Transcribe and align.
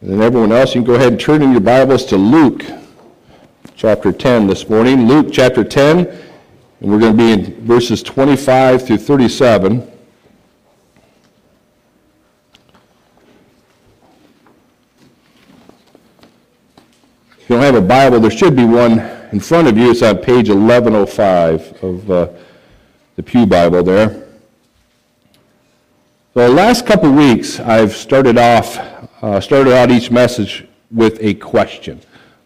And 0.00 0.12
then 0.12 0.22
everyone 0.22 0.52
else, 0.52 0.76
you 0.76 0.82
can 0.82 0.86
go 0.86 0.94
ahead 0.94 1.08
and 1.08 1.20
turn 1.20 1.42
in 1.42 1.50
your 1.50 1.60
Bibles 1.60 2.04
to 2.06 2.16
Luke 2.16 2.62
chapter 3.74 4.12
10 4.12 4.46
this 4.46 4.68
morning. 4.68 5.08
Luke 5.08 5.30
chapter 5.32 5.64
10, 5.64 6.06
and 6.06 6.16
we're 6.80 7.00
going 7.00 7.16
to 7.16 7.18
be 7.18 7.32
in 7.32 7.66
verses 7.66 8.00
25 8.04 8.86
through 8.86 8.98
37. 8.98 9.90
If 17.40 17.50
you 17.50 17.56
don't 17.56 17.62
have 17.62 17.74
a 17.74 17.80
Bible, 17.80 18.20
there 18.20 18.30
should 18.30 18.54
be 18.54 18.64
one 18.64 19.00
in 19.32 19.40
front 19.40 19.66
of 19.66 19.76
you. 19.76 19.90
It's 19.90 20.02
on 20.02 20.18
page 20.18 20.48
1105 20.48 21.82
of 21.82 22.08
uh, 22.08 22.28
the 23.16 23.22
Pew 23.24 23.46
Bible 23.46 23.82
there. 23.82 24.28
The 26.34 26.48
last 26.48 26.86
couple 26.86 27.10
weeks, 27.10 27.58
I've 27.58 27.96
started 27.96 28.38
off, 28.38 28.97
uh, 29.22 29.40
started 29.40 29.72
out 29.74 29.90
each 29.90 30.10
message 30.10 30.66
with 30.90 31.18
a 31.22 31.34
question. 31.34 32.00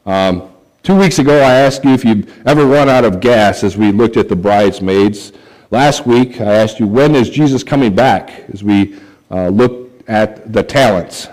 Um, 0.07 0.51
two 0.83 0.97
weeks 0.97 1.19
ago, 1.19 1.39
I 1.39 1.53
asked 1.53 1.85
you 1.85 1.93
if 1.93 2.05
you've 2.05 2.47
ever 2.47 2.67
run 2.67 2.89
out 2.89 3.05
of 3.05 3.21
gas 3.21 3.63
as 3.63 3.77
we 3.77 3.93
looked 3.93 4.17
at 4.17 4.29
the 4.29 4.37
bridesmaids. 4.37 5.33
Last 5.71 6.07
week, 6.07 6.41
I 6.41 6.55
asked 6.55 6.81
you, 6.81 6.87
when 6.87 7.15
is 7.15 7.31
Jesus 7.31 7.63
coming 7.63 7.95
back 7.95 8.45
as 8.53 8.65
we 8.65 8.99
uh, 9.31 9.49
look 9.49 9.91
at 10.09 10.53
the 10.53 10.63
talents? 10.63 11.29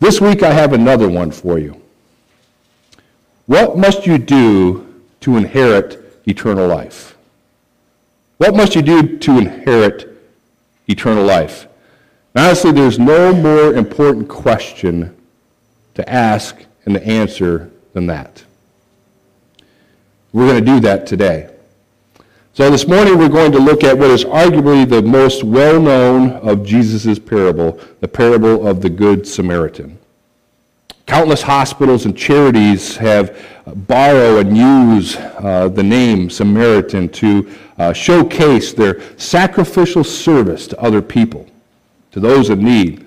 This 0.00 0.20
week, 0.20 0.42
I 0.42 0.52
have 0.52 0.72
another 0.72 1.08
one 1.08 1.30
for 1.30 1.58
you. 1.58 1.80
What 3.46 3.78
must 3.78 4.06
you 4.06 4.18
do 4.18 5.02
to 5.20 5.36
inherit 5.36 6.20
eternal 6.26 6.68
life? 6.68 7.16
What 8.36 8.54
must 8.54 8.74
you 8.76 8.82
do 8.82 9.18
to 9.18 9.38
inherit 9.38 10.16
eternal 10.86 11.24
life? 11.24 11.66
Honestly, 12.34 12.72
there's 12.72 12.98
no 12.98 13.32
more 13.34 13.74
important 13.74 14.28
question 14.28 15.16
to 15.94 16.08
ask 16.08 16.56
and 16.84 16.94
to 16.94 17.06
answer 17.06 17.70
than 17.92 18.06
that. 18.06 18.44
We're 20.32 20.46
going 20.46 20.64
to 20.64 20.72
do 20.72 20.80
that 20.80 21.06
today. 21.06 21.50
So 22.52 22.70
this 22.70 22.88
morning 22.88 23.18
we're 23.18 23.28
going 23.28 23.52
to 23.52 23.58
look 23.58 23.84
at 23.84 23.96
what 23.96 24.10
is 24.10 24.24
arguably 24.24 24.88
the 24.88 25.00
most 25.00 25.44
well-known 25.44 26.32
of 26.32 26.66
Jesus' 26.66 27.18
parable, 27.18 27.80
the 28.00 28.08
parable 28.08 28.66
of 28.66 28.82
the 28.82 28.90
Good 28.90 29.26
Samaritan. 29.26 29.96
Countless 31.06 31.40
hospitals 31.40 32.04
and 32.04 32.18
charities 32.18 32.96
have 32.96 33.38
borrow 33.86 34.38
and 34.38 34.56
use 34.56 35.16
uh, 35.16 35.68
the 35.72 35.82
name 35.82 36.28
Samaritan 36.28 37.08
to 37.10 37.50
uh, 37.78 37.92
showcase 37.92 38.72
their 38.72 39.00
sacrificial 39.18 40.02
service 40.02 40.66
to 40.66 40.80
other 40.80 41.00
people, 41.00 41.46
to 42.20 42.28
those 42.28 42.50
in 42.50 42.64
need. 42.64 43.06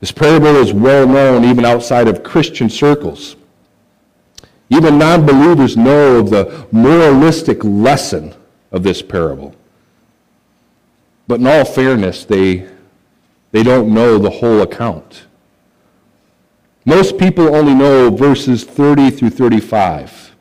This 0.00 0.12
parable 0.12 0.56
is 0.56 0.72
well 0.72 1.06
known 1.06 1.44
even 1.44 1.64
outside 1.64 2.08
of 2.08 2.22
Christian 2.22 2.68
circles. 2.68 3.36
Even 4.68 4.98
non 4.98 5.26
believers 5.26 5.76
know 5.76 6.18
of 6.18 6.30
the 6.30 6.66
moralistic 6.70 7.62
lesson 7.64 8.34
of 8.70 8.82
this 8.82 9.02
parable. 9.02 9.54
But 11.26 11.40
in 11.40 11.46
all 11.46 11.64
fairness, 11.64 12.24
they, 12.24 12.68
they 13.52 13.62
don't 13.62 13.92
know 13.92 14.18
the 14.18 14.30
whole 14.30 14.62
account. 14.62 15.26
Most 16.84 17.18
people 17.18 17.54
only 17.54 17.74
know 17.74 18.10
verses 18.10 18.64
30 18.64 19.10
through 19.10 19.30
35. 19.30 20.34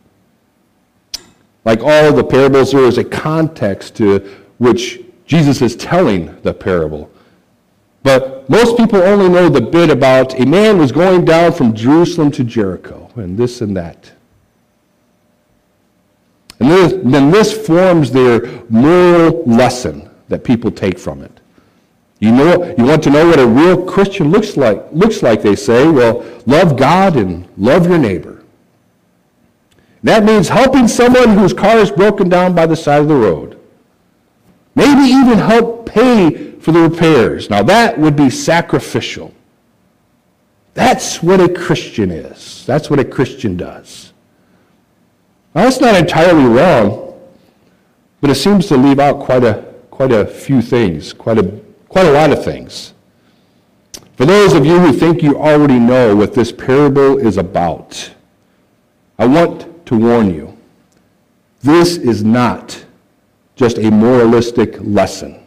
Like 1.65 1.81
all 1.81 2.13
the 2.13 2.23
parables, 2.23 2.71
there 2.71 2.85
is 2.85 2.97
a 2.97 3.03
context 3.03 3.95
to 3.97 4.19
which 4.57 5.01
Jesus 5.25 5.61
is 5.61 5.75
telling 5.75 6.39
the 6.41 6.53
parable. 6.53 7.11
But 8.01 8.49
most 8.49 8.77
people 8.77 9.01
only 9.01 9.27
know 9.29 9.49
the 9.49 9.61
bit 9.61 9.89
about 9.89 10.39
a 10.39 10.45
man 10.45 10.77
was 10.77 10.91
going 10.91 11.25
down 11.25 11.51
from 11.51 11.73
Jerusalem 11.73 12.31
to 12.31 12.43
Jericho, 12.43 13.09
and 13.15 13.37
this 13.37 13.61
and 13.61 13.75
that. 13.75 14.11
And 16.59 17.13
then 17.13 17.31
this 17.31 17.67
forms 17.67 18.11
their 18.11 18.63
moral 18.69 19.43
lesson 19.45 20.09
that 20.27 20.43
people 20.43 20.71
take 20.71 20.99
from 20.99 21.21
it. 21.21 21.31
You 22.19 22.31
know, 22.31 22.75
you 22.77 22.83
want 22.83 23.01
to 23.03 23.09
know 23.09 23.27
what 23.27 23.39
a 23.39 23.47
real 23.47 23.85
Christian 23.85 24.29
looks 24.29 24.57
like, 24.57 24.85
looks 24.91 25.23
like, 25.23 25.41
they 25.41 25.55
say. 25.55 25.87
Well, 25.87 26.25
love 26.45 26.75
God 26.77 27.15
and 27.15 27.47
love 27.57 27.87
your 27.87 27.97
neighbor. 27.97 28.43
That 30.03 30.23
means 30.23 30.49
helping 30.49 30.87
someone 30.87 31.37
whose 31.37 31.53
car 31.53 31.77
is 31.77 31.91
broken 31.91 32.29
down 32.29 32.55
by 32.55 32.65
the 32.65 32.75
side 32.75 33.01
of 33.01 33.07
the 33.07 33.15
road. 33.15 33.58
Maybe 34.79 35.11
even 35.11 35.37
help 35.37 35.85
pay 35.85 36.51
for 36.59 36.71
the 36.71 36.81
repairs. 36.81 37.49
Now, 37.49 37.63
that 37.63 37.99
would 37.99 38.15
be 38.15 38.29
sacrificial. 38.29 39.33
That's 40.73 41.21
what 41.21 41.39
a 41.39 41.49
Christian 41.49 42.11
is. 42.11 42.65
That's 42.65 42.89
what 42.89 42.99
a 42.99 43.05
Christian 43.05 43.57
does. 43.57 44.13
Now, 45.53 45.63
that's 45.63 45.81
not 45.81 45.95
entirely 45.95 46.45
wrong, 46.45 47.19
but 48.21 48.29
it 48.29 48.35
seems 48.35 48.67
to 48.67 48.77
leave 48.77 48.99
out 48.99 49.19
quite 49.19 49.43
a, 49.43 49.65
quite 49.91 50.11
a 50.11 50.25
few 50.25 50.61
things, 50.61 51.13
quite 51.13 51.37
a 51.37 51.59
Quite 51.89 52.05
a 52.05 52.11
lot 52.11 52.31
of 52.31 52.43
things. 52.43 52.93
For 54.15 54.25
those 54.25 54.53
of 54.53 54.65
you 54.65 54.79
who 54.79 54.93
think 54.93 55.23
you 55.23 55.37
already 55.37 55.79
know 55.79 56.15
what 56.15 56.35
this 56.35 56.51
parable 56.51 57.17
is 57.17 57.37
about, 57.37 58.13
I 59.17 59.25
want 59.25 59.85
to 59.87 59.97
warn 59.97 60.33
you. 60.33 60.55
This 61.61 61.97
is 61.97 62.23
not 62.23 62.85
just 63.59 63.77
a 63.77 63.91
moralistic 63.91 64.77
lesson 64.79 65.43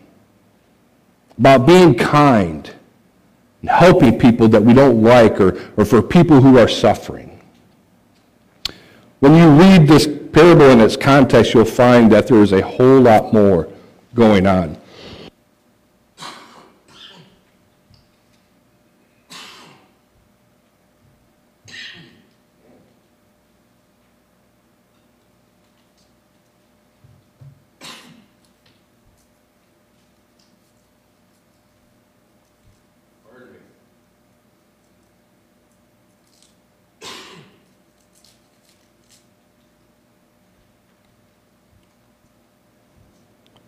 about 1.38 1.66
being 1.66 1.94
kind 1.94 2.70
and 3.62 3.70
helping 3.70 4.18
people 4.18 4.48
that 4.48 4.62
we 4.62 4.74
don't 4.74 5.02
like 5.02 5.40
or, 5.40 5.58
or 5.78 5.86
for 5.86 6.02
people 6.02 6.38
who 6.38 6.58
are 6.58 6.68
suffering. 6.68 7.40
When 9.20 9.34
you 9.34 9.48
read 9.48 9.88
this 9.88 10.06
parable 10.06 10.68
in 10.68 10.80
its 10.80 10.94
context, 10.94 11.54
you'll 11.54 11.64
find 11.64 12.12
that 12.12 12.26
there 12.26 12.42
is 12.42 12.52
a 12.52 12.60
whole 12.60 13.00
lot 13.00 13.32
more 13.32 13.66
going 14.14 14.46
on. 14.46 14.76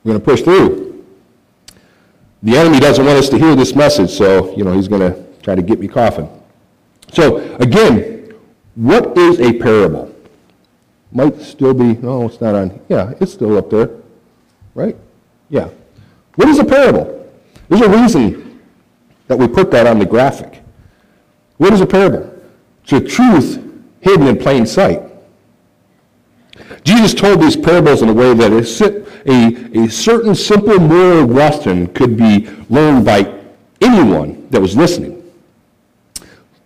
We're 0.05 0.13
going 0.13 0.21
to 0.21 0.25
push 0.25 0.43
through. 0.43 1.05
The 2.43 2.57
enemy 2.59 2.79
doesn't 2.79 3.05
want 3.05 3.19
us 3.19 3.31
to 3.31 3.39
hear 3.39 3.57
this 3.57 3.75
message, 3.75 4.11
so, 4.11 4.55
you 4.55 4.65
know, 4.65 4.75
he's 4.75 4.87
going 4.87 5.01
to 5.01 5.25
try 5.43 5.55
to 5.55 5.63
get 5.63 5.81
me 5.81 5.89
coughing. 5.89 6.29
So, 7.11 7.39
again, 7.57 8.35
what 8.75 9.17
is 9.17 9.41
a 9.41 9.55
parable? 9.55 10.15
Might 11.11 11.41
still 11.41 11.73
be, 11.73 11.95
no, 11.95 12.27
it's 12.27 12.41
not 12.41 12.55
on. 12.55 12.81
Yeah, 12.89 13.15
it's 13.19 13.33
still 13.33 13.57
up 13.57 13.71
there. 13.71 13.91
Right? 14.75 14.97
Yeah. 15.49 15.71
What 16.35 16.49
is 16.49 16.59
a 16.59 16.65
parable? 16.65 17.33
There's 17.69 17.81
a 17.81 17.89
reason 17.89 18.61
that 19.29 19.39
we 19.39 19.49
put 19.49 19.71
that 19.71 19.87
on 19.87 19.99
the 19.99 20.07
graphic. 20.07 20.63
What 21.57 21.73
is 21.73 21.81
a 21.81 21.87
parable? 21.87 22.31
It's 22.83 22.93
a 22.93 23.01
truth 23.01 23.63
hidden 24.01 24.27
in 24.27 24.37
plain 24.37 24.67
sight. 24.67 25.01
Jesus 26.83 27.15
told 27.15 27.41
these 27.41 27.57
parables 27.57 28.03
in 28.03 28.11
a 28.11 28.13
way 28.13 28.35
that 28.35 28.53
a, 28.53 29.04
a, 29.27 29.85
a 29.85 29.89
certain 29.89 30.35
simple 30.35 30.79
moral 30.79 31.27
lesson 31.27 31.87
could 31.89 32.17
be 32.17 32.49
learned 32.69 33.05
by 33.05 33.41
anyone 33.81 34.49
that 34.51 34.61
was 34.61 34.77
listening. 34.77 35.21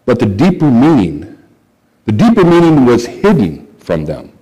But 0.04 0.19
the 0.19 0.26
deeper 0.26 0.70
meaning, 0.70 1.38
the 2.06 2.12
deeper 2.12 2.44
meaning 2.44 2.86
was 2.86 3.06
hidden 3.06 3.66
from 3.78 4.04
them. 4.04 4.33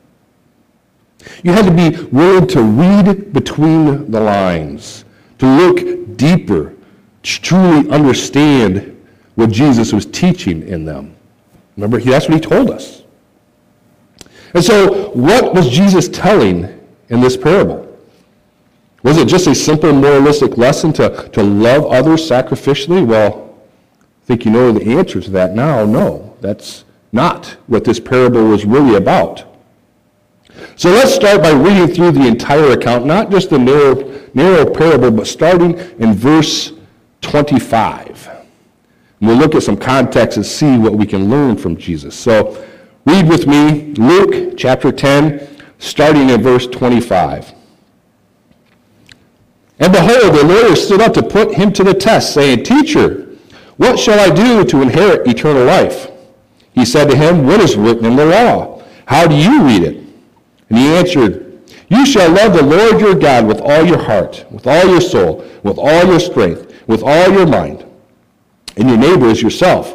You 1.43 1.53
had 1.53 1.65
to 1.65 1.73
be 1.73 2.05
willing 2.07 2.47
to 2.49 2.63
read 2.63 3.33
between 3.33 4.11
the 4.11 4.21
lines, 4.21 5.05
to 5.39 5.47
look 5.47 6.17
deeper, 6.17 6.75
to 7.23 7.43
truly 7.43 7.91
understand 7.91 8.93
what 9.35 9.51
Jesus 9.51 9.93
was 9.93 10.07
teaching 10.07 10.67
in 10.67 10.85
them. 10.85 11.15
Remember, 11.77 11.99
that's 12.01 12.29
what 12.29 12.35
he 12.35 12.41
told 12.41 12.71
us. 12.71 13.03
And 14.55 14.65
so, 14.65 15.11
what 15.11 15.55
was 15.55 15.69
Jesus 15.69 16.09
telling 16.09 16.81
in 17.09 17.21
this 17.21 17.37
parable? 17.37 17.86
Was 19.07 19.19
it 19.19 19.29
just 19.29 19.47
a 19.47 19.55
simple 19.55 19.93
moralistic 19.93 20.57
lesson 20.57 20.93
to, 20.95 21.29
to 21.29 21.41
love 21.41 21.87
others 21.87 22.29
sacrificially? 22.29 23.07
Well, 23.07 23.55
I 24.01 24.27
think 24.27 24.45
you 24.45 24.51
know 24.51 24.73
the 24.73 24.85
answer 24.99 25.21
to 25.21 25.31
that 25.31 25.55
now. 25.55 25.87
No, 25.87 26.37
that's 26.41 26.85
not 27.13 27.57
what 27.69 27.85
this 27.85 28.01
parable 28.01 28.49
was 28.49 28.65
really 28.65 28.97
about. 28.97 29.45
So 30.75 30.91
let's 30.91 31.15
start 31.15 31.41
by 31.41 31.53
reading 31.53 31.87
through 31.95 32.11
the 32.11 32.27
entire 32.27 32.73
account, 32.73 33.07
not 33.07 33.31
just 33.31 33.51
the 33.51 33.61
narrow, 33.61 33.95
narrow 34.35 34.69
parable, 34.69 35.13
but 35.13 35.29
starting 35.29 35.79
in 36.01 36.13
verse 36.13 36.73
25. 37.21 38.29
And 39.21 39.29
we'll 39.29 39.39
look 39.39 39.55
at 39.55 39.63
some 39.63 39.77
context 39.77 40.37
and 40.37 40.45
see 40.45 40.79
what 40.79 40.95
we 40.95 41.07
can 41.07 41.31
learn 41.31 41.57
from 41.57 41.77
Jesus. 41.77 42.19
So 42.19 42.61
read 43.05 43.29
with 43.29 43.47
me 43.47 43.93
Luke 43.93 44.55
chapter 44.59 44.91
10, 44.91 45.63
starting 45.79 46.29
in 46.29 46.43
verse 46.43 46.67
25. 46.67 47.53
And 49.79 49.93
behold, 49.93 50.35
the 50.35 50.45
lawyer 50.45 50.75
stood 50.75 51.01
up 51.01 51.13
to 51.15 51.23
put 51.23 51.55
him 51.55 51.73
to 51.75 51.85
the 51.85 51.95
test, 51.95 52.33
saying, 52.33 52.65
Teacher, 52.65 53.37
what 53.77 53.99
shall 53.99 54.19
I 54.19 54.35
do 54.35 54.65
to 54.65 54.83
inherit 54.83 55.29
eternal 55.29 55.65
life? 55.65 56.11
He 56.73 56.85
said 56.85 57.11
to 57.11 57.17
him, 57.17 57.47
What 57.47 57.61
is 57.61 57.77
written 57.77 58.07
in 58.07 58.17
the 58.17 58.27
law? 58.27 58.83
How 59.07 59.27
do 59.27 59.35
you 59.35 59.65
read 59.65 59.83
it? 59.83 59.97
And 60.69 60.79
he 60.79 60.87
answered, 60.89 61.63
You 61.89 62.07
shall 62.07 62.31
love 62.31 62.55
the 62.55 62.63
Lord 62.63 63.01
your 63.01 63.15
God 63.15 63.47
with 63.47 63.61
all 63.61 63.85
your 63.85 64.03
heart, 64.03 64.47
with 64.51 64.67
all 64.67 64.87
your 64.87 65.01
soul, 65.01 65.45
with 65.63 65.79
all 65.79 66.07
your 66.07 66.21
strength, 66.21 66.73
with 66.87 67.03
all 67.03 67.31
your 67.31 67.47
mind, 67.47 67.85
and 68.77 68.89
your 68.89 68.99
neighbor 68.99 69.29
as 69.29 69.43
yourself. 69.43 69.95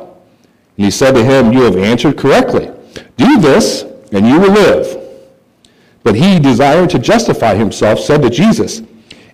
And 0.78 0.86
he 0.86 0.92
said 0.92 1.14
to 1.14 1.24
him, 1.24 1.52
You 1.52 1.64
have 1.64 1.78
answered 1.78 2.18
correctly. 2.18 2.72
Do 3.18 3.40
this, 3.40 3.84
and 4.12 4.28
you 4.28 4.40
will 4.40 4.52
live. 4.52 4.98
But 6.04 6.16
he, 6.16 6.40
desiring 6.40 6.88
to 6.90 7.00
justify 7.00 7.56
himself, 7.56 8.00
said 8.00 8.22
to 8.22 8.30
Jesus, 8.30 8.82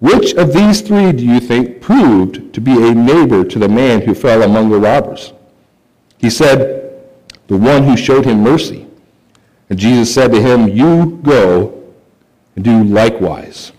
Which 0.00 0.32
of 0.34 0.54
these 0.54 0.80
three 0.80 1.12
do 1.12 1.24
you 1.24 1.40
think 1.40 1.80
proved 1.80 2.54
to 2.54 2.60
be 2.60 2.72
a 2.72 2.94
neighbor 2.94 3.44
to 3.44 3.58
the 3.58 3.68
man 3.68 4.00
who 4.00 4.14
fell 4.14 4.42
among 4.42 4.70
the 4.70 4.78
robbers? 4.78 5.34
He 6.18 6.30
said, 6.30 7.04
The 7.48 7.56
one 7.56 7.84
who 7.84 7.96
showed 7.96 8.24
him 8.24 8.42
mercy. 8.42 8.86
And 9.68 9.78
Jesus 9.78 10.12
said 10.12 10.32
to 10.32 10.40
him, 10.40 10.68
You 10.68 11.20
go 11.22 11.94
and 12.56 12.64
do 12.64 12.82
likewise. 12.84 13.72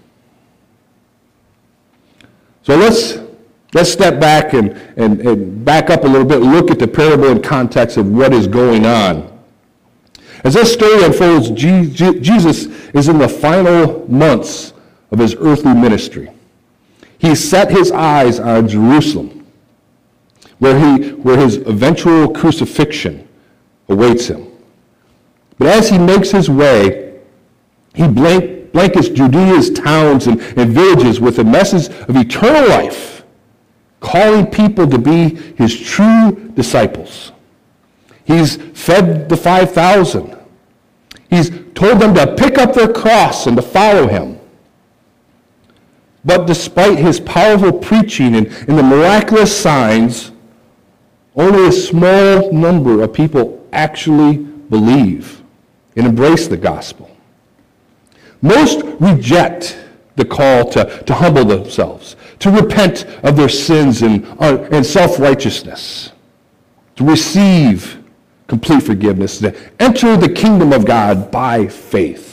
So 2.63 2.75
let's, 2.75 3.17
let's 3.73 3.91
step 3.91 4.19
back 4.19 4.53
and, 4.53 4.73
and, 4.97 5.19
and 5.21 5.65
back 5.65 5.89
up 5.89 6.03
a 6.03 6.07
little 6.07 6.27
bit, 6.27 6.41
look 6.41 6.69
at 6.69 6.77
the 6.77 6.87
parable 6.87 7.29
in 7.29 7.41
context 7.41 7.97
of 7.97 8.07
what 8.07 8.31
is 8.31 8.47
going 8.47 8.85
on. 8.85 9.27
As 10.43 10.53
this 10.53 10.71
story 10.71 11.03
unfolds, 11.03 11.49
Jesus 11.49 12.65
is 12.93 13.07
in 13.07 13.17
the 13.17 13.27
final 13.27 14.07
months 14.07 14.73
of 15.11 15.19
his 15.19 15.35
earthly 15.39 15.73
ministry. 15.73 16.31
He 17.19 17.35
set 17.35 17.69
his 17.69 17.91
eyes 17.91 18.39
on 18.39 18.67
Jerusalem, 18.67 19.45
where, 20.59 20.77
he, 20.77 21.09
where 21.11 21.37
his 21.37 21.57
eventual 21.57 22.29
crucifixion 22.33 23.27
awaits 23.89 24.27
him. 24.27 24.47
But 25.59 25.67
as 25.67 25.89
he 25.89 25.99
makes 25.99 26.31
his 26.31 26.49
way, 26.49 27.19
he 27.93 28.07
blank, 28.07 28.71
blankets 28.71 29.09
Judea's 29.09 29.69
towns 29.69 30.27
and, 30.27 30.41
and 30.57 30.71
villages 30.71 31.19
with 31.19 31.39
a 31.39 31.43
message 31.43 31.89
of 32.07 32.15
eternal 32.15 32.67
life, 32.69 33.23
calling 33.99 34.47
people 34.47 34.87
to 34.87 34.97
be 34.97 35.35
his 35.57 35.79
true 35.79 36.51
disciples. 36.55 37.33
He's 38.23 38.55
fed 38.55 39.29
the 39.29 39.37
5,000. 39.37 40.37
He's 41.29 41.49
told 41.75 41.99
them 41.99 42.15
to 42.15 42.35
pick 42.35 42.57
up 42.57 42.73
their 42.73 42.91
cross 42.91 43.45
and 43.45 43.55
to 43.57 43.61
follow 43.61 44.07
him. 44.07 44.40
But 46.23 46.45
despite 46.45 46.99
his 46.99 47.19
powerful 47.19 47.73
preaching 47.73 48.35
and, 48.35 48.47
and 48.47 48.77
the 48.77 48.83
miraculous 48.83 49.55
signs, 49.55 50.31
only 51.35 51.67
a 51.67 51.71
small 51.71 52.51
number 52.51 53.01
of 53.01 53.13
people 53.13 53.67
actually 53.71 54.37
believe 54.37 55.41
and 55.95 56.05
embrace 56.05 56.47
the 56.47 56.57
gospel. 56.57 57.09
Most 58.41 58.83
reject 58.99 59.77
the 60.15 60.25
call 60.25 60.69
to, 60.71 61.03
to 61.03 61.13
humble 61.13 61.45
themselves, 61.45 62.15
to 62.39 62.51
repent 62.51 63.05
of 63.23 63.35
their 63.35 63.49
sins 63.49 64.01
and, 64.01 64.25
uh, 64.39 64.67
and 64.71 64.85
self-righteousness, 64.85 66.11
to 66.95 67.03
receive 67.03 68.03
complete 68.47 68.83
forgiveness, 68.83 69.39
to 69.39 69.55
enter 69.79 70.17
the 70.17 70.29
kingdom 70.29 70.73
of 70.73 70.85
God 70.85 71.31
by 71.31 71.67
faith. 71.67 72.30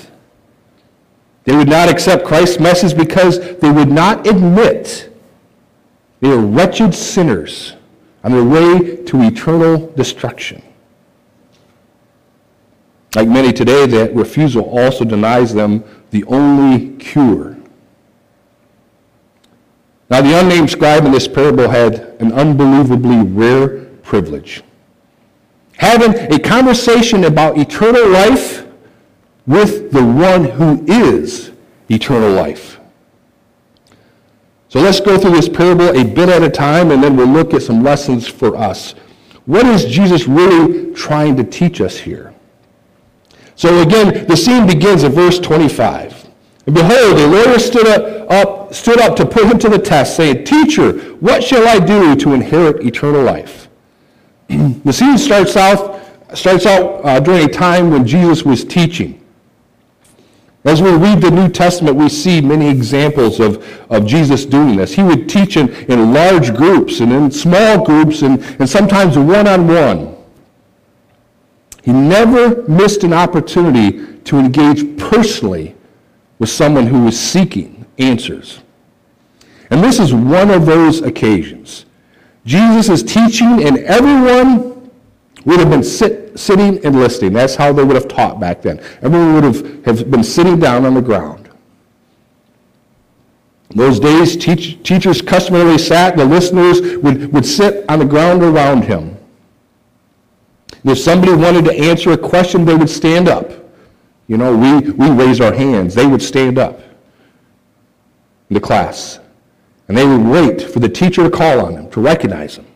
They 1.48 1.56
would 1.56 1.70
not 1.70 1.88
accept 1.88 2.26
Christ's 2.26 2.60
message 2.60 2.94
because 2.94 3.56
they 3.56 3.70
would 3.70 3.88
not 3.88 4.26
admit 4.26 5.08
they 6.20 6.30
are 6.30 6.36
wretched 6.36 6.94
sinners 6.94 7.72
on 8.22 8.32
their 8.32 8.44
way 8.44 8.96
to 9.04 9.22
eternal 9.22 9.90
destruction. 9.92 10.62
Like 13.14 13.28
many 13.28 13.54
today, 13.54 13.86
that 13.86 14.14
refusal 14.14 14.64
also 14.64 15.06
denies 15.06 15.54
them 15.54 15.84
the 16.10 16.22
only 16.24 16.94
cure. 16.98 17.56
Now, 20.10 20.20
the 20.20 20.38
unnamed 20.38 20.68
scribe 20.68 21.06
in 21.06 21.12
this 21.12 21.26
parable 21.26 21.70
had 21.70 22.14
an 22.20 22.30
unbelievably 22.30 23.22
rare 23.22 23.86
privilege. 24.02 24.62
Having 25.78 26.30
a 26.30 26.38
conversation 26.38 27.24
about 27.24 27.56
eternal 27.56 28.06
life 28.06 28.67
with 29.48 29.90
the 29.92 30.04
one 30.04 30.44
who 30.44 30.84
is 30.86 31.52
eternal 31.88 32.30
life. 32.30 32.78
So 34.68 34.78
let's 34.80 35.00
go 35.00 35.18
through 35.18 35.30
this 35.30 35.48
parable 35.48 35.88
a 35.98 36.04
bit 36.04 36.28
at 36.28 36.42
a 36.42 36.50
time, 36.50 36.90
and 36.90 37.02
then 37.02 37.16
we'll 37.16 37.26
look 37.26 37.54
at 37.54 37.62
some 37.62 37.82
lessons 37.82 38.28
for 38.28 38.54
us. 38.54 38.92
What 39.46 39.64
is 39.64 39.86
Jesus 39.86 40.28
really 40.28 40.92
trying 40.92 41.34
to 41.38 41.44
teach 41.44 41.80
us 41.80 41.96
here? 41.96 42.34
So 43.56 43.80
again, 43.80 44.26
the 44.26 44.36
scene 44.36 44.66
begins 44.66 45.02
at 45.02 45.12
verse 45.12 45.38
25. 45.38 46.28
And 46.66 46.74
behold, 46.74 47.18
a 47.18 47.26
lawyer 47.26 47.58
stood 47.58 47.88
up, 47.88 48.30
up, 48.30 48.74
stood 48.74 49.00
up 49.00 49.16
to 49.16 49.24
put 49.24 49.46
him 49.46 49.58
to 49.60 49.70
the 49.70 49.78
test, 49.78 50.14
saying, 50.14 50.44
Teacher, 50.44 50.92
what 51.14 51.42
shall 51.42 51.66
I 51.66 51.78
do 51.78 52.14
to 52.16 52.34
inherit 52.34 52.84
eternal 52.84 53.22
life? 53.22 53.70
the 54.48 54.92
scene 54.92 55.16
starts 55.16 55.56
out, 55.56 56.02
starts 56.36 56.66
out 56.66 57.02
uh, 57.02 57.18
during 57.18 57.48
a 57.48 57.50
time 57.50 57.90
when 57.90 58.06
Jesus 58.06 58.44
was 58.44 58.62
teaching. 58.62 59.17
As 60.64 60.82
we 60.82 60.90
read 60.90 61.20
the 61.20 61.30
New 61.30 61.48
Testament, 61.48 61.96
we 61.96 62.08
see 62.08 62.40
many 62.40 62.68
examples 62.68 63.40
of, 63.40 63.64
of 63.90 64.06
Jesus 64.06 64.44
doing 64.44 64.76
this. 64.76 64.92
He 64.92 65.02
would 65.02 65.28
teach 65.28 65.56
in, 65.56 65.68
in 65.84 66.12
large 66.12 66.54
groups 66.54 67.00
and 67.00 67.12
in 67.12 67.30
small 67.30 67.84
groups 67.84 68.22
and, 68.22 68.42
and 68.58 68.68
sometimes 68.68 69.16
one-on-one. 69.16 70.16
He 71.84 71.92
never 71.92 72.62
missed 72.68 73.04
an 73.04 73.12
opportunity 73.12 74.18
to 74.24 74.38
engage 74.38 74.98
personally 74.98 75.74
with 76.38 76.50
someone 76.50 76.86
who 76.86 77.04
was 77.04 77.18
seeking 77.18 77.86
answers. 77.98 78.60
And 79.70 79.82
this 79.82 79.98
is 79.98 80.12
one 80.12 80.50
of 80.50 80.66
those 80.66 81.02
occasions. 81.02 81.86
Jesus 82.44 82.88
is 82.88 83.02
teaching 83.02 83.64
and 83.64 83.78
everyone 83.78 84.90
would 85.44 85.60
have 85.60 85.70
been 85.70 85.84
sit, 85.84 86.27
sitting 86.38 86.84
and 86.84 86.96
listening. 86.96 87.32
That's 87.32 87.54
how 87.54 87.72
they 87.72 87.84
would 87.84 87.96
have 87.96 88.08
taught 88.08 88.40
back 88.40 88.62
then. 88.62 88.80
Everyone 89.02 89.34
would 89.34 89.44
have, 89.44 89.84
have 89.84 90.10
been 90.10 90.24
sitting 90.24 90.58
down 90.58 90.84
on 90.84 90.94
the 90.94 91.02
ground. 91.02 91.48
In 93.70 93.76
those 93.76 94.00
days, 94.00 94.36
teach, 94.36 94.82
teachers 94.82 95.20
customarily 95.20 95.78
sat, 95.78 96.16
the 96.16 96.24
listeners 96.24 96.80
would, 96.98 97.32
would 97.32 97.44
sit 97.44 97.84
on 97.90 97.98
the 97.98 98.04
ground 98.04 98.42
around 98.42 98.84
him. 98.84 99.16
And 100.82 100.92
if 100.92 100.98
somebody 100.98 101.32
wanted 101.32 101.64
to 101.66 101.72
answer 101.72 102.12
a 102.12 102.18
question, 102.18 102.64
they 102.64 102.74
would 102.74 102.88
stand 102.88 103.28
up. 103.28 103.50
You 104.26 104.36
know, 104.38 104.56
we, 104.56 104.90
we 104.92 105.10
raise 105.10 105.40
our 105.40 105.52
hands. 105.52 105.94
They 105.94 106.06
would 106.06 106.22
stand 106.22 106.58
up 106.58 106.80
in 108.48 108.54
the 108.54 108.60
class. 108.60 109.20
And 109.88 109.96
they 109.96 110.06
would 110.06 110.24
wait 110.24 110.62
for 110.62 110.80
the 110.80 110.88
teacher 110.88 111.24
to 111.24 111.30
call 111.30 111.64
on 111.64 111.74
them, 111.74 111.90
to 111.90 112.00
recognize 112.00 112.56
them. 112.56 112.66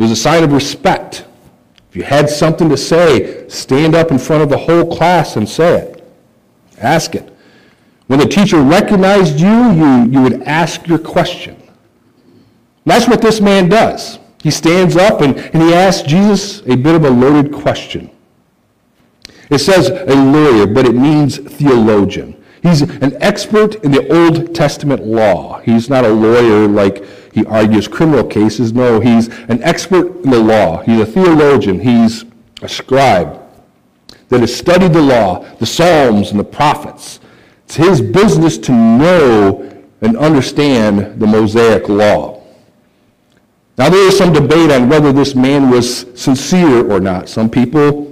It 0.00 0.04
was 0.04 0.12
a 0.12 0.16
sign 0.16 0.42
of 0.42 0.52
respect. 0.54 1.26
If 1.90 1.94
you 1.94 2.04
had 2.04 2.30
something 2.30 2.70
to 2.70 2.76
say, 2.78 3.46
stand 3.50 3.94
up 3.94 4.10
in 4.10 4.18
front 4.18 4.42
of 4.42 4.48
the 4.48 4.56
whole 4.56 4.96
class 4.96 5.36
and 5.36 5.46
say 5.46 5.76
it. 5.76 6.10
Ask 6.78 7.14
it. 7.14 7.30
When 8.06 8.18
the 8.18 8.24
teacher 8.24 8.62
recognized 8.62 9.38
you, 9.38 9.70
you, 9.72 10.04
you 10.10 10.22
would 10.22 10.42
ask 10.44 10.86
your 10.86 10.98
question. 10.98 11.62
That's 12.86 13.08
what 13.08 13.20
this 13.20 13.42
man 13.42 13.68
does. 13.68 14.18
He 14.42 14.50
stands 14.50 14.96
up 14.96 15.20
and, 15.20 15.36
and 15.36 15.62
he 15.62 15.74
asks 15.74 16.08
Jesus 16.08 16.62
a 16.62 16.76
bit 16.76 16.94
of 16.94 17.04
a 17.04 17.10
loaded 17.10 17.52
question. 17.52 18.10
It 19.50 19.58
says 19.58 19.90
a 19.90 20.14
lawyer, 20.14 20.66
but 20.66 20.86
it 20.86 20.94
means 20.94 21.36
theologian. 21.36 22.42
He's 22.62 22.80
an 22.80 23.22
expert 23.22 23.74
in 23.84 23.90
the 23.90 24.10
Old 24.10 24.54
Testament 24.54 25.04
law. 25.04 25.60
He's 25.60 25.90
not 25.90 26.06
a 26.06 26.10
lawyer 26.10 26.66
like 26.66 27.04
he 27.32 27.44
argues 27.46 27.86
criminal 27.88 28.24
cases. 28.24 28.72
No, 28.72 29.00
he's 29.00 29.28
an 29.28 29.62
expert 29.62 30.24
in 30.24 30.30
the 30.30 30.40
law. 30.40 30.82
He's 30.82 31.00
a 31.00 31.06
theologian. 31.06 31.80
He's 31.80 32.24
a 32.62 32.68
scribe 32.68 33.40
that 34.28 34.40
has 34.40 34.54
studied 34.54 34.92
the 34.92 35.02
law, 35.02 35.44
the 35.56 35.66
Psalms, 35.66 36.30
and 36.30 36.40
the 36.40 36.44
prophets. 36.44 37.20
It's 37.64 37.76
his 37.76 38.00
business 38.00 38.58
to 38.58 38.72
know 38.72 39.66
and 40.00 40.16
understand 40.16 41.20
the 41.20 41.26
Mosaic 41.26 41.88
law. 41.88 42.42
Now, 43.76 43.88
there 43.88 44.08
is 44.08 44.18
some 44.18 44.32
debate 44.32 44.70
on 44.70 44.88
whether 44.88 45.12
this 45.12 45.34
man 45.34 45.70
was 45.70 46.06
sincere 46.14 46.90
or 46.90 47.00
not. 47.00 47.28
Some 47.28 47.48
people 47.48 48.06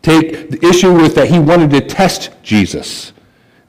take 0.00 0.50
the 0.50 0.66
issue 0.66 0.92
with 0.92 1.14
that 1.14 1.28
he 1.28 1.38
wanted 1.38 1.70
to 1.70 1.80
test 1.80 2.30
Jesus. 2.42 3.12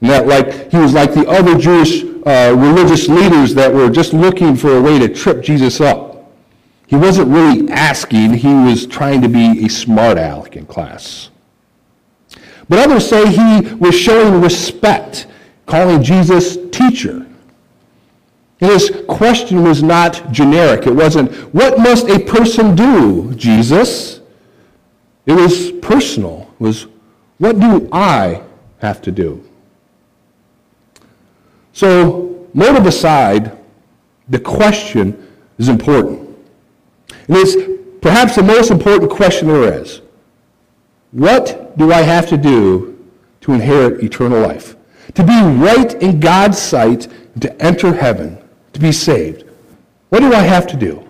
That 0.04 0.26
like 0.26 0.70
he 0.70 0.76
was 0.76 0.92
like 0.92 1.14
the 1.14 1.26
other 1.28 1.56
Jewish 1.56 2.04
uh, 2.26 2.54
religious 2.56 3.08
leaders 3.08 3.54
that 3.54 3.72
were 3.72 3.88
just 3.88 4.12
looking 4.12 4.54
for 4.54 4.76
a 4.76 4.80
way 4.80 4.98
to 4.98 5.08
trip 5.08 5.42
Jesus 5.42 5.80
up. 5.80 6.30
He 6.86 6.96
wasn't 6.96 7.28
really 7.28 7.70
asking, 7.70 8.34
he 8.34 8.52
was 8.52 8.86
trying 8.86 9.22
to 9.22 9.28
be 9.28 9.64
a 9.64 9.68
smart 9.68 10.18
aleck 10.18 10.56
in 10.56 10.66
class. 10.66 11.30
But 12.68 12.78
others 12.78 13.08
say 13.08 13.30
he 13.30 13.74
was 13.76 13.94
showing 13.94 14.40
respect, 14.40 15.26
calling 15.66 16.02
Jesus 16.02 16.56
teacher. 16.70 17.26
And 18.60 18.70
his 18.70 19.02
question 19.08 19.62
was 19.62 19.82
not 19.82 20.30
generic. 20.30 20.86
It 20.86 20.94
wasn't, 20.94 21.32
what 21.54 21.78
must 21.78 22.08
a 22.08 22.18
person 22.18 22.76
do, 22.76 23.34
Jesus? 23.34 24.20
It 25.26 25.32
was 25.32 25.72
personal. 25.82 26.50
It 26.60 26.62
was, 26.62 26.86
what 27.38 27.58
do 27.58 27.88
I 27.90 28.42
have 28.78 29.02
to 29.02 29.10
do? 29.10 29.42
So, 31.74 32.48
motive 32.54 32.86
aside, 32.86 33.58
the 34.28 34.38
question 34.38 35.28
is 35.58 35.68
important. 35.68 36.20
And 37.10 37.36
it's 37.36 37.56
perhaps 38.00 38.36
the 38.36 38.42
most 38.42 38.70
important 38.70 39.10
question 39.10 39.48
there 39.48 39.80
is. 39.80 40.00
What 41.12 41.76
do 41.76 41.92
I 41.92 42.00
have 42.00 42.28
to 42.30 42.36
do 42.36 43.04
to 43.42 43.52
inherit 43.52 44.02
eternal 44.02 44.40
life? 44.40 44.76
To 45.14 45.22
be 45.22 45.38
right 45.62 45.94
in 46.02 46.20
God's 46.20 46.58
sight 46.58 47.08
to 47.40 47.62
enter 47.62 47.92
heaven, 47.92 48.38
to 48.72 48.80
be 48.80 48.92
saved. 48.92 49.44
What 50.08 50.20
do 50.20 50.32
I 50.32 50.40
have 50.40 50.66
to 50.68 50.76
do? 50.76 51.04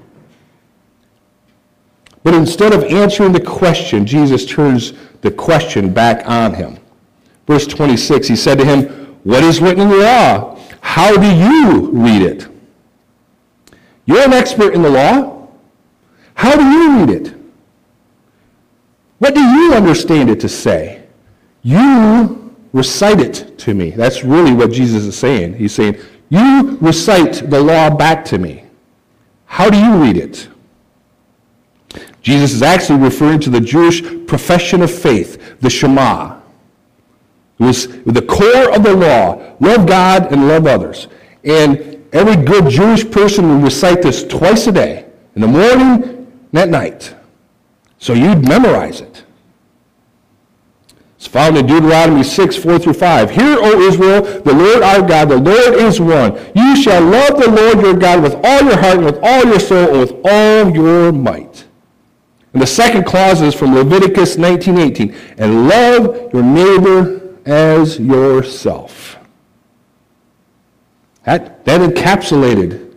But 2.23 2.33
instead 2.33 2.73
of 2.73 2.85
answering 2.85 3.33
the 3.33 3.40
question, 3.40 4.06
Jesus 4.06 4.47
turns 4.47 4.94
the 5.21 5.30
question 5.30 5.92
back 5.92 6.26
on 6.26 6.54
him. 6.54 6.78
Verse 7.47 7.66
26, 7.66 8.28
he 8.28 8.37
said 8.37 8.59
to 8.59 8.64
him, 8.64 9.16
What 9.25 9.44
is 9.44 9.61
written 9.61 9.83
in 9.83 9.88
the 9.90 9.99
law? 9.99 10.53
How 10.85 11.17
do 11.17 11.26
you 11.26 11.88
read 11.93 12.21
it? 12.21 12.47
You're 14.05 14.23
an 14.23 14.35
expert 14.35 14.75
in 14.75 14.83
the 14.83 14.91
law. 14.91 15.49
How 16.35 16.55
do 16.55 16.62
you 16.62 16.99
read 16.99 17.09
it? 17.09 17.35
What 19.19 19.35
do 19.35 19.41
you 19.41 19.73
understand 19.73 20.29
it 20.29 20.38
to 20.41 20.49
say? 20.49 21.07
You 21.62 22.55
recite 22.75 23.19
it 23.19 23.59
to 23.61 23.73
me. 23.73 23.91
That's 23.91 24.25
really 24.25 24.53
what 24.53 24.71
Jesus 24.71 25.05
is 25.05 25.19
saying. 25.19 25.55
He's 25.55 25.75
saying, 25.75 25.97
You 26.29 26.76
recite 26.83 27.50
the 27.50 27.61
law 27.61 27.88
back 27.88 28.23
to 28.26 28.38
me. 28.38 28.64
How 29.47 29.71
do 29.71 29.79
you 29.79 29.97
read 29.97 30.19
it? 30.19 30.49
Jesus 32.21 32.53
is 32.53 32.62
actually 32.62 32.99
referring 32.99 33.41
to 33.41 33.50
the 33.50 33.61
Jewish 33.61 34.03
profession 34.26 34.83
of 34.83 34.93
faith, 34.93 35.59
the 35.61 35.71
Shema. 35.71 36.43
It 37.58 37.64
was 37.64 37.87
the 37.87 38.23
core 38.23 38.75
of 38.75 38.82
the 38.82 38.94
law 38.94 39.56
love 39.61 39.87
God 39.87 40.32
and 40.32 40.49
love 40.49 40.66
others. 40.66 41.08
And 41.44 42.02
every 42.12 42.37
good 42.37 42.68
Jewish 42.68 43.08
person 43.08 43.49
would 43.49 43.64
recite 43.64 44.02
this 44.02 44.25
twice 44.25 44.66
a 44.66 44.73
day, 44.73 45.06
in 45.34 45.42
the 45.42 45.49
morning 45.49 46.26
and 46.52 46.58
at 46.58 46.68
night. 46.68 47.14
So 47.99 48.12
you'd 48.12 48.46
memorize 48.46 49.00
it. 49.00 49.25
It's 51.16 51.26
found 51.26 51.56
in 51.56 51.66
Deuteronomy 51.66 52.23
6, 52.23 52.56
4 52.56 52.78
through 52.78 52.92
5. 52.92 53.30
Hear, 53.30 53.56
O 53.58 53.80
Israel, 53.80 54.20
the 54.42 54.52
Lord 54.52 54.82
our 54.82 55.00
God, 55.00 55.30
the 55.30 55.38
Lord 55.38 55.75
is 55.75 55.99
one. 55.99 56.38
You 56.54 56.76
shall 56.76 57.02
love 57.02 57.40
the 57.40 57.50
Lord 57.50 57.80
your 57.80 57.94
God 57.94 58.23
with 58.23 58.34
all 58.44 58.62
your 58.62 58.78
heart 58.78 58.96
and 58.99 59.06
with 59.06 59.18
all 59.23 59.44
your 59.46 59.58
soul 59.58 59.88
and 59.88 60.00
with 60.00 60.20
all 60.23 60.70
your 60.75 61.12
might. 61.12 61.64
And 62.52 62.61
the 62.61 62.66
second 62.66 63.04
clause 63.04 63.40
is 63.40 63.54
from 63.54 63.75
Leviticus 63.75 64.37
19:18. 64.37 65.14
And 65.38 65.66
love 65.66 66.30
your 66.32 66.42
neighbor 66.42 67.23
as 67.46 67.98
yourself. 67.98 69.18
That, 71.24 71.64
that 71.64 71.80
encapsulated 71.80 72.94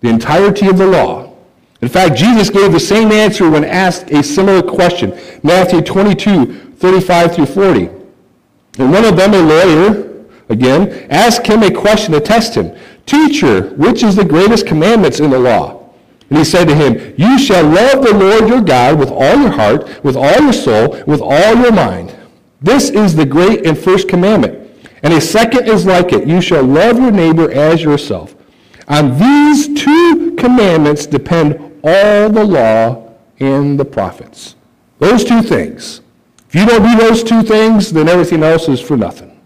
the 0.00 0.08
entirety 0.08 0.68
of 0.68 0.78
the 0.78 0.86
law. 0.86 1.34
In 1.80 1.88
fact, 1.88 2.16
Jesus 2.16 2.50
gave 2.50 2.72
the 2.72 2.80
same 2.80 3.12
answer 3.12 3.48
when 3.48 3.64
asked 3.64 4.10
a 4.10 4.22
similar 4.22 4.62
question. 4.62 5.18
Matthew 5.42 5.80
22, 5.80 6.74
35 6.76 7.34
through 7.34 7.46
40. 7.46 7.88
And 8.78 8.92
one 8.92 9.04
of 9.04 9.16
them, 9.16 9.34
a 9.34 9.40
lawyer, 9.40 10.24
again, 10.48 11.06
asked 11.10 11.46
him 11.46 11.62
a 11.62 11.70
question 11.70 12.12
to 12.12 12.20
test 12.20 12.54
him. 12.54 12.76
Teacher, 13.06 13.70
which 13.70 14.02
is 14.02 14.16
the 14.16 14.24
greatest 14.24 14.66
commandments 14.66 15.20
in 15.20 15.30
the 15.30 15.38
law? 15.38 15.90
And 16.30 16.38
he 16.38 16.44
said 16.44 16.66
to 16.68 16.74
him, 16.74 17.14
You 17.16 17.38
shall 17.38 17.64
love 17.64 18.04
the 18.04 18.14
Lord 18.14 18.48
your 18.48 18.60
God 18.60 18.98
with 18.98 19.10
all 19.10 19.36
your 19.36 19.50
heart, 19.50 20.04
with 20.04 20.16
all 20.16 20.40
your 20.42 20.52
soul, 20.52 21.02
with 21.06 21.20
all 21.20 21.56
your 21.56 21.72
mind. 21.72 22.14
This 22.60 22.90
is 22.90 23.14
the 23.14 23.26
great 23.26 23.66
and 23.66 23.78
first 23.78 24.08
commandment. 24.08 24.68
And 25.02 25.12
a 25.12 25.20
second 25.20 25.68
is 25.68 25.86
like 25.86 26.12
it 26.12 26.26
you 26.26 26.40
shall 26.40 26.64
love 26.64 26.98
your 26.98 27.12
neighbor 27.12 27.50
as 27.52 27.82
yourself. 27.82 28.34
On 28.88 29.18
these 29.18 29.80
two 29.80 30.34
commandments 30.36 31.06
depend 31.06 31.80
all 31.84 32.28
the 32.28 32.44
law 32.44 33.14
and 33.38 33.78
the 33.78 33.84
prophets. 33.84 34.56
Those 34.98 35.24
two 35.24 35.42
things. 35.42 36.00
If 36.48 36.54
you 36.54 36.66
don't 36.66 36.82
do 36.82 36.96
those 36.96 37.22
two 37.22 37.42
things, 37.42 37.92
then 37.92 38.08
everything 38.08 38.42
else 38.42 38.68
is 38.68 38.80
for 38.80 38.96
nothing. 38.96 39.38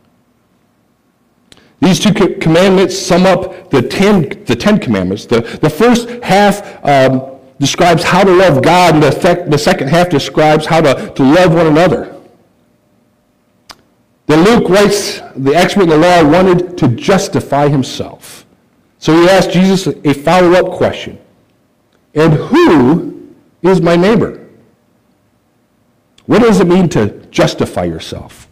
These 1.81 1.99
two 1.99 2.15
commandments 2.37 2.97
sum 2.97 3.27
up 3.27 3.71
the 3.71 3.83
ten, 3.83 4.29
the 4.45 4.55
ten 4.55 4.79
commandments. 4.79 5.27
The, 5.27 5.41
the 5.41 5.69
first 5.69 6.09
half 6.23 6.63
um, 6.87 7.41
describes 7.59 8.05
how 8.05 8.23
to 8.23 8.31
love 8.31 8.63
God, 8.63 8.95
and 8.95 9.03
the, 9.03 9.47
the 9.49 9.59
second 9.59 9.89
half 9.89 10.09
describes 10.09 10.65
how 10.65 10.81
to, 10.81 11.13
to 11.13 11.23
love 11.23 11.53
one 11.53 11.67
another. 11.67 12.22
Then 14.33 14.45
Luke 14.47 14.71
writes, 14.71 15.21
the 15.37 15.55
expert 15.55 15.83
in 15.83 15.89
the 15.91 15.99
law 15.99 16.25
wanted 16.25 16.79
to 16.79 16.89
justify 16.89 17.69
himself. 17.69 18.47
So 18.99 19.13
he 19.13 19.29
asked 19.29 19.51
Jesus 19.51 19.87
a 19.87 20.15
follow-up 20.15 20.73
question. 20.73 21.19
And 22.15 22.33
who 22.33 23.31
is 23.61 23.83
my 23.83 23.95
neighbor? 23.95 24.49
What 26.25 26.41
does 26.41 26.61
it 26.61 26.67
mean 26.67 26.89
to 26.91 27.11
justify 27.27 27.85
yourself? 27.85 28.49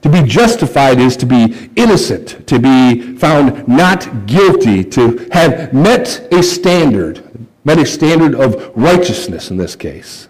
To 0.00 0.08
be 0.08 0.20
justified 0.24 0.98
is 0.98 1.16
to 1.18 1.26
be 1.26 1.70
innocent, 1.76 2.44
to 2.48 2.58
be 2.58 3.16
found 3.18 3.68
not 3.68 4.26
guilty, 4.26 4.82
to 4.82 5.28
have 5.30 5.72
met 5.72 6.26
a 6.32 6.42
standard, 6.42 7.22
met 7.62 7.78
a 7.78 7.86
standard 7.86 8.34
of 8.34 8.72
righteousness 8.74 9.52
in 9.52 9.56
this 9.56 9.76
case. 9.76 10.26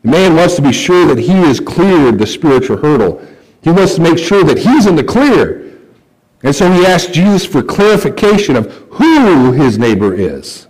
The 0.00 0.12
man 0.12 0.34
wants 0.34 0.56
to 0.56 0.62
be 0.62 0.72
sure 0.72 1.04
that 1.04 1.18
he 1.18 1.32
has 1.32 1.60
cleared 1.60 2.18
the 2.18 2.26
spiritual 2.26 2.78
hurdle 2.78 3.20
he 3.66 3.72
wants 3.72 3.96
to 3.96 4.00
make 4.00 4.16
sure 4.16 4.44
that 4.44 4.58
he's 4.58 4.86
in 4.86 4.94
the 4.94 5.02
clear. 5.02 5.76
And 6.44 6.54
so 6.54 6.70
he 6.70 6.86
asked 6.86 7.12
Jesus 7.12 7.44
for 7.44 7.64
clarification 7.64 8.54
of 8.54 8.70
who 8.90 9.50
his 9.50 9.76
neighbor 9.76 10.14
is. 10.14 10.68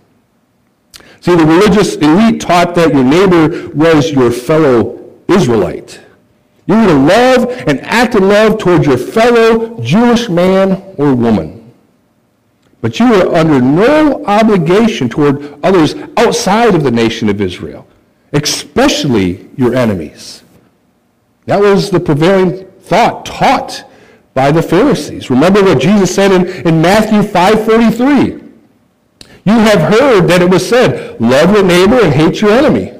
See, 1.19 1.35
the 1.35 1.45
religious 1.45 1.95
elite 1.97 2.41
taught 2.41 2.73
that 2.73 2.95
your 2.95 3.03
neighbor 3.03 3.69
was 3.75 4.09
your 4.09 4.31
fellow 4.31 5.13
Israelite. 5.27 5.99
You 6.65 6.73
were 6.73 6.87
to 6.87 6.93
love 6.95 7.49
and 7.67 7.81
act 7.81 8.15
in 8.15 8.27
love 8.27 8.57
towards 8.57 8.87
your 8.87 8.97
fellow 8.97 9.79
Jewish 9.79 10.27
man 10.27 10.95
or 10.97 11.13
woman. 11.13 11.71
But 12.81 12.99
you 12.99 13.11
were 13.11 13.35
under 13.35 13.61
no 13.61 14.25
obligation 14.25 15.07
toward 15.07 15.63
others 15.63 15.93
outside 16.17 16.73
of 16.73 16.83
the 16.83 16.89
nation 16.89 17.29
of 17.29 17.41
Israel, 17.41 17.87
especially 18.33 19.51
your 19.55 19.75
enemies. 19.75 20.41
That 21.45 21.59
was 21.59 21.91
the 21.91 21.99
prevailing 21.99 22.66
thought 22.87 23.25
taught 23.25 23.83
by 24.33 24.51
the 24.51 24.61
Pharisees. 24.61 25.29
Remember 25.29 25.63
what 25.63 25.81
Jesus 25.81 26.13
said 26.13 26.31
in, 26.31 26.47
in 26.67 26.81
Matthew 26.81 27.21
5.43. 27.21 28.47
You 29.45 29.53
have 29.53 29.93
heard 29.93 30.27
that 30.27 30.41
it 30.41 30.49
was 30.49 30.67
said, 30.67 31.19
love 31.21 31.53
your 31.53 31.63
neighbor 31.63 31.99
and 32.01 32.13
hate 32.13 32.41
your 32.41 32.51
enemy. 32.51 32.93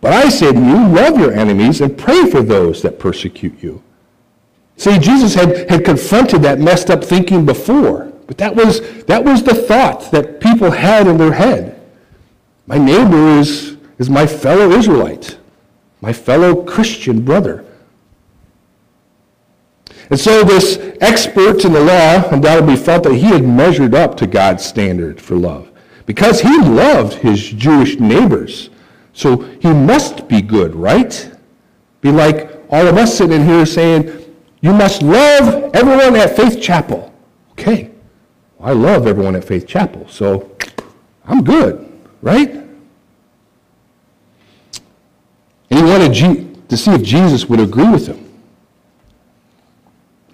But 0.00 0.12
I 0.12 0.28
say 0.28 0.52
to 0.52 0.58
you, 0.58 0.88
love 0.88 1.18
your 1.18 1.32
enemies 1.32 1.80
and 1.80 1.96
pray 1.96 2.28
for 2.30 2.42
those 2.42 2.82
that 2.82 2.98
persecute 2.98 3.62
you. 3.62 3.82
See, 4.76 4.98
Jesus 4.98 5.34
had, 5.34 5.70
had 5.70 5.84
confronted 5.84 6.42
that 6.42 6.58
messed 6.58 6.90
up 6.90 7.04
thinking 7.04 7.46
before, 7.46 8.12
but 8.26 8.38
that 8.38 8.54
was, 8.54 9.04
that 9.04 9.24
was 9.24 9.42
the 9.42 9.54
thought 9.54 10.10
that 10.10 10.40
people 10.40 10.70
had 10.70 11.06
in 11.06 11.16
their 11.16 11.32
head. 11.32 11.80
My 12.66 12.78
neighbor 12.78 13.38
is, 13.38 13.76
is 13.98 14.10
my 14.10 14.26
fellow 14.26 14.72
Israelite, 14.72 15.38
my 16.00 16.12
fellow 16.12 16.64
Christian 16.64 17.24
brother. 17.24 17.63
And 20.14 20.20
so 20.20 20.44
this 20.44 20.78
expert 21.00 21.64
in 21.64 21.72
the 21.72 21.80
law 21.80 22.28
undoubtedly 22.28 22.76
felt 22.76 23.02
that 23.02 23.14
he 23.14 23.22
had 23.22 23.42
measured 23.42 23.96
up 23.96 24.16
to 24.18 24.28
God's 24.28 24.64
standard 24.64 25.20
for 25.20 25.34
love 25.34 25.72
because 26.06 26.40
he 26.40 26.56
loved 26.56 27.14
his 27.14 27.42
Jewish 27.50 27.98
neighbors. 27.98 28.70
So 29.12 29.38
he 29.38 29.72
must 29.72 30.28
be 30.28 30.40
good, 30.40 30.76
right? 30.76 31.28
Be 32.00 32.12
like 32.12 32.48
all 32.70 32.86
of 32.86 32.96
us 32.96 33.18
sitting 33.18 33.44
here 33.44 33.66
saying, 33.66 34.32
you 34.60 34.72
must 34.72 35.02
love 35.02 35.74
everyone 35.74 36.14
at 36.14 36.36
Faith 36.36 36.62
Chapel. 36.62 37.12
Okay, 37.50 37.90
I 38.60 38.70
love 38.70 39.08
everyone 39.08 39.34
at 39.34 39.42
Faith 39.42 39.66
Chapel, 39.66 40.06
so 40.08 40.56
I'm 41.24 41.42
good, 41.42 41.92
right? 42.22 42.50
And 45.70 45.80
he 45.80 45.82
wanted 45.82 46.12
G- 46.12 46.48
to 46.68 46.76
see 46.76 46.92
if 46.92 47.02
Jesus 47.02 47.46
would 47.48 47.58
agree 47.58 47.88
with 47.88 48.06
him. 48.06 48.23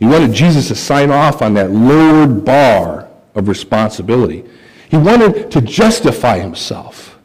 He 0.00 0.06
wanted 0.06 0.32
Jesus 0.32 0.68
to 0.68 0.74
sign 0.74 1.10
off 1.10 1.42
on 1.42 1.54
that 1.54 1.70
lowered 1.70 2.44
bar 2.44 3.06
of 3.34 3.48
responsibility. 3.48 4.44
He 4.90 4.96
wanted 4.96 5.50
to 5.52 5.60
justify 5.60 6.38
himself, 6.40 7.18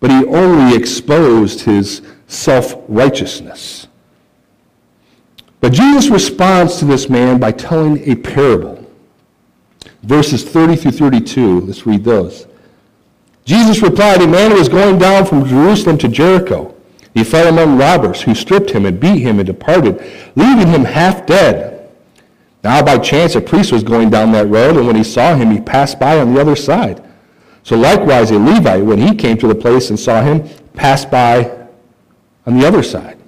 but 0.00 0.10
he 0.10 0.26
only 0.26 0.76
exposed 0.76 1.60
his 1.60 2.02
self 2.26 2.74
righteousness. 2.88 3.86
But 5.60 5.72
Jesus 5.72 6.10
responds 6.10 6.78
to 6.80 6.84
this 6.84 7.08
man 7.08 7.38
by 7.38 7.52
telling 7.52 8.10
a 8.10 8.16
parable. 8.16 8.84
Verses 10.02 10.42
30 10.42 10.74
through 10.74 10.90
32, 10.90 11.60
let's 11.60 11.86
read 11.86 12.02
those. 12.02 12.48
Jesus 13.44 13.82
replied, 13.82 14.20
A 14.20 14.26
man 14.26 14.52
was 14.52 14.68
going 14.68 14.98
down 14.98 15.26
from 15.26 15.46
Jerusalem 15.46 15.96
to 15.98 16.08
Jericho. 16.08 16.71
He 17.14 17.24
fell 17.24 17.48
among 17.48 17.78
robbers 17.78 18.22
who 18.22 18.34
stripped 18.34 18.70
him 18.70 18.86
and 18.86 18.98
beat 18.98 19.18
him 19.20 19.38
and 19.38 19.46
departed, 19.46 20.02
leaving 20.34 20.68
him 20.68 20.84
half 20.84 21.26
dead. 21.26 21.90
Now 22.64 22.82
by 22.82 22.98
chance 22.98 23.34
a 23.34 23.40
priest 23.40 23.72
was 23.72 23.82
going 23.82 24.10
down 24.10 24.32
that 24.32 24.46
road, 24.46 24.76
and 24.76 24.86
when 24.86 24.96
he 24.96 25.04
saw 25.04 25.34
him, 25.34 25.50
he 25.50 25.60
passed 25.60 25.98
by 25.98 26.18
on 26.18 26.32
the 26.32 26.40
other 26.40 26.56
side. 26.56 27.02
So 27.64 27.76
likewise 27.76 28.30
a 28.30 28.38
Levite, 28.38 28.84
when 28.84 28.98
he 28.98 29.14
came 29.14 29.36
to 29.38 29.46
the 29.46 29.54
place 29.54 29.90
and 29.90 29.98
saw 29.98 30.22
him, 30.22 30.48
passed 30.74 31.10
by 31.10 31.50
on 32.46 32.58
the 32.58 32.66
other 32.66 32.82
side. 32.82 33.18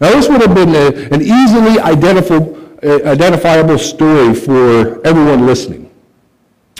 Now, 0.00 0.10
this 0.10 0.28
would 0.28 0.40
have 0.40 0.54
been 0.54 0.74
a, 0.74 1.12
an 1.12 1.22
easily 1.22 1.78
uh, 1.80 3.10
identifiable 3.10 3.78
story 3.78 4.34
for 4.34 5.04
everyone 5.06 5.46
listening. 5.46 5.87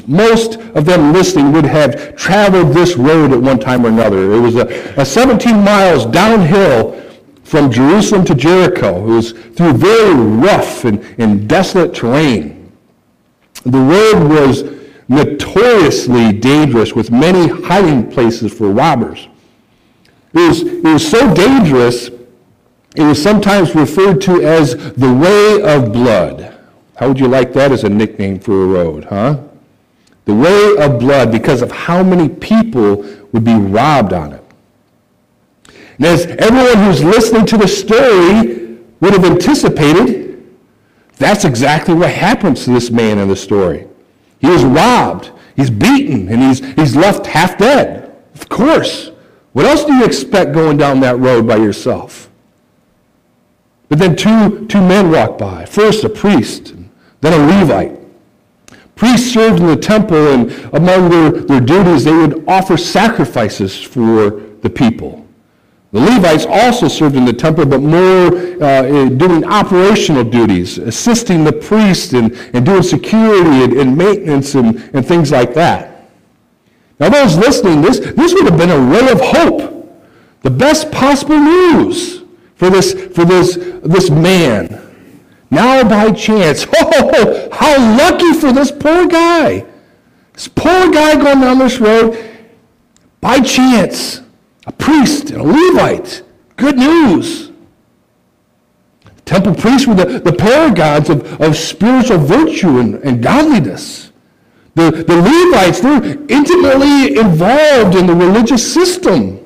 Most 0.06 0.56
of 0.56 0.84
them 0.84 1.12
listening 1.12 1.52
would 1.52 1.66
have 1.66 2.16
traveled 2.16 2.74
this 2.74 2.96
road 2.96 3.32
at 3.32 3.40
one 3.40 3.58
time 3.58 3.84
or 3.84 3.88
another. 3.88 4.32
It 4.32 4.40
was 4.40 4.56
a, 4.56 4.66
a 5.00 5.04
17 5.04 5.62
miles 5.62 6.06
downhill 6.06 7.00
from 7.44 7.70
Jerusalem 7.70 8.24
to 8.26 8.34
Jericho. 8.34 8.96
It 9.04 9.16
was 9.16 9.32
through 9.32 9.74
very 9.74 10.14
rough 10.14 10.84
and, 10.84 11.00
and 11.18 11.48
desolate 11.48 11.94
terrain. 11.94 12.72
The 13.64 13.78
road 13.78 14.28
was 14.28 14.64
notoriously 15.08 16.32
dangerous 16.32 16.94
with 16.94 17.10
many 17.10 17.48
hiding 17.48 18.10
places 18.10 18.52
for 18.52 18.70
robbers. 18.70 19.28
It 20.34 20.48
was, 20.48 20.62
it 20.62 20.84
was 20.84 21.10
so 21.10 21.34
dangerous 21.34 22.10
it 22.98 23.04
was 23.04 23.22
sometimes 23.22 23.74
referred 23.74 24.20
to 24.22 24.42
as 24.42 24.74
the 24.94 25.12
Way 25.12 25.62
of 25.62 25.92
Blood. 25.92 26.54
How 26.96 27.08
would 27.08 27.20
you 27.20 27.28
like 27.28 27.52
that 27.52 27.70
as 27.70 27.84
a 27.84 27.88
nickname 27.88 28.40
for 28.40 28.64
a 28.64 28.66
road, 28.66 29.04
huh? 29.04 29.38
The 30.28 30.34
Way 30.34 30.76
of 30.76 30.98
Blood 31.00 31.32
because 31.32 31.62
of 31.62 31.72
how 31.72 32.02
many 32.02 32.28
people 32.28 32.96
would 33.32 33.44
be 33.44 33.54
robbed 33.54 34.12
on 34.12 34.34
it. 34.34 34.44
And 35.96 36.04
as 36.04 36.26
everyone 36.26 36.84
who's 36.84 37.02
listening 37.02 37.46
to 37.46 37.56
the 37.56 37.66
story 37.66 38.76
would 39.00 39.14
have 39.14 39.24
anticipated, 39.24 40.46
that's 41.16 41.46
exactly 41.46 41.94
what 41.94 42.10
happens 42.10 42.64
to 42.64 42.72
this 42.72 42.90
man 42.90 43.16
in 43.16 43.28
the 43.28 43.36
story. 43.36 43.88
He 44.38 44.48
was 44.48 44.64
robbed, 44.64 45.30
he's 45.56 45.70
beaten, 45.70 46.28
and 46.28 46.42
he's, 46.42 46.60
he's 46.74 46.94
left 46.94 47.24
half 47.24 47.56
dead. 47.56 48.14
Of 48.34 48.50
course. 48.50 49.10
What 49.54 49.64
else 49.64 49.86
do 49.86 49.94
you 49.94 50.04
expect 50.04 50.52
going 50.52 50.76
down 50.76 51.00
that 51.00 51.18
road 51.18 51.46
by 51.48 51.56
yourself? 51.56 52.28
But 53.88 53.98
then 53.98 54.14
two, 54.14 54.66
two 54.66 54.82
men 54.82 55.10
walk 55.10 55.38
by. 55.38 55.64
First 55.64 56.04
a 56.04 56.10
priest, 56.10 56.74
then 57.22 57.32
a 57.32 57.60
Levite. 57.60 57.97
Priests 58.98 59.32
served 59.32 59.60
in 59.60 59.68
the 59.68 59.76
temple, 59.76 60.16
and 60.16 60.50
among 60.74 61.08
their, 61.08 61.30
their 61.30 61.60
duties, 61.60 62.02
they 62.02 62.12
would 62.12 62.44
offer 62.48 62.76
sacrifices 62.76 63.80
for 63.80 64.30
the 64.60 64.68
people. 64.68 65.24
The 65.92 66.00
Levites 66.00 66.44
also 66.44 66.88
served 66.88 67.14
in 67.14 67.24
the 67.24 67.32
temple, 67.32 67.64
but 67.64 67.80
more 67.80 68.36
uh, 68.60 69.08
doing 69.10 69.44
operational 69.44 70.24
duties, 70.24 70.78
assisting 70.78 71.44
the 71.44 71.52
priest 71.52 72.12
and, 72.12 72.32
and 72.52 72.66
doing 72.66 72.82
security 72.82 73.62
and, 73.62 73.72
and 73.74 73.96
maintenance 73.96 74.56
and, 74.56 74.90
and 74.92 75.06
things 75.06 75.30
like 75.30 75.54
that. 75.54 76.10
Now, 76.98 77.08
those 77.08 77.36
listening, 77.36 77.80
this, 77.80 78.00
this 78.00 78.34
would 78.34 78.46
have 78.46 78.58
been 78.58 78.70
a 78.70 78.80
ray 78.80 79.12
of 79.12 79.20
hope, 79.20 80.02
the 80.42 80.50
best 80.50 80.90
possible 80.90 81.38
news 81.38 82.24
for 82.56 82.68
this, 82.68 82.94
for 83.14 83.24
this, 83.24 83.56
this 83.84 84.10
man. 84.10 84.87
Now 85.50 85.88
by 85.88 86.12
chance, 86.12 86.66
oh, 86.76 87.48
how 87.52 87.96
lucky 87.96 88.32
for 88.34 88.52
this 88.52 88.70
poor 88.70 89.06
guy. 89.06 89.64
This 90.34 90.48
poor 90.48 90.90
guy 90.90 91.14
going 91.14 91.40
down 91.40 91.58
this 91.58 91.80
road, 91.80 92.16
by 93.20 93.40
chance, 93.40 94.22
a 94.66 94.72
priest 94.72 95.30
and 95.30 95.40
a 95.40 95.44
Levite. 95.44 96.22
Good 96.56 96.76
news. 96.76 97.50
The 99.04 99.20
temple 99.24 99.54
priests 99.54 99.86
were 99.86 99.94
the, 99.94 100.20
the 100.20 100.32
paragons 100.32 101.08
of, 101.08 101.40
of 101.40 101.56
spiritual 101.56 102.18
virtue 102.18 102.78
and, 102.78 102.96
and 102.96 103.22
godliness. 103.22 104.12
The, 104.74 104.90
the 104.90 105.16
Levites, 105.16 105.80
they're 105.80 106.04
intimately 106.28 107.16
involved 107.18 107.96
in 107.96 108.06
the 108.06 108.14
religious 108.14 108.72
system. 108.72 109.44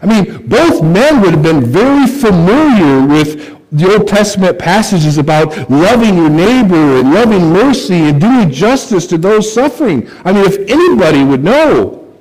I 0.00 0.06
mean, 0.06 0.46
both 0.46 0.82
men 0.82 1.20
would 1.20 1.32
have 1.32 1.42
been 1.42 1.64
very 1.64 2.06
familiar 2.06 3.06
with 3.06 3.55
the 3.72 3.92
Old 3.92 4.06
Testament 4.06 4.58
passages 4.58 5.18
about 5.18 5.68
loving 5.68 6.16
your 6.16 6.30
neighbor 6.30 6.98
and 6.98 7.12
loving 7.12 7.52
mercy 7.52 7.94
and 7.94 8.20
doing 8.20 8.50
justice 8.50 9.06
to 9.08 9.18
those 9.18 9.52
suffering. 9.52 10.08
I 10.24 10.32
mean, 10.32 10.44
if 10.44 10.58
anybody 10.70 11.24
would 11.24 11.42
know. 11.42 12.14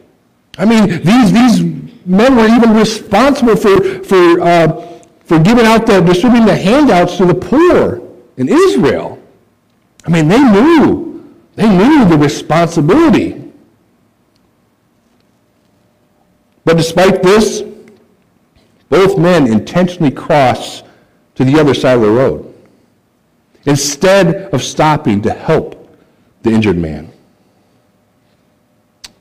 I 0.58 0.66
mean, 0.66 1.04
these, 1.04 1.32
these 1.32 1.62
men 2.06 2.36
were 2.36 2.48
even 2.48 2.74
responsible 2.74 3.56
for, 3.56 4.04
for, 4.04 4.42
uh, 4.42 5.02
for 5.26 5.40
giving 5.40 5.66
out 5.66 5.86
the, 5.86 6.02
distributing 6.02 6.48
the 6.48 6.56
handouts 6.56 7.18
to 7.18 7.26
the 7.26 7.36
poor 7.36 8.02
in 8.38 8.50
Israel. 8.50 9.22
I 10.06 10.10
mean, 10.10 10.28
they 10.28 10.40
knew. 10.40 11.36
They 11.56 11.70
knew 11.70 12.06
the 12.06 12.18
responsibility. 12.18 13.42
But 16.64 16.78
despite 16.78 17.22
this, 17.22 17.64
both 18.90 19.18
men 19.18 19.48
intentionally 19.48 20.12
cross 20.12 20.84
to 21.36 21.46
the 21.46 21.60
other 21.60 21.74
side 21.74 21.96
of 21.96 22.02
the 22.02 22.10
road 22.10 22.54
instead 23.66 24.54
of 24.54 24.64
stopping 24.64 25.22
to 25.22 25.32
help 25.32 25.90
the 26.44 26.52
injured 26.52 26.78
man. 26.78 27.12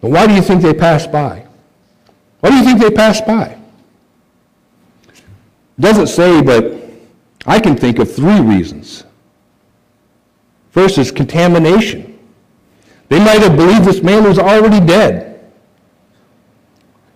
But 0.00 0.10
why 0.10 0.26
do 0.26 0.34
you 0.34 0.42
think 0.42 0.62
they 0.62 0.74
passed 0.74 1.10
by? 1.10 1.46
Why 2.40 2.50
do 2.50 2.56
you 2.56 2.64
think 2.64 2.78
they 2.78 2.90
passed 2.90 3.26
by? 3.26 3.58
It 5.08 5.80
doesn't 5.80 6.08
say, 6.08 6.42
but 6.42 6.78
I 7.46 7.58
can 7.58 7.76
think 7.76 7.98
of 7.98 8.14
three 8.14 8.40
reasons. 8.40 9.04
First 10.70 10.98
is 10.98 11.10
contamination. 11.10 12.18
They 13.08 13.18
might 13.18 13.40
have 13.40 13.56
believed 13.56 13.84
this 13.84 14.02
man 14.02 14.24
was 14.24 14.38
already 14.38 14.84
dead. 14.84 15.50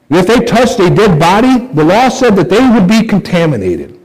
And 0.09 0.19
if 0.19 0.27
they 0.27 0.45
touched 0.45 0.81
a 0.81 0.89
dead 0.89 1.19
body, 1.19 1.67
the 1.75 1.85
law 1.85 2.09
said 2.09 2.37
that 2.37 2.49
they 2.49 2.67
would 2.71 2.89
be 2.89 3.07
contaminated. 3.07 3.98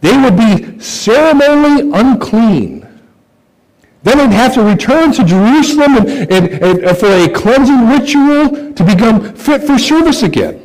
They 0.00 0.16
would 0.16 0.36
be 0.36 0.78
ceremonially 0.80 1.90
unclean. 1.92 2.86
Then 4.04 4.18
they'd 4.18 4.36
have 4.36 4.54
to 4.54 4.62
return 4.62 5.12
to 5.12 5.24
Jerusalem 5.24 5.96
and, 5.96 6.08
and, 6.08 6.84
and 6.84 6.96
for 6.96 7.06
a 7.06 7.28
cleansing 7.28 7.88
ritual 7.88 8.72
to 8.74 8.84
become 8.84 9.34
fit 9.34 9.64
for 9.64 9.78
service 9.78 10.22
again. 10.22 10.64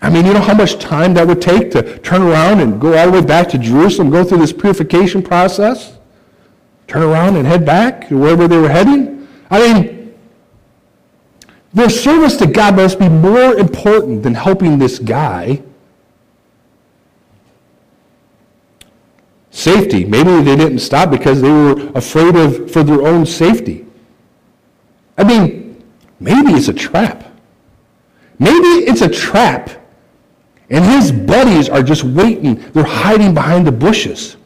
I 0.00 0.10
mean, 0.10 0.26
you 0.26 0.34
know 0.34 0.40
how 0.40 0.54
much 0.54 0.78
time 0.78 1.14
that 1.14 1.26
would 1.26 1.40
take 1.40 1.70
to 1.72 1.98
turn 1.98 2.22
around 2.22 2.60
and 2.60 2.80
go 2.80 2.96
all 2.96 3.06
the 3.06 3.20
way 3.20 3.26
back 3.26 3.48
to 3.50 3.58
Jerusalem, 3.58 4.10
go 4.10 4.22
through 4.22 4.38
this 4.38 4.52
purification 4.52 5.22
process, 5.22 5.96
turn 6.86 7.02
around 7.02 7.36
and 7.36 7.46
head 7.46 7.64
back 7.64 8.08
to 8.08 8.18
wherever 8.18 8.46
they 8.46 8.58
were 8.58 8.68
heading? 8.68 9.26
I 9.50 9.72
mean, 9.72 10.14
their 11.72 11.90
service 11.90 12.36
to 12.36 12.46
God 12.46 12.76
must 12.76 12.98
be 12.98 13.08
more 13.08 13.54
important 13.54 14.22
than 14.22 14.34
helping 14.34 14.78
this 14.78 14.98
guy 14.98 15.62
safety. 19.54 20.04
Maybe 20.04 20.42
they 20.42 20.56
didn't 20.56 20.80
stop 20.80 21.10
because 21.10 21.40
they 21.40 21.50
were 21.50 21.90
afraid 21.94 22.34
of 22.34 22.70
for 22.70 22.82
their 22.82 23.06
own 23.06 23.24
safety. 23.24 23.86
I 25.16 25.22
mean, 25.22 25.82
maybe 26.18 26.50
it's 26.52 26.68
a 26.68 26.72
trap. 26.72 27.24
Maybe 28.38 28.84
it's 28.90 29.00
a 29.00 29.08
trap. 29.08 29.70
And 30.70 30.84
his 30.84 31.12
buddies 31.12 31.68
are 31.68 31.82
just 31.82 32.02
waiting. 32.02 32.56
They're 32.72 32.84
hiding 32.84 33.32
behind 33.32 33.66
the 33.66 33.72
bushes, 33.72 34.36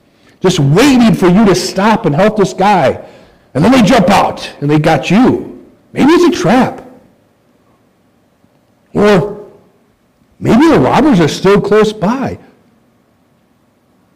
just 0.40 0.60
waiting 0.60 1.14
for 1.14 1.28
you 1.28 1.46
to 1.46 1.54
stop 1.54 2.04
and 2.04 2.14
help 2.14 2.36
this 2.36 2.52
guy. 2.52 3.08
And 3.54 3.64
then 3.64 3.72
they 3.72 3.82
jump 3.82 4.10
out 4.10 4.52
and 4.60 4.70
they 4.70 4.78
got 4.78 5.10
you. 5.10 5.66
Maybe 5.94 6.12
it's 6.12 6.36
a 6.36 6.38
trap. 6.38 6.84
Or 8.92 9.48
maybe 10.38 10.68
the 10.68 10.78
robbers 10.78 11.18
are 11.18 11.28
still 11.28 11.60
close 11.62 11.94
by. 11.94 12.38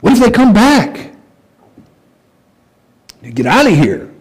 What 0.03 0.13
if 0.13 0.19
they 0.19 0.31
come 0.31 0.53
back? 0.53 1.13
Get 3.23 3.47
out 3.47 3.67
of 3.67 3.73
here. 3.73 4.13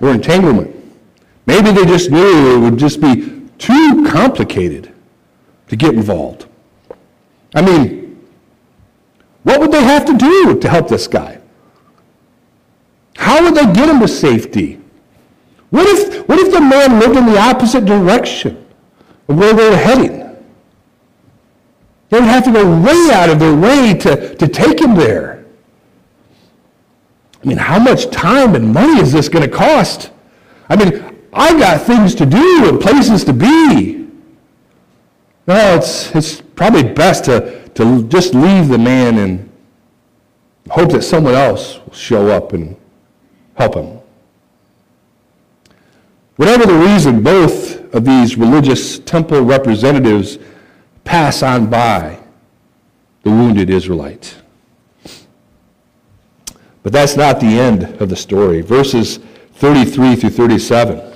Or 0.00 0.10
entanglement. 0.10 0.74
Maybe 1.46 1.70
they 1.70 1.86
just 1.86 2.10
knew 2.10 2.56
it 2.56 2.58
would 2.58 2.76
just 2.76 3.00
be 3.00 3.40
too 3.56 4.04
complicated 4.10 4.92
to 5.68 5.76
get 5.76 5.94
involved. 5.94 6.46
I 7.54 7.62
mean, 7.62 8.26
what 9.44 9.60
would 9.60 9.70
they 9.70 9.84
have 9.84 10.04
to 10.06 10.16
do 10.16 10.58
to 10.58 10.68
help 10.68 10.88
this 10.88 11.06
guy? 11.06 11.40
How 13.16 13.44
would 13.44 13.54
they 13.54 13.72
get 13.72 13.88
him 13.88 14.00
to 14.00 14.08
safety? 14.08 14.80
What 15.70 15.86
if, 15.86 16.28
what 16.28 16.40
if 16.40 16.52
the 16.52 16.60
man 16.60 16.98
lived 16.98 17.16
in 17.16 17.26
the 17.26 17.38
opposite 17.38 17.84
direction 17.84 18.66
of 19.28 19.38
where 19.38 19.54
they 19.54 19.70
were 19.70 19.76
heading? 19.76 20.25
They 22.08 22.20
would 22.20 22.28
have 22.28 22.44
to 22.44 22.52
go 22.52 22.80
way 22.80 23.10
out 23.12 23.28
of 23.28 23.38
their 23.38 23.56
way 23.56 23.94
to, 23.94 24.34
to 24.36 24.48
take 24.48 24.80
him 24.80 24.94
there. 24.94 25.44
I 27.42 27.46
mean, 27.46 27.58
how 27.58 27.78
much 27.78 28.10
time 28.10 28.54
and 28.54 28.72
money 28.72 29.00
is 29.00 29.12
this 29.12 29.28
going 29.28 29.48
to 29.48 29.54
cost? 29.54 30.10
I 30.68 30.76
mean, 30.76 31.04
I've 31.32 31.58
got 31.58 31.82
things 31.82 32.14
to 32.16 32.26
do 32.26 32.68
and 32.68 32.80
places 32.80 33.24
to 33.24 33.32
be. 33.32 34.08
No, 35.46 35.76
it's, 35.76 36.14
it's 36.14 36.40
probably 36.40 36.82
best 36.82 37.24
to, 37.26 37.68
to 37.70 38.02
just 38.08 38.34
leave 38.34 38.68
the 38.68 38.78
man 38.78 39.18
and 39.18 39.50
hope 40.70 40.90
that 40.90 41.02
someone 41.02 41.34
else 41.34 41.78
will 41.84 41.94
show 41.94 42.28
up 42.28 42.52
and 42.52 42.76
help 43.54 43.74
him. 43.74 44.00
Whatever 46.36 46.66
the 46.66 46.74
reason, 46.74 47.22
both 47.22 47.94
of 47.94 48.04
these 48.04 48.36
religious 48.36 48.98
temple 48.98 49.42
representatives 49.42 50.38
pass 51.06 51.42
on 51.42 51.70
by 51.70 52.18
the 53.22 53.30
wounded 53.30 53.70
Israelite. 53.70 54.36
But 56.82 56.92
that's 56.92 57.16
not 57.16 57.40
the 57.40 57.58
end 57.58 57.84
of 58.00 58.08
the 58.08 58.16
story. 58.16 58.60
Verses 58.60 59.18
33 59.54 60.16
through 60.16 60.30
37. 60.30 61.14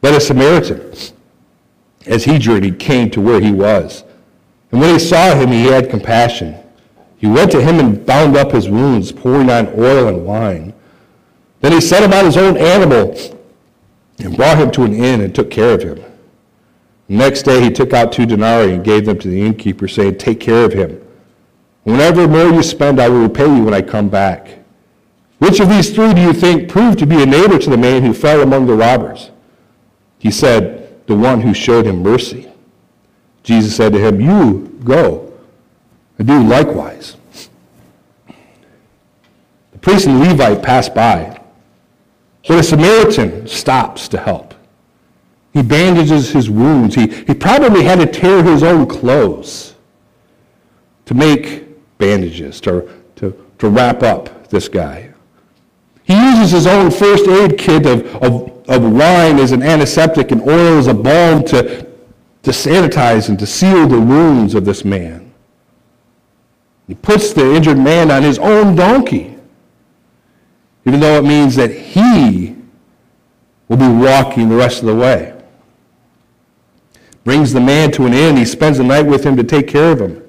But 0.00 0.14
a 0.14 0.20
Samaritan, 0.20 0.92
as 2.06 2.24
he 2.24 2.38
journeyed, 2.38 2.78
came 2.78 3.08
to 3.10 3.20
where 3.20 3.40
he 3.40 3.52
was. 3.52 4.02
And 4.70 4.80
when 4.80 4.92
he 4.92 4.98
saw 4.98 5.34
him, 5.34 5.50
he 5.50 5.64
had 5.64 5.88
compassion. 5.88 6.56
He 7.16 7.26
went 7.26 7.52
to 7.52 7.62
him 7.62 7.78
and 7.78 8.04
bound 8.04 8.36
up 8.36 8.50
his 8.50 8.68
wounds, 8.68 9.12
pouring 9.12 9.48
on 9.48 9.68
oil 9.78 10.08
and 10.08 10.26
wine. 10.26 10.74
Then 11.60 11.72
he 11.72 11.80
set 11.80 12.02
him 12.02 12.12
on 12.12 12.24
his 12.24 12.36
own 12.36 12.56
animal 12.56 13.16
and 14.18 14.36
brought 14.36 14.58
him 14.58 14.70
to 14.72 14.82
an 14.82 14.92
inn 14.92 15.20
and 15.20 15.34
took 15.34 15.50
care 15.50 15.74
of 15.74 15.82
him. 15.82 16.11
Next 17.08 17.42
day 17.42 17.60
he 17.60 17.70
took 17.70 17.92
out 17.92 18.12
two 18.12 18.26
denarii 18.26 18.74
and 18.74 18.84
gave 18.84 19.04
them 19.04 19.18
to 19.18 19.28
the 19.28 19.42
innkeeper, 19.42 19.88
saying, 19.88 20.18
Take 20.18 20.40
care 20.40 20.64
of 20.64 20.72
him. 20.72 21.00
Whenever 21.84 22.28
more 22.28 22.46
you 22.46 22.62
spend, 22.62 23.00
I 23.00 23.08
will 23.08 23.22
repay 23.22 23.46
you 23.46 23.64
when 23.64 23.74
I 23.74 23.82
come 23.82 24.08
back. 24.08 24.58
Which 25.38 25.58
of 25.58 25.68
these 25.68 25.92
three 25.92 26.14
do 26.14 26.20
you 26.20 26.32
think 26.32 26.70
proved 26.70 27.00
to 27.00 27.06
be 27.06 27.20
a 27.20 27.26
neighbor 27.26 27.58
to 27.58 27.70
the 27.70 27.76
man 27.76 28.02
who 28.02 28.14
fell 28.14 28.42
among 28.42 28.66
the 28.66 28.74
robbers? 28.74 29.30
He 30.18 30.30
said, 30.30 31.06
The 31.08 31.16
one 31.16 31.40
who 31.40 31.52
showed 31.52 31.84
him 31.84 32.02
mercy. 32.02 32.48
Jesus 33.42 33.74
said 33.74 33.92
to 33.92 33.98
him, 33.98 34.20
You 34.20 34.78
go 34.84 35.32
and 36.18 36.28
do 36.28 36.42
likewise. 36.44 37.16
The 39.72 39.78
priest 39.80 40.06
and 40.06 40.20
Levite 40.20 40.62
passed 40.62 40.94
by, 40.94 41.40
but 42.46 42.58
a 42.58 42.62
Samaritan 42.62 43.48
stops 43.48 44.06
to 44.08 44.18
help. 44.18 44.51
He 45.52 45.62
bandages 45.62 46.30
his 46.30 46.48
wounds. 46.48 46.94
He, 46.94 47.06
he 47.08 47.34
probably 47.34 47.84
had 47.84 47.98
to 47.98 48.06
tear 48.06 48.42
his 48.42 48.62
own 48.62 48.86
clothes 48.86 49.74
to 51.04 51.14
make 51.14 51.98
bandages, 51.98 52.60
to, 52.62 52.88
to, 53.16 53.36
to 53.58 53.68
wrap 53.68 54.02
up 54.02 54.48
this 54.48 54.68
guy. 54.68 55.12
He 56.04 56.14
uses 56.14 56.50
his 56.52 56.66
own 56.66 56.90
first 56.90 57.28
aid 57.28 57.58
kit 57.58 57.86
of, 57.86 58.06
of, 58.16 58.68
of 58.68 58.82
wine 58.82 59.38
as 59.38 59.52
an 59.52 59.62
antiseptic 59.62 60.30
and 60.30 60.42
oil 60.42 60.78
as 60.78 60.86
a 60.86 60.94
balm 60.94 61.44
to, 61.44 61.82
to 62.42 62.50
sanitize 62.50 63.28
and 63.28 63.38
to 63.38 63.46
seal 63.46 63.86
the 63.86 64.00
wounds 64.00 64.54
of 64.54 64.64
this 64.64 64.84
man. 64.84 65.32
He 66.88 66.94
puts 66.94 67.32
the 67.32 67.54
injured 67.54 67.78
man 67.78 68.10
on 68.10 68.22
his 68.22 68.38
own 68.38 68.74
donkey, 68.74 69.36
even 70.84 70.98
though 70.98 71.16
it 71.18 71.24
means 71.24 71.54
that 71.56 71.70
he 71.70 72.56
will 73.68 73.76
be 73.76 73.88
walking 73.88 74.48
the 74.48 74.56
rest 74.56 74.80
of 74.80 74.86
the 74.86 74.94
way. 74.94 75.31
Brings 77.24 77.52
the 77.52 77.60
man 77.60 77.92
to 77.92 78.06
an 78.06 78.12
inn. 78.12 78.36
He 78.36 78.44
spends 78.44 78.78
the 78.78 78.84
night 78.84 79.06
with 79.06 79.24
him 79.24 79.36
to 79.36 79.44
take 79.44 79.68
care 79.68 79.92
of 79.92 80.00
him. 80.00 80.22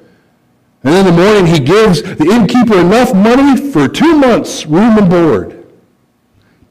And 0.83 0.95
in 0.95 1.05
the 1.05 1.11
morning, 1.11 1.45
he 1.47 1.59
gives 1.59 2.01
the 2.01 2.29
innkeeper 2.29 2.77
enough 2.79 3.13
money 3.13 3.71
for 3.71 3.87
two 3.87 4.17
months' 4.17 4.65
room 4.65 4.97
and 4.97 5.09
board. 5.09 5.65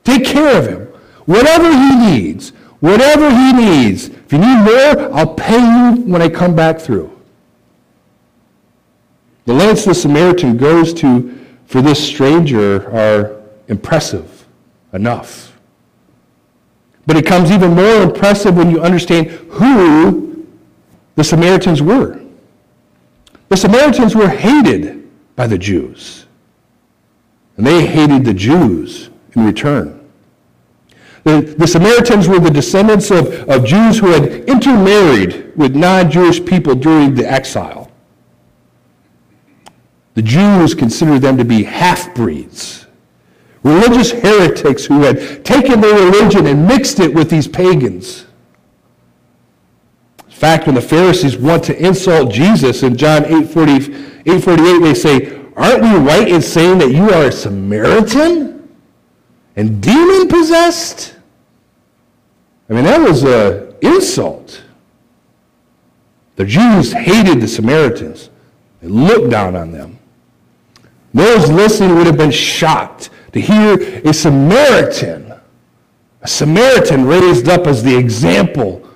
Take 0.05 0.25
care 0.25 0.59
of 0.59 0.67
him. 0.67 0.87
Whatever 1.25 1.73
he 1.73 1.97
needs, 1.97 2.51
whatever 2.81 3.31
he 3.31 3.53
needs. 3.53 4.09
If 4.09 4.33
you 4.33 4.39
need 4.39 4.65
more, 4.65 5.15
I'll 5.15 5.35
pay 5.35 5.59
you 5.59 6.03
when 6.03 6.21
I 6.21 6.29
come 6.29 6.55
back 6.55 6.79
through. 6.79 7.11
The 9.45 9.55
lengths 9.55 9.85
the 9.85 9.95
Samaritan 9.95 10.57
goes 10.57 10.93
to 10.95 11.39
for 11.67 11.81
this 11.81 12.07
stranger 12.07 12.91
are 12.95 13.43
impressive 13.69 14.47
enough. 14.93 15.52
But 17.07 17.17
it 17.17 17.25
becomes 17.25 17.51
even 17.51 17.75
more 17.75 18.03
impressive 18.03 18.57
when 18.57 18.71
you 18.71 18.81
understand 18.81 19.29
who 19.31 20.47
the 21.17 21.25
Samaritans 21.25 21.83
were. 21.83 22.21
The 23.49 23.57
Samaritans 23.57 24.15
were 24.15 24.29
hated 24.29 25.11
by 25.37 25.47
the 25.47 25.59
Jews, 25.59 26.27
and 27.57 27.67
they 27.67 27.85
hated 27.87 28.25
the 28.25 28.35
Jews 28.35 29.11
in 29.35 29.45
return. 29.45 29.99
The, 31.25 31.55
the 31.57 31.67
Samaritans 31.67 32.29
were 32.29 32.41
the 32.41 32.51
descendants 32.51 33.11
of, 33.11 33.49
of 33.49 33.65
Jews 33.65 33.99
who 33.99 34.09
had 34.09 34.49
intermarried 34.49 35.53
with 35.57 35.77
non 35.77 36.11
Jewish 36.11 36.45
people 36.45 36.75
during 36.75 37.15
the 37.15 37.31
exile. 37.31 37.91
The 40.15 40.23
Jews 40.23 40.75
considered 40.75 41.21
them 41.21 41.39
to 41.39 41.45
be 41.45 41.63
half 41.63 42.15
breeds, 42.15 42.82
religious 43.63 44.11
heretics 44.11 44.85
who 44.85 45.03
had 45.03 45.45
taken 45.45 45.81
their 45.81 45.95
religion 45.95 46.47
and 46.47 46.67
mixed 46.67 47.01
it 47.01 47.15
with 47.15 47.31
these 47.31 47.47
pagans. 47.47 48.27
In 50.27 50.33
fact, 50.33 50.67
when 50.67 50.75
the 50.75 50.81
Pharisees 50.81 51.37
want 51.37 51.63
to 51.65 51.85
insult 51.85 52.33
Jesus 52.33 52.83
in 52.83 52.97
John 52.97 53.25
8, 53.25 53.49
40, 53.49 53.73
8 54.27 54.43
48, 54.43 54.79
they 54.81 54.95
say, 54.95 55.43
Aren't 55.57 55.83
we 55.83 55.91
right 55.91 56.27
in 56.27 56.43
saying 56.43 56.79
that 56.79 56.91
you 56.91 57.11
are 57.11 57.27
a 57.27 57.33
Samaritan 57.33 58.69
and 59.55 59.83
demon 59.83 60.29
possessed? 60.29 61.15
I 62.69 62.73
mean, 62.73 62.85
that 62.85 63.01
was 63.01 63.23
an 63.23 63.75
insult. 63.83 64.63
The 66.37 66.47
Jews 66.47 66.93
hated 66.93 67.41
the 67.41 67.49
Samaritans. 67.49 68.31
They 68.81 68.89
looked 68.89 69.31
down 69.31 69.55
on 69.55 69.71
them. 69.71 69.99
Those 71.13 71.51
listening 71.51 71.95
would 71.97 72.07
have 72.07 72.17
been 72.17 72.31
shocked 72.31 73.11
to 73.33 73.41
hear 73.41 73.75
a 74.05 74.13
Samaritan, 74.13 75.33
a 76.21 76.29
Samaritan 76.29 77.07
raised 77.07 77.49
up 77.49 77.67
as 77.67 77.83
the 77.83 77.97
example 77.97 78.89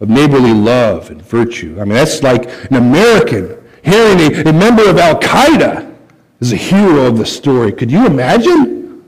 of 0.00 0.08
neighborly 0.08 0.52
love 0.52 1.10
and 1.10 1.22
virtue. 1.22 1.76
I 1.80 1.84
mean, 1.84 1.94
that's 1.94 2.22
like 2.22 2.46
an 2.70 2.76
American 2.76 3.56
hearing 3.82 4.20
a, 4.20 4.50
a 4.50 4.52
member 4.52 4.88
of 4.88 4.98
Al 4.98 5.18
Qaeda 5.20 5.94
as 6.40 6.52
a 6.52 6.56
hero 6.56 7.06
of 7.06 7.18
the 7.18 7.26
story. 7.26 7.72
Could 7.72 7.90
you 7.90 8.06
imagine? 8.06 9.04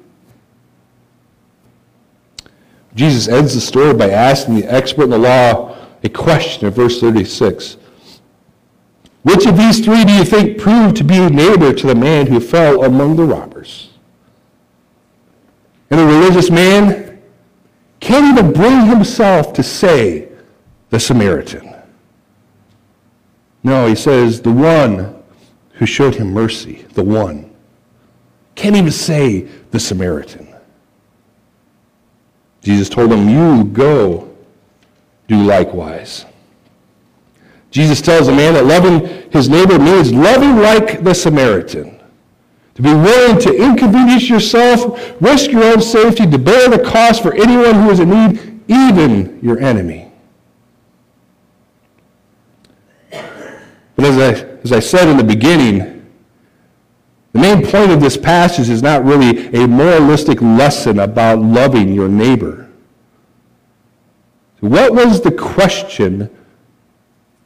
Jesus 2.95 3.29
ends 3.29 3.55
the 3.55 3.61
story 3.61 3.93
by 3.93 4.11
asking 4.11 4.55
the 4.55 4.73
expert 4.73 5.05
in 5.05 5.11
the 5.11 5.19
law 5.19 5.77
a 6.03 6.09
question 6.09 6.67
in 6.67 6.73
verse 6.73 7.01
36. 7.01 7.77
Which 9.23 9.45
of 9.45 9.57
these 9.57 9.85
three 9.85 10.05
do 10.05 10.13
you 10.13 10.25
think 10.25 10.57
proved 10.57 10.97
to 10.97 11.05
be 11.05 11.19
a 11.19 11.29
neighbor 11.29 11.73
to 11.73 11.87
the 11.87 11.95
man 11.95 12.29
who 12.29 12.41
fell 12.41 12.85
among 12.85 13.17
the 13.17 13.25
robbers? 13.25 13.91
Religious 16.27 16.51
man 16.51 17.23
can't 18.01 18.37
even 18.37 18.53
bring 18.53 18.87
himself 18.87 19.53
to 19.53 19.63
say 19.63 20.29
the 20.91 20.99
Samaritan. 20.99 21.73
No, 23.63 23.87
he 23.87 23.95
says, 23.95 24.41
the 24.41 24.51
one 24.51 25.23
who 25.75 25.87
showed 25.87 26.17
him 26.17 26.33
mercy, 26.33 26.85
the 26.95 27.05
one. 27.05 27.55
Can't 28.57 28.75
even 28.75 28.91
say 28.91 29.43
the 29.71 29.79
Samaritan. 29.79 30.53
Jesus 32.61 32.89
told 32.89 33.13
him, 33.13 33.29
You 33.29 33.63
go, 33.63 34.29
do 35.29 35.41
likewise. 35.45 36.27
Jesus 37.71 38.01
tells 38.01 38.27
a 38.27 38.35
man 38.35 38.55
that 38.55 38.65
loving 38.65 39.31
his 39.31 39.49
neighbor 39.49 39.79
means 39.79 40.13
loving 40.13 40.57
like 40.57 41.05
the 41.05 41.15
Samaritan. 41.15 41.96
To 42.77 42.83
be 42.83 42.93
willing 42.93 43.41
to 43.41 43.57
inconvenience 43.57 44.29
yourself, 44.29 45.17
risk 45.21 45.51
your 45.51 45.65
own 45.65 45.81
safety, 45.81 46.27
to 46.27 46.39
bear 46.39 46.69
the 46.69 46.79
cost 46.79 47.23
for 47.23 47.35
anyone 47.35 47.75
who 47.75 47.91
is 47.91 48.01
in 48.01 48.11
need, 48.11 48.61
even 48.69 49.39
your 49.43 49.59
enemy. 49.59 50.13
But 53.11 54.05
as 54.05 54.19
I, 54.19 54.47
as 54.63 54.73
I 54.73 54.81
said 54.81 55.09
in 55.09 55.17
the 55.17 55.25
beginning, 55.25 56.07
the 57.33 57.39
main 57.41 57.67
point 57.67 57.93
of 57.93 58.03
this 58.03 58.19
passage 58.19 58.69
is 58.69 58.83
not 58.83 59.05
really 59.05 59.49
a 59.55 59.67
moralistic 59.67 60.43
lesson 60.43 60.99
about 60.99 61.39
loving 61.39 61.95
your 61.95 62.09
neighbor. 62.09 62.71
What 64.61 64.93
was 64.93 65.23
the 65.23 65.33
question 65.33 66.29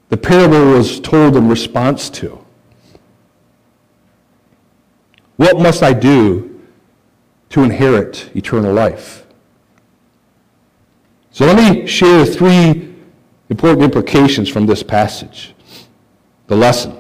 the 0.09 0.17
parable 0.17 0.73
was 0.73 0.99
told 0.99 1.37
in 1.37 1.49
response 1.49 2.11
to? 2.11 2.40
What 5.41 5.59
must 5.59 5.83
I 5.83 5.95
do 5.95 6.61
to 7.49 7.63
inherit 7.63 8.31
eternal 8.37 8.75
life? 8.75 9.25
So 11.31 11.47
let 11.47 11.57
me 11.57 11.87
share 11.87 12.27
three 12.27 12.95
important 13.49 13.85
implications 13.85 14.51
from 14.51 14.67
this 14.67 14.83
passage 14.83 15.55
the 16.47 16.57
lesson. 16.57 16.95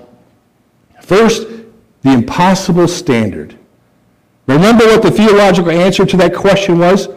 First, 1.02 1.48
the 2.00 2.12
impossible 2.14 2.88
standard. 2.88 3.58
Remember 4.46 4.86
what 4.86 5.02
the 5.02 5.10
theological 5.10 5.72
answer 5.72 6.06
to 6.06 6.16
that 6.16 6.34
question 6.34 6.78
was? 6.78 7.08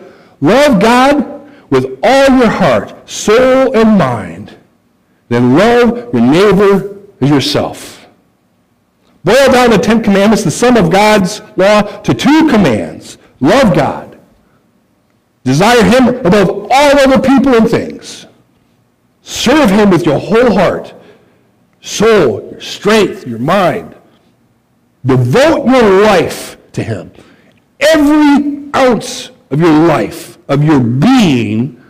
Love 0.42 0.82
God 0.82 1.50
with 1.70 2.00
all 2.04 2.38
your 2.38 2.50
heart, 2.50 3.10
soul, 3.10 3.74
and 3.74 3.98
mind. 3.98 4.58
Then 5.30 5.56
love 5.56 6.14
your 6.14 6.22
neighbor 6.22 6.98
as 7.22 7.30
yourself. 7.30 8.03
Boil 9.24 9.52
down 9.52 9.70
the 9.70 9.78
Ten 9.78 10.04
Commandments, 10.04 10.44
the 10.44 10.52
sum 10.52 10.76
of 10.76 10.92
God's 10.92 11.42
law, 11.56 11.82
to 11.82 12.14
two 12.14 12.50
commands. 12.50 13.18
Love 13.40 13.76
God. 13.76 14.20
Desire 15.44 15.84
Him 15.84 16.08
above 16.26 16.50
all 16.50 17.00
other 17.00 17.20
people 17.20 17.56
and 17.56 17.70
things. 17.70 18.26
Serve 19.22 19.70
Him 19.70 19.90
with 19.90 20.06
your 20.06 20.20
whole 20.20 20.54
heart 20.54 20.94
soul, 21.84 22.50
your 22.50 22.62
strength, 22.62 23.28
your 23.28 23.40
mind. 23.40 23.96
Devote 25.06 25.66
your 25.66 26.02
life 26.02 26.58
to 26.72 26.84
Him. 26.84 27.12
Every 27.80 28.70
ounce 28.76 29.32
of 29.52 29.60
your 29.60 29.86
life, 29.86 30.38
of 30.48 30.64
your 30.64 30.80
being, 30.80 31.84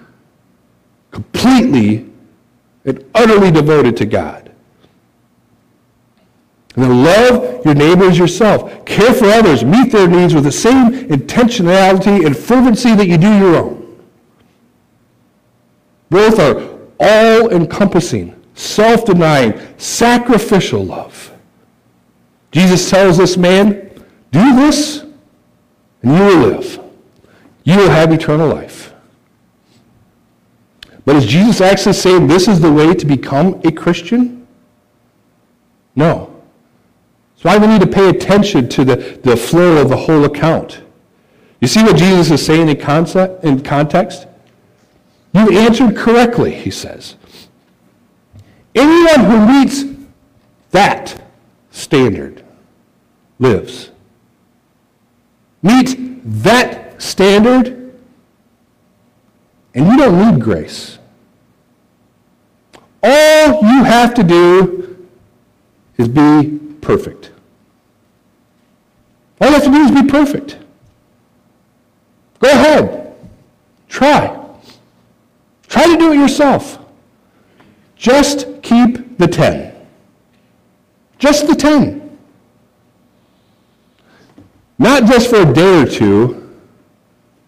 completely 1.12 2.10
and 2.86 3.06
utterly 3.13 3.52
devoted 3.52 3.96
to 3.98 4.06
God. 4.06 4.42
And 6.75 6.83
then 6.83 7.03
love 7.03 7.65
your 7.65 7.75
neighbors 7.75 8.17
yourself. 8.17 8.83
Care 8.86 9.13
for 9.13 9.25
others. 9.25 9.63
Meet 9.63 9.91
their 9.91 10.07
needs 10.07 10.33
with 10.33 10.43
the 10.43 10.51
same 10.51 11.07
intentionality 11.07 12.25
and 12.25 12.36
fervency 12.36 12.95
that 12.95 13.07
you 13.07 13.17
do 13.17 13.38
your 13.38 13.55
own. 13.57 14.03
Both 16.09 16.39
are 16.39 16.79
all 16.99 17.51
encompassing 17.51 18.39
self 18.55 19.05
denying, 19.05 19.59
sacrificial 19.77 20.83
love. 20.83 21.31
Jesus 22.51 22.89
tells 22.89 23.17
this 23.17 23.38
man, 23.38 23.89
Do 24.31 24.55
this, 24.55 25.05
and 26.01 26.17
you 26.17 26.23
will 26.23 26.47
live. 26.49 26.79
You 27.63 27.77
will 27.77 27.89
have 27.89 28.12
eternal 28.12 28.47
life. 28.47 28.93
But 31.05 31.15
is 31.17 31.25
Jesus 31.25 31.62
actually 31.62 31.93
saying 31.93 32.27
this 32.27 32.47
is 32.47 32.59
the 32.59 32.71
way 32.71 32.93
to 32.93 33.05
become 33.05 33.62
a 33.63 33.71
Christian? 33.71 34.47
No. 35.95 36.33
That's 37.43 37.60
why 37.60 37.67
we 37.67 37.73
need 37.73 37.82
to 37.82 37.88
pay 37.88 38.08
attention 38.08 38.69
to 38.69 38.86
the, 38.86 38.95
the 39.21 39.36
flow 39.36 39.82
of 39.82 39.89
the 39.89 39.97
whole 39.97 40.23
account. 40.23 40.82
You 41.60 41.67
see 41.67 41.84
what 41.84 41.97
Jesus 41.97 42.32
is 42.32 42.45
saying 42.45 42.69
in, 42.69 42.79
concept, 42.79 43.43
in 43.43 43.62
context? 43.62 44.27
You 45.34 45.51
answered 45.51 45.97
correctly, 45.97 46.53
he 46.53 46.71
says. 46.71 47.17
Anyone 48.73 49.25
who 49.25 49.45
meets 49.45 49.84
that 50.71 51.21
standard 51.71 52.45
lives. 53.39 53.91
Meet 55.62 56.21
that 56.43 57.01
standard, 57.01 57.93
and 59.73 59.88
you 59.88 59.97
don't 59.97 60.32
need 60.32 60.41
grace. 60.41 60.97
All 63.01 63.62
you 63.63 63.84
have 63.84 64.13
to 64.13 64.23
do 64.23 65.10
is 65.97 66.08
be 66.08 66.58
perfect. 66.79 67.33
All 69.41 69.48
you 69.48 69.54
have 69.54 69.63
to 69.63 69.69
do 69.69 69.78
is 69.78 69.91
be 69.91 70.08
perfect. 70.08 70.58
Go 72.39 72.50
ahead. 72.50 73.15
Try. 73.88 74.39
Try 75.67 75.86
to 75.88 75.98
do 75.98 76.12
it 76.13 76.17
yourself. 76.17 76.80
Just 77.96 78.48
keep 78.62 79.17
the 79.17 79.28
ten. 79.28 79.74
Just 81.17 81.48
the 81.48 81.56
ten. 81.56 82.17
Not 84.78 85.06
just 85.06 85.30
for 85.30 85.38
a 85.38 85.54
day 85.54 85.84
or 85.84 85.86
two, 85.86 86.58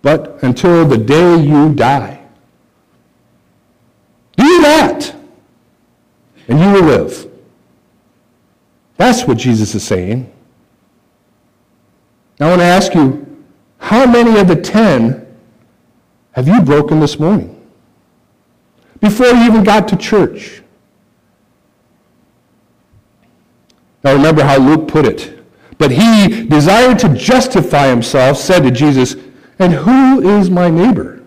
but 0.02 0.42
until 0.44 0.88
the 0.88 0.98
day 0.98 1.42
you 1.42 1.74
die. 1.74 2.22
Do 4.38 4.62
that, 4.62 5.16
and 6.48 6.60
you 6.60 6.72
will 6.72 6.84
live. 6.84 7.32
That's 8.98 9.26
what 9.26 9.38
Jesus 9.38 9.76
is 9.76 9.84
saying. 9.84 10.32
I 12.40 12.50
want 12.50 12.60
to 12.60 12.66
ask 12.66 12.94
you, 12.94 13.44
how 13.78 14.06
many 14.06 14.40
of 14.40 14.48
the 14.48 14.56
ten 14.56 15.26
have 16.34 16.48
you 16.48 16.62
broken 16.62 17.00
this 17.00 17.20
morning? 17.20 17.56
before 19.06 19.28
you 19.28 19.46
even 19.46 19.64
got 19.64 19.88
to 19.90 19.96
church. 19.96 20.62
Now 24.04 24.14
remember 24.14 24.44
how 24.44 24.58
Luke 24.58 24.88
put 24.88 25.06
it. 25.06 25.32
But 25.78 25.92
he, 25.92 26.46
desired 26.46 27.00
to 27.00 27.10
justify 27.10 27.88
himself, 27.88 28.38
said 28.38 28.62
to 28.64 28.72
Jesus, 28.72 29.16
And 29.60 29.74
who 29.74 30.28
is 30.28 30.50
my 30.50 30.70
neighbor? 30.70 31.22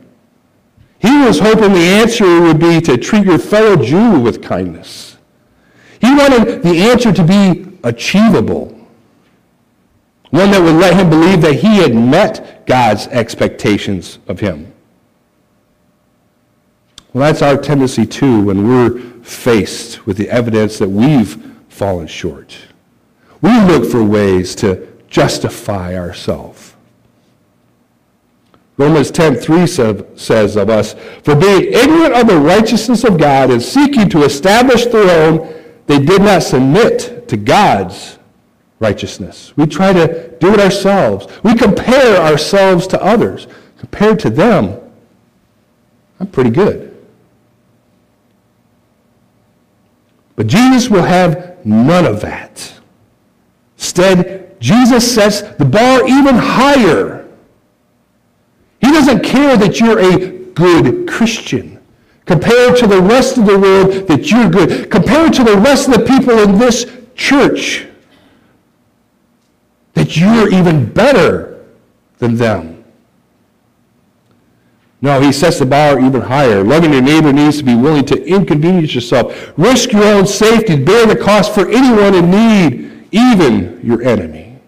He 0.98 1.18
was 1.18 1.38
hoping 1.38 1.72
the 1.72 1.78
answer 1.78 2.40
would 2.40 2.58
be 2.58 2.80
to 2.80 2.96
treat 2.96 3.24
your 3.24 3.38
fellow 3.38 3.76
Jew 3.76 4.18
with 4.18 4.42
kindness. 4.42 5.18
He 6.00 6.14
wanted 6.14 6.62
the 6.62 6.76
answer 6.78 7.12
to 7.12 7.22
be 7.22 7.78
achievable, 7.84 8.77
one 10.30 10.50
that 10.50 10.60
would 10.60 10.74
let 10.74 10.94
him 10.94 11.08
believe 11.08 11.40
that 11.42 11.54
he 11.54 11.76
had 11.78 11.94
met 11.94 12.66
God's 12.66 13.06
expectations 13.08 14.18
of 14.28 14.40
him. 14.40 14.72
Well, 17.12 17.24
that's 17.24 17.42
our 17.42 17.56
tendency 17.56 18.04
too 18.04 18.44
when 18.44 18.68
we're 18.68 19.00
faced 19.22 20.06
with 20.06 20.16
the 20.16 20.28
evidence 20.28 20.78
that 20.78 20.88
we've 20.88 21.42
fallen 21.68 22.06
short. 22.06 22.56
We 23.40 23.58
look 23.60 23.90
for 23.90 24.04
ways 24.04 24.54
to 24.56 24.86
justify 25.08 25.96
ourselves. 25.96 26.74
Romans 28.76 29.10
10:3 29.10 29.66
says 30.16 30.56
of 30.56 30.70
us, 30.70 30.94
For 31.24 31.34
being 31.34 31.72
ignorant 31.72 32.14
of 32.14 32.28
the 32.28 32.38
righteousness 32.38 33.02
of 33.04 33.18
God 33.18 33.50
and 33.50 33.60
seeking 33.60 34.08
to 34.10 34.22
establish 34.24 34.86
their 34.86 35.26
own, 35.26 35.48
they 35.86 35.98
did 35.98 36.22
not 36.22 36.42
submit 36.42 37.26
to 37.28 37.36
God's 37.36 38.17
righteousness. 38.80 39.52
We 39.56 39.66
try 39.66 39.92
to 39.92 40.36
do 40.38 40.54
it 40.54 40.60
ourselves. 40.60 41.26
We 41.42 41.54
compare 41.54 42.20
ourselves 42.20 42.86
to 42.88 43.02
others. 43.02 43.46
Compared 43.78 44.18
to 44.20 44.30
them, 44.30 44.78
I'm 46.20 46.26
pretty 46.28 46.50
good. 46.50 46.96
But 50.36 50.46
Jesus 50.46 50.88
will 50.88 51.02
have 51.02 51.64
none 51.64 52.06
of 52.06 52.20
that. 52.20 52.72
Instead, 53.76 54.60
Jesus 54.60 55.12
sets 55.12 55.42
the 55.42 55.64
bar 55.64 56.06
even 56.06 56.36
higher. 56.36 57.28
He 58.80 58.92
doesn't 58.92 59.24
care 59.24 59.56
that 59.56 59.80
you're 59.80 59.98
a 59.98 60.28
good 60.54 61.08
Christian. 61.08 61.80
Compared 62.24 62.76
to 62.76 62.86
the 62.86 63.00
rest 63.00 63.38
of 63.38 63.46
the 63.46 63.58
world, 63.58 64.06
that 64.06 64.30
you're 64.30 64.48
good. 64.48 64.90
Compared 64.90 65.32
to 65.34 65.42
the 65.42 65.56
rest 65.56 65.88
of 65.88 65.94
the 65.94 66.04
people 66.04 66.38
in 66.38 66.58
this 66.58 66.86
church, 67.14 67.87
that 70.08 70.16
you're 70.16 70.52
even 70.52 70.90
better 70.92 71.66
than 72.18 72.36
them. 72.36 72.84
No, 75.00 75.20
he 75.20 75.32
sets 75.32 75.60
the 75.60 75.66
bar 75.66 76.00
even 76.00 76.20
higher. 76.20 76.64
Loving 76.64 76.92
your 76.92 77.02
neighbor 77.02 77.32
needs 77.32 77.58
to 77.58 77.64
be 77.64 77.76
willing 77.76 78.04
to 78.06 78.26
inconvenience 78.26 78.94
yourself, 78.94 79.52
risk 79.56 79.92
your 79.92 80.04
own 80.04 80.26
safety, 80.26 80.76
bear 80.76 81.06
the 81.06 81.14
cost 81.14 81.54
for 81.54 81.68
anyone 81.68 82.14
in 82.14 82.30
need, 82.30 83.08
even 83.12 83.80
your 83.84 84.02
enemy. 84.02 84.58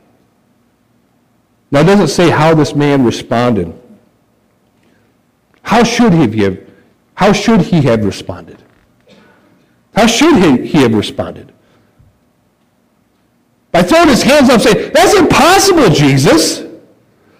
Now, 1.72 1.80
it 1.80 1.84
doesn't 1.84 2.08
say 2.08 2.30
how 2.30 2.54
this 2.54 2.74
man 2.74 3.04
responded. 3.04 3.72
How 5.62 5.82
should 5.82 6.12
he 6.12 6.40
have, 6.42 6.58
how 7.14 7.32
should 7.32 7.62
he 7.62 7.82
have 7.82 8.04
responded? 8.04 8.62
How 9.94 10.06
should 10.06 10.62
he 10.64 10.82
have 10.82 10.94
responded? 10.94 11.49
By 13.72 13.82
throwing 13.82 14.08
his 14.08 14.22
hands 14.22 14.50
up 14.50 14.60
saying, 14.60 14.92
That's 14.92 15.14
impossible, 15.14 15.90
Jesus. 15.90 16.64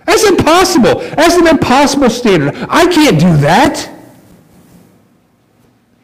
That's 0.06 0.24
impossible. 0.24 1.00
That's 1.00 1.36
an 1.36 1.46
impossible 1.46 2.10
standard. 2.10 2.54
I 2.68 2.86
can't 2.86 3.18
do 3.18 3.36
that. 3.38 3.88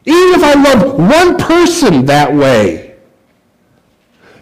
Even 0.05 0.39
if 0.39 0.43
I 0.43 0.53
love 0.53 0.97
one 0.97 1.37
person 1.37 2.05
that 2.05 2.33
way. 2.33 2.95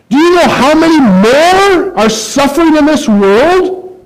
Do 0.10 0.18
you 0.18 0.36
know 0.36 0.48
how 0.48 0.76
many 0.76 1.00
more 1.00 1.98
are 1.98 2.10
suffering 2.10 2.78
in 2.78 2.86
this 2.86 3.08
world? 3.08 4.06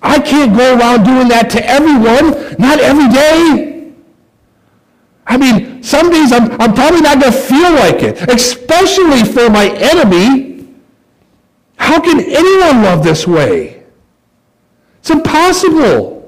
I 0.00 0.20
can't 0.20 0.56
go 0.56 0.78
around 0.78 1.04
doing 1.04 1.28
that 1.28 1.50
to 1.50 1.66
everyone, 1.66 2.56
not 2.58 2.78
every 2.78 3.08
day. 3.08 3.71
I 5.26 5.36
mean, 5.36 5.82
some 5.82 6.10
days 6.10 6.32
I'm, 6.32 6.50
I'm 6.60 6.74
probably 6.74 7.00
not 7.00 7.20
going 7.20 7.32
to 7.32 7.38
feel 7.38 7.72
like 7.72 8.02
it, 8.02 8.28
especially 8.28 9.24
for 9.24 9.48
my 9.50 9.68
enemy. 9.68 10.68
How 11.76 12.00
can 12.00 12.20
anyone 12.20 12.82
love 12.82 13.04
this 13.04 13.26
way? 13.26 13.84
It's 14.98 15.10
impossible. 15.10 16.22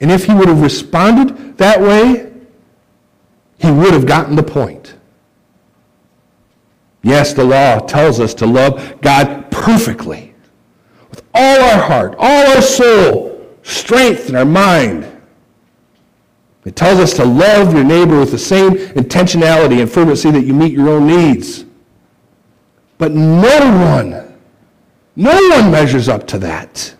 And 0.00 0.10
if 0.10 0.24
he 0.24 0.34
would 0.34 0.48
have 0.48 0.60
responded 0.60 1.56
that 1.58 1.80
way, 1.80 2.32
he 3.58 3.70
would 3.70 3.92
have 3.92 4.06
gotten 4.06 4.34
the 4.34 4.42
point. 4.42 4.96
Yes, 7.02 7.32
the 7.32 7.44
law 7.44 7.78
tells 7.78 8.18
us 8.18 8.34
to 8.34 8.46
love 8.46 9.00
God 9.00 9.50
perfectly, 9.50 10.34
with 11.10 11.22
all 11.34 11.60
our 11.60 11.82
heart, 11.82 12.14
all 12.18 12.56
our 12.56 12.62
soul, 12.62 13.56
strength, 13.62 14.28
and 14.28 14.36
our 14.36 14.44
mind. 14.44 15.08
It 16.64 16.76
tells 16.76 17.00
us 17.00 17.14
to 17.14 17.24
love 17.24 17.74
your 17.74 17.84
neighbor 17.84 18.18
with 18.20 18.30
the 18.30 18.38
same 18.38 18.72
intentionality 18.72 19.80
and 19.80 19.90
fervency 19.90 20.30
that 20.30 20.44
you 20.44 20.54
meet 20.54 20.72
your 20.72 20.90
own 20.90 21.06
needs. 21.06 21.64
But 22.98 23.12
no 23.12 23.58
one 23.58 24.32
no 25.14 25.32
one 25.50 25.70
measures 25.70 26.08
up 26.08 26.26
to 26.28 26.38
that. 26.38 26.94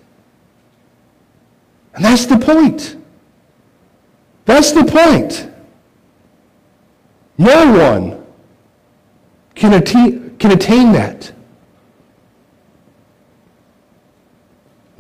And 1.95 2.05
that's 2.05 2.27
the 2.27 2.39
point. 2.39 2.97
That's 4.45 4.73
the 4.73 4.85
point. 4.85 5.49
No 7.39 7.73
one 7.73 8.27
can 9.55 9.75
attain, 9.75 10.37
can 10.37 10.53
attain 10.53 10.93
that. 10.93 11.33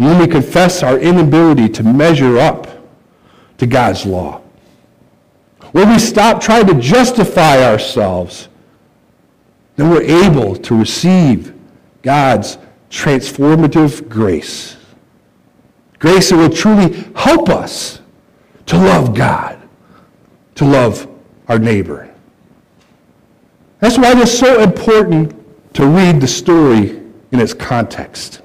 when 0.02 0.18
we 0.18 0.26
confess 0.26 0.82
our 0.82 0.98
inability 0.98 1.68
to 1.68 1.84
measure 1.84 2.36
up 2.36 2.66
to 3.58 3.66
God's 3.68 4.04
law, 4.04 4.41
when 5.72 5.88
we 5.88 5.98
stop 5.98 6.40
trying 6.40 6.66
to 6.66 6.74
justify 6.74 7.64
ourselves, 7.64 8.48
then 9.76 9.90
we're 9.90 10.02
able 10.02 10.54
to 10.56 10.78
receive 10.78 11.54
God's 12.02 12.58
transformative 12.90 14.08
grace. 14.08 14.76
Grace 15.98 16.30
that 16.30 16.36
will 16.36 16.50
truly 16.50 17.04
help 17.14 17.48
us 17.48 18.00
to 18.66 18.76
love 18.76 19.14
God, 19.14 19.60
to 20.56 20.64
love 20.64 21.08
our 21.48 21.58
neighbor. 21.58 22.12
That's 23.78 23.98
why 23.98 24.12
it 24.12 24.18
is 24.18 24.38
so 24.38 24.62
important 24.62 25.34
to 25.74 25.86
read 25.86 26.20
the 26.20 26.28
story 26.28 27.00
in 27.32 27.40
its 27.40 27.54
context. 27.54 28.42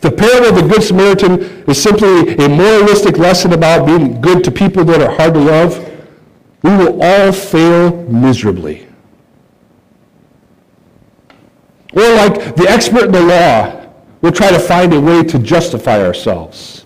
The 0.00 0.10
parable 0.10 0.48
of 0.48 0.54
the 0.56 0.68
Good 0.68 0.82
Samaritan 0.82 1.40
is 1.68 1.82
simply 1.82 2.34
a 2.36 2.48
moralistic 2.48 3.18
lesson 3.18 3.52
about 3.52 3.86
being 3.86 4.20
good 4.20 4.44
to 4.44 4.50
people 4.50 4.84
that 4.84 5.00
are 5.00 5.14
hard 5.14 5.34
to 5.34 5.40
love. 5.40 5.78
We 6.62 6.70
will 6.70 7.02
all 7.02 7.32
fail 7.32 8.02
miserably. 8.04 8.86
Or 11.92 12.02
like 12.14 12.56
the 12.56 12.66
expert 12.68 13.06
in 13.06 13.12
the 13.12 13.22
law, 13.22 13.86
we'll 14.20 14.32
try 14.32 14.50
to 14.50 14.58
find 14.58 14.92
a 14.92 15.00
way 15.00 15.22
to 15.22 15.38
justify 15.38 16.04
ourselves. 16.04 16.84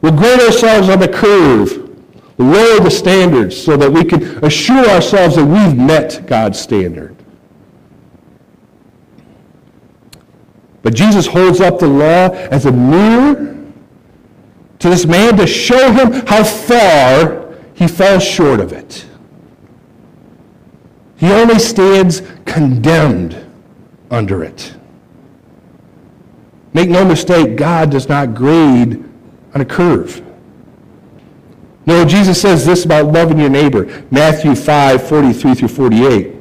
We'll 0.00 0.16
grade 0.16 0.40
ourselves 0.40 0.88
on 0.88 0.98
the 0.98 1.08
curve, 1.08 1.90
lower 2.38 2.80
the 2.80 2.90
standards 2.90 3.56
so 3.56 3.76
that 3.76 3.90
we 3.90 4.04
can 4.04 4.44
assure 4.44 4.84
ourselves 4.86 5.36
that 5.36 5.44
we've 5.44 5.76
met 5.76 6.26
God's 6.26 6.58
standard. 6.58 7.13
But 10.84 10.94
Jesus 10.94 11.26
holds 11.26 11.60
up 11.60 11.78
the 11.78 11.88
law 11.88 12.28
as 12.28 12.66
a 12.66 12.72
mirror 12.72 13.56
to 14.78 14.90
this 14.90 15.06
man 15.06 15.36
to 15.38 15.46
show 15.46 15.90
him 15.90 16.12
how 16.26 16.44
far 16.44 17.54
he 17.72 17.88
fell 17.88 18.20
short 18.20 18.60
of 18.60 18.72
it. 18.72 19.06
He 21.16 21.32
only 21.32 21.58
stands 21.58 22.20
condemned 22.44 23.34
under 24.10 24.44
it. 24.44 24.76
Make 26.74 26.90
no 26.90 27.02
mistake, 27.02 27.56
God 27.56 27.90
does 27.90 28.08
not 28.08 28.34
grade 28.34 29.02
on 29.54 29.62
a 29.62 29.64
curve. 29.64 30.22
No, 31.86 32.04
Jesus 32.04 32.38
says 32.38 32.66
this 32.66 32.84
about 32.84 33.06
loving 33.06 33.38
your 33.38 33.48
neighbor. 33.48 34.04
Matthew 34.10 34.54
5, 34.54 35.08
43 35.08 35.54
through 35.54 35.68
48. 35.68 36.33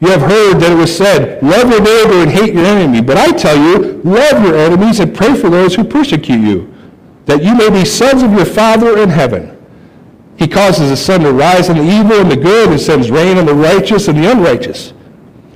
You 0.00 0.08
have 0.08 0.22
heard 0.22 0.54
that 0.60 0.72
it 0.72 0.76
was 0.76 0.96
said, 0.96 1.42
love 1.42 1.70
your 1.70 1.82
neighbor 1.82 2.22
and 2.22 2.30
hate 2.30 2.54
your 2.54 2.64
enemy. 2.64 3.02
But 3.02 3.18
I 3.18 3.32
tell 3.32 3.56
you, 3.56 4.00
love 4.02 4.42
your 4.42 4.56
enemies 4.56 4.98
and 4.98 5.14
pray 5.14 5.34
for 5.34 5.50
those 5.50 5.74
who 5.74 5.84
persecute 5.84 6.40
you, 6.40 6.72
that 7.26 7.42
you 7.42 7.54
may 7.54 7.68
be 7.68 7.84
sons 7.84 8.22
of 8.22 8.32
your 8.32 8.46
Father 8.46 8.98
in 8.98 9.10
heaven. 9.10 9.56
He 10.38 10.48
causes 10.48 10.88
the 10.88 10.96
sun 10.96 11.20
to 11.20 11.32
rise 11.32 11.68
on 11.68 11.76
the 11.76 11.82
evil 11.82 12.18
and 12.18 12.30
the 12.30 12.36
good 12.36 12.70
and 12.70 12.80
sends 12.80 13.10
rain 13.10 13.36
on 13.36 13.44
the 13.44 13.54
righteous 13.54 14.08
and 14.08 14.16
the 14.16 14.30
unrighteous. 14.30 14.94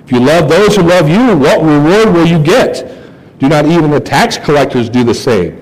If 0.04 0.12
you 0.12 0.20
love 0.20 0.50
those 0.50 0.76
who 0.76 0.82
love 0.82 1.08
you, 1.08 1.34
what 1.38 1.62
reward 1.62 2.14
will 2.14 2.26
you 2.26 2.38
get? 2.38 2.92
Do 3.38 3.48
not 3.48 3.64
even 3.64 3.90
the 3.90 4.00
tax 4.00 4.36
collectors 4.36 4.90
do 4.90 5.04
the 5.04 5.14
same? 5.14 5.56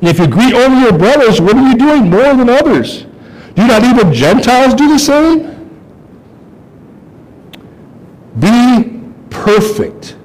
And 0.00 0.08
if 0.08 0.18
you 0.18 0.26
greet 0.26 0.54
only 0.54 0.84
your 0.84 0.96
brothers, 0.96 1.38
what 1.38 1.54
are 1.54 1.68
you 1.68 1.76
doing 1.76 2.08
more 2.08 2.34
than 2.34 2.48
others? 2.48 3.02
Do 3.54 3.66
not 3.66 3.82
even 3.84 4.10
Gentiles 4.14 4.72
do 4.72 4.88
the 4.88 4.98
same? 4.98 5.57
Be 8.38 9.00
perfect. 9.30 10.16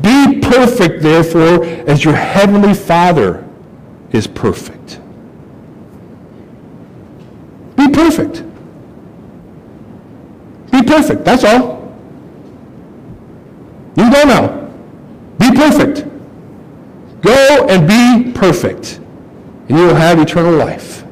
Be 0.00 0.40
perfect, 0.40 1.02
therefore, 1.02 1.64
as 1.64 2.04
your 2.04 2.14
heavenly 2.14 2.74
Father 2.74 3.46
is 4.12 4.26
perfect. 4.26 5.00
Be 7.76 7.88
perfect. 7.88 8.44
Be 10.70 10.82
perfect. 10.82 11.24
That's 11.24 11.44
all. 11.44 11.80
You 13.96 14.10
go 14.10 14.22
now. 14.24 14.70
Be 15.38 15.50
perfect. 15.54 16.06
Go 17.20 17.66
and 17.68 17.86
be 17.86 18.32
perfect, 18.32 19.00
and 19.68 19.78
you 19.78 19.86
will 19.88 19.94
have 19.94 20.18
eternal 20.18 20.54
life. 20.54 21.04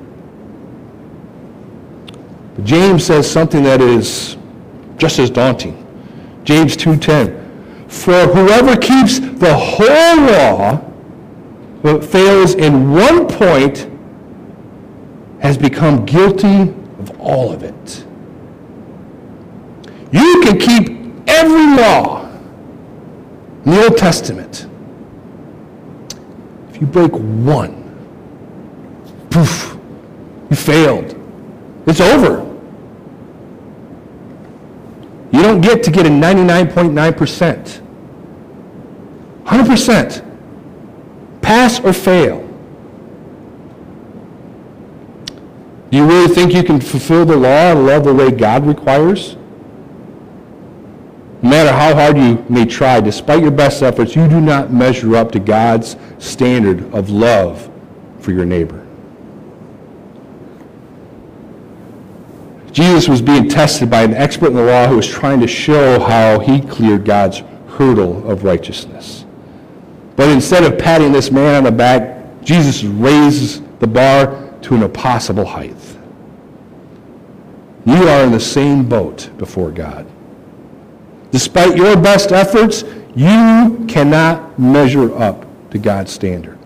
James 2.64 3.04
says 3.04 3.31
something 3.31 3.62
that 3.64 3.81
is 3.81 4.38
just 4.98 5.18
as 5.18 5.30
daunting. 5.30 5.76
James 6.44 6.76
2:10. 6.76 7.34
For 7.88 8.26
whoever 8.26 8.76
keeps 8.76 9.18
the 9.18 9.55
whole 9.55 10.16
law 10.26 10.80
but 11.82 12.05
fails 12.05 12.55
in 12.55 12.90
one 12.92 13.26
point 13.26 13.86
has 15.40 15.57
become 15.57 16.05
guilty 16.05 16.74
of 16.99 17.18
all 17.20 17.53
of 17.53 17.62
it. 17.62 18.05
You 20.11 20.42
can 20.42 20.59
keep 20.59 21.12
every 21.28 21.76
law 21.76 22.28
in 23.64 23.70
the 23.70 23.84
Old 23.84 23.96
Testament. 23.96 24.66
If 26.70 26.80
you 26.80 26.86
break 26.86 27.12
one, 27.12 27.74
poof, 29.30 29.76
you 30.51 30.57
failed. 30.57 31.14
It's 31.86 32.01
over. 32.01 32.44
You 35.30 35.38
don't 35.49 35.62
get 35.62 35.82
to 35.82 35.90
get 35.90 36.05
a 36.05 36.11
99.9%. 36.11 37.80
100%. 39.44 41.40
Pass 41.40 41.80
or 41.80 41.94
fail. 41.94 42.46
Do 45.90 45.96
you 45.96 46.07
really 46.07 46.28
think 46.34 46.53
you 46.53 46.62
can 46.62 46.78
fulfill 46.80 47.24
the 47.24 47.36
law 47.36 47.72
and 47.72 47.86
love 47.86 48.05
the 48.05 48.12
way 48.12 48.30
God 48.30 48.66
requires? 48.66 49.36
No 51.40 51.51
matter 51.51 51.72
how 51.72 51.94
how 51.94 51.94
hard 51.94 52.18
you 52.18 52.44
may 52.51 52.66
try, 52.66 53.01
despite 53.01 53.40
your 53.40 53.51
best 53.51 53.82
efforts, 53.82 54.14
you 54.14 54.28
do 54.28 54.40
not 54.40 54.70
measure 54.70 55.16
up 55.16 55.32
to 55.32 55.38
God's 55.38 55.96
standard 56.18 56.92
of 56.92 57.09
love 57.09 57.70
for 58.20 58.32
your 58.32 58.44
neighbor. 58.44 58.88
Jesus 62.79 63.09
was 63.09 63.20
being 63.20 63.49
tested 63.49 63.91
by 63.91 64.03
an 64.03 64.14
expert 64.14 64.51
in 64.51 64.55
the 64.55 64.62
law 64.62 64.87
who 64.87 64.95
was 64.95 65.09
trying 65.09 65.41
to 65.41 65.49
show 65.49 65.99
how 65.99 66.39
he 66.39 66.61
cleared 66.61 67.05
God's 67.05 67.43
hurdle 67.70 68.31
of 68.31 68.45
righteousness. 68.45 69.24
But 70.14 70.29
instead 70.29 70.62
of 70.62 70.79
patting 70.79 71.11
this 71.11 71.33
man 71.33 71.57
on 71.57 71.64
the 71.64 71.72
back, 71.72 72.41
Jesus 72.45 72.85
raises 72.85 73.62
the 73.81 73.87
bar 73.89 74.49
to 74.62 74.76
an 74.76 74.85
impossible 74.85 75.45
height. 75.45 75.74
You 77.85 78.09
are 78.09 78.22
in 78.22 78.31
the 78.31 78.39
same 78.39 78.89
boat 78.89 79.29
before 79.39 79.72
God. 79.72 80.07
Despite 81.33 81.76
your 81.76 81.97
best 81.97 82.31
efforts, 82.31 82.85
you 83.16 83.87
cannot 83.89 84.57
measure 84.57 85.12
up 85.18 85.45
to 85.72 85.81
God's 85.81 86.12
standard. 86.12 86.57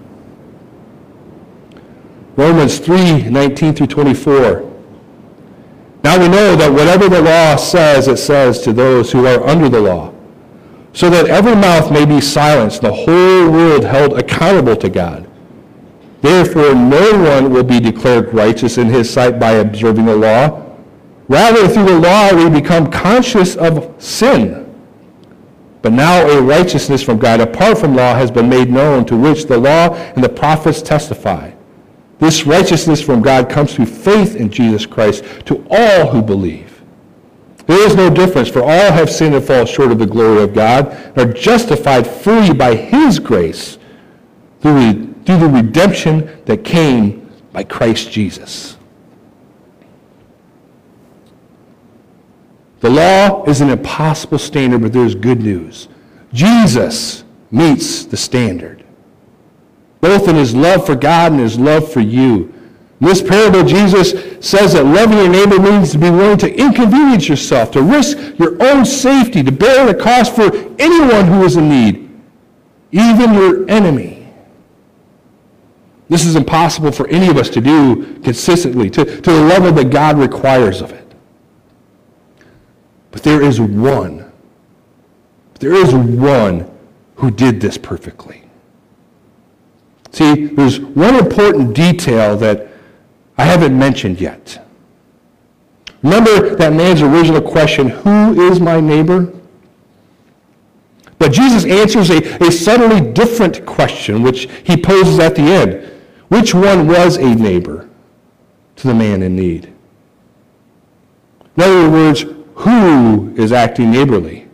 Romans 2.37 2.79
3 2.81 3.31
19 3.31 3.75
through 3.77 3.87
24. 3.87 4.72
Now 6.05 6.19
we 6.19 6.29
know 6.29 6.57
that 6.57 6.73
whatever 6.73 7.09
the 7.09 7.23
law 7.23 7.57
says, 7.57 8.09
it 8.09 8.17
says 8.17 8.61
to 8.63 8.73
those 8.73 9.13
who 9.13 9.27
are 9.27 9.47
under 9.47 9.69
the 9.69 9.81
law, 9.81 10.13
so 10.93 11.09
that 11.09 11.27
every 11.27 11.55
mouth 11.55 11.91
may 11.91 12.05
be 12.05 12.21
silenced, 12.21 12.83
the 12.83 12.93
whole 12.93 13.51
world 13.51 13.85
held 13.85 14.19
accountable 14.19 14.77
to 14.77 14.89
God. 14.89 15.29
Therefore, 16.21 16.75
no 16.75 17.19
one 17.19 17.53
will 17.53 17.65
be 17.65 17.81
declared 17.81 18.33
righteous 18.35 18.79
in 18.79 18.89
his 18.89 19.09
sight 19.11 19.39
by 19.39 19.53
observing 19.53 20.07
the 20.07 20.17
law. 20.17 20.63
Rather, 21.29 21.67
through 21.69 21.87
the 21.87 21.99
law, 21.99 22.35
we 22.35 22.51
become 22.51 22.91
conscious 22.91 23.57
of 23.57 23.95
sin. 24.03 24.59
But 25.83 25.93
now 25.93 26.29
a 26.29 26.41
righteousness 26.41 27.03
from 27.03 27.19
God 27.19 27.41
apart 27.41 27.79
from 27.79 27.97
law 27.97 28.15
has 28.15 28.31
been 28.31 28.49
made 28.49 28.71
known, 28.71 29.05
to 29.07 29.17
which 29.17 29.47
the 29.47 29.59
law 29.59 29.95
and 29.95 30.23
the 30.23 30.29
prophets 30.29 30.83
testify. 30.83 31.53
This 32.23 32.47
righteousness 32.47 33.03
from 33.03 33.21
God 33.21 33.51
comes 33.51 33.75
through 33.75 33.87
faith 33.87 34.37
in 34.37 34.49
Jesus 34.49 34.87
Christ 34.87 35.25
to 35.47 35.67
all 35.69 36.07
who 36.07 36.23
believe. 36.23 36.81
There 37.67 37.85
is 37.85 37.97
no 37.97 38.09
difference, 38.11 38.49
for 38.49 38.63
all 38.63 38.93
have 38.93 39.11
sinned 39.11 39.35
and 39.35 39.45
fall 39.45 39.65
short 39.65 39.91
of 39.91 39.99
the 39.99 40.07
glory 40.07 40.41
of 40.41 40.55
God, 40.55 40.93
and 40.93 41.19
are 41.19 41.33
justified 41.33 42.07
freely 42.07 42.55
by 42.55 42.77
his 42.77 43.19
grace 43.19 43.77
through, 44.61 45.13
through 45.25 45.39
the 45.39 45.49
redemption 45.49 46.41
that 46.45 46.63
came 46.63 47.29
by 47.53 47.65
Christ 47.65 48.13
Jesus. 48.13 48.77
The 52.79 52.91
law 52.91 53.43
is 53.47 53.61
an 53.61 53.69
impossible 53.69 54.39
standard, 54.39 54.83
but 54.83 54.93
there's 54.93 55.17
good 55.17 55.41
news. 55.41 55.89
Jesus 56.33 57.25
meets 57.51 58.05
the 58.05 58.17
standard 58.17 58.82
both 60.03 60.29
in 60.29 60.35
his 60.35 60.55
love 60.55 60.85
for 60.85 60.97
God 60.97 61.33
and 61.33 61.41
his 61.41 61.59
love 61.59 61.91
for 61.91 62.01
you. 62.01 62.53
In 63.01 63.07
this 63.07 63.23
parable, 63.23 63.63
Jesus 63.63 64.11
says 64.47 64.75
that 64.75 64.85
loving 64.85 65.17
your 65.17 65.29
neighbor 65.29 65.59
means 65.59 65.93
to 65.93 65.99
be 65.99 66.11
willing 66.11 66.39
to 66.39 66.55
inconvenience 66.55 67.29
yourself, 67.29 67.71
to 67.71 67.83
risk 67.83 68.19
your 68.39 68.61
own 68.63 68.85
safety, 68.85 69.43
to 69.43 69.53
bear 69.53 69.87
the 69.87 69.95
cost 69.95 70.35
for 70.35 70.53
anyone 70.79 71.27
who 71.27 71.45
is 71.45 71.57
in 71.57 71.69
need, 71.69 72.11
even 72.91 73.33
your 73.33 73.71
enemy. 73.71 74.29
This 76.09 76.27
is 76.27 76.35
impossible 76.37 76.93
for 76.93 77.07
any 77.07 77.29
of 77.29 77.37
us 77.37 77.49
to 77.51 77.61
do 77.61 78.19
consistently, 78.21 78.91
to, 78.91 79.05
to 79.05 79.31
the 79.31 79.41
level 79.41 79.73
that 79.73 79.91
God 79.91 80.19
requires 80.19 80.81
of 80.81 80.93
it. 80.93 81.15
But 83.13 83.23
there 83.23 83.41
is 83.41 83.61
one. 83.61 84.31
There 85.61 85.75
is 85.75 85.95
one 85.95 86.69
who 87.15 87.31
did 87.31 87.61
this 87.61 87.79
perfectly. 87.79 88.42
See, 90.13 90.47
there's 90.47 90.79
one 90.79 91.17
important 91.17 91.75
detail 91.75 92.37
that 92.37 92.69
I 93.39 93.45
haven't 93.45 93.77
mentioned 93.77 94.21
yet. 94.21 94.65
Remember 96.03 96.55
that 96.55 96.73
man's 96.73 97.01
original 97.01 97.41
question, 97.41 97.89
who 97.89 98.51
is 98.51 98.61
my 98.61 98.81
neighbor? 98.81 99.33
But 101.19 101.33
Jesus 101.33 101.65
answers 101.65 102.11
a, 102.11 102.45
a 102.45 102.51
subtly 102.51 103.13
different 103.13 103.65
question, 103.65 104.23
which 104.23 104.49
he 104.65 104.77
poses 104.77 105.19
at 105.19 105.35
the 105.35 105.43
end. 105.43 105.89
Which 106.29 106.53
one 106.55 106.89
was 106.89 107.17
a 107.17 107.35
neighbor 107.35 107.89
to 108.77 108.87
the 108.89 108.95
man 108.95 109.23
in 109.23 109.37
need? 109.37 109.73
In 111.57 111.63
other 111.63 111.91
words, 111.91 112.25
who 112.57 113.35
is 113.37 113.53
acting 113.53 113.91
neighborly? 113.91 114.49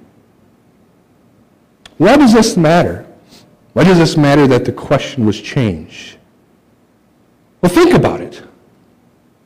Why 1.97 2.17
does 2.17 2.33
this 2.33 2.57
matter? 2.57 3.08
Why 3.73 3.85
does 3.85 3.99
this 3.99 4.17
matter 4.17 4.47
that 4.47 4.65
the 4.65 4.73
question 4.73 5.27
was 5.27 5.41
changed? 5.41 6.17
Well, 7.61 7.73
think 7.73 7.95
about 7.95 8.21
it. 8.21 8.43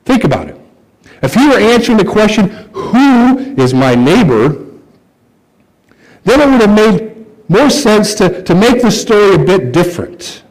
Think 0.05 0.25
about 0.25 0.49
it. 0.49 0.59
If 1.23 1.37
you 1.37 1.51
were 1.51 1.59
answering 1.59 1.99
the 1.99 2.05
question, 2.05 2.49
who 2.73 3.55
is 3.61 3.73
my 3.73 3.95
neighbor, 3.95 4.66
then 6.25 6.41
it 6.41 6.49
would 6.49 6.61
have 6.61 6.75
made 6.75 7.27
more 7.49 7.70
sense 7.70 8.14
to, 8.14 8.43
to 8.43 8.55
make 8.55 8.83
the 8.83 8.91
story 8.91 9.35
a 9.35 9.39
bit 9.39 9.73
different. 9.73 10.43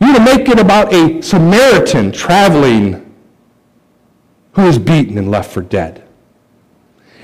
You 0.00 0.12
would 0.12 0.22
make 0.22 0.48
it 0.48 0.58
about 0.58 0.92
a 0.92 1.22
Samaritan 1.22 2.12
traveling 2.12 3.14
who 4.52 4.66
is 4.66 4.78
beaten 4.78 5.18
and 5.18 5.30
left 5.30 5.50
for 5.50 5.62
dead. 5.62 6.02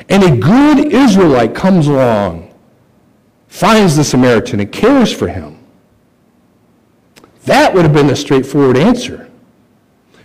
And 0.09 0.23
a 0.23 0.37
good 0.37 0.93
Israelite 0.93 1.55
comes 1.55 1.87
along 1.87 2.52
finds 3.53 3.95
the 3.95 4.03
Samaritan 4.03 4.61
and 4.61 4.73
cares 4.73 5.13
for 5.13 5.29
him. 5.29 5.59
That 7.45 7.75
would 7.75 7.83
have 7.83 7.93
been 7.93 8.07
the 8.07 8.17
straightforward 8.17 8.79
answer. 8.79 9.31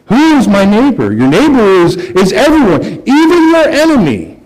Who 0.06 0.38
is 0.38 0.48
my 0.48 0.64
neighbor? 0.64 1.12
Your 1.12 1.28
neighbor 1.28 1.60
is, 1.60 1.98
is 1.98 2.32
everyone, 2.32 3.04
even 3.06 3.50
your 3.50 3.68
enemy. 3.68 4.40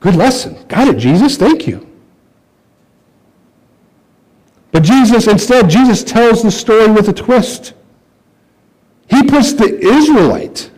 Good 0.00 0.16
lesson. 0.16 0.56
Got 0.66 0.88
it, 0.88 0.96
Jesus. 0.96 1.36
Thank 1.36 1.66
you. 1.66 1.86
But 4.72 4.84
Jesus, 4.84 5.26
instead, 5.26 5.68
Jesus 5.68 6.02
tells 6.02 6.42
the 6.42 6.50
story 6.50 6.90
with 6.90 7.10
a 7.10 7.12
twist. 7.12 7.74
He 9.10 9.22
puts 9.22 9.52
the 9.52 9.78
Israelite 9.80 10.70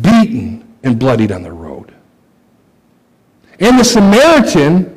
beaten 0.00 0.64
and 0.84 0.96
bloodied 0.96 1.32
on 1.32 1.42
the 1.42 1.52
road. 1.52 1.92
And 3.58 3.80
the 3.80 3.84
Samaritan 3.84 4.94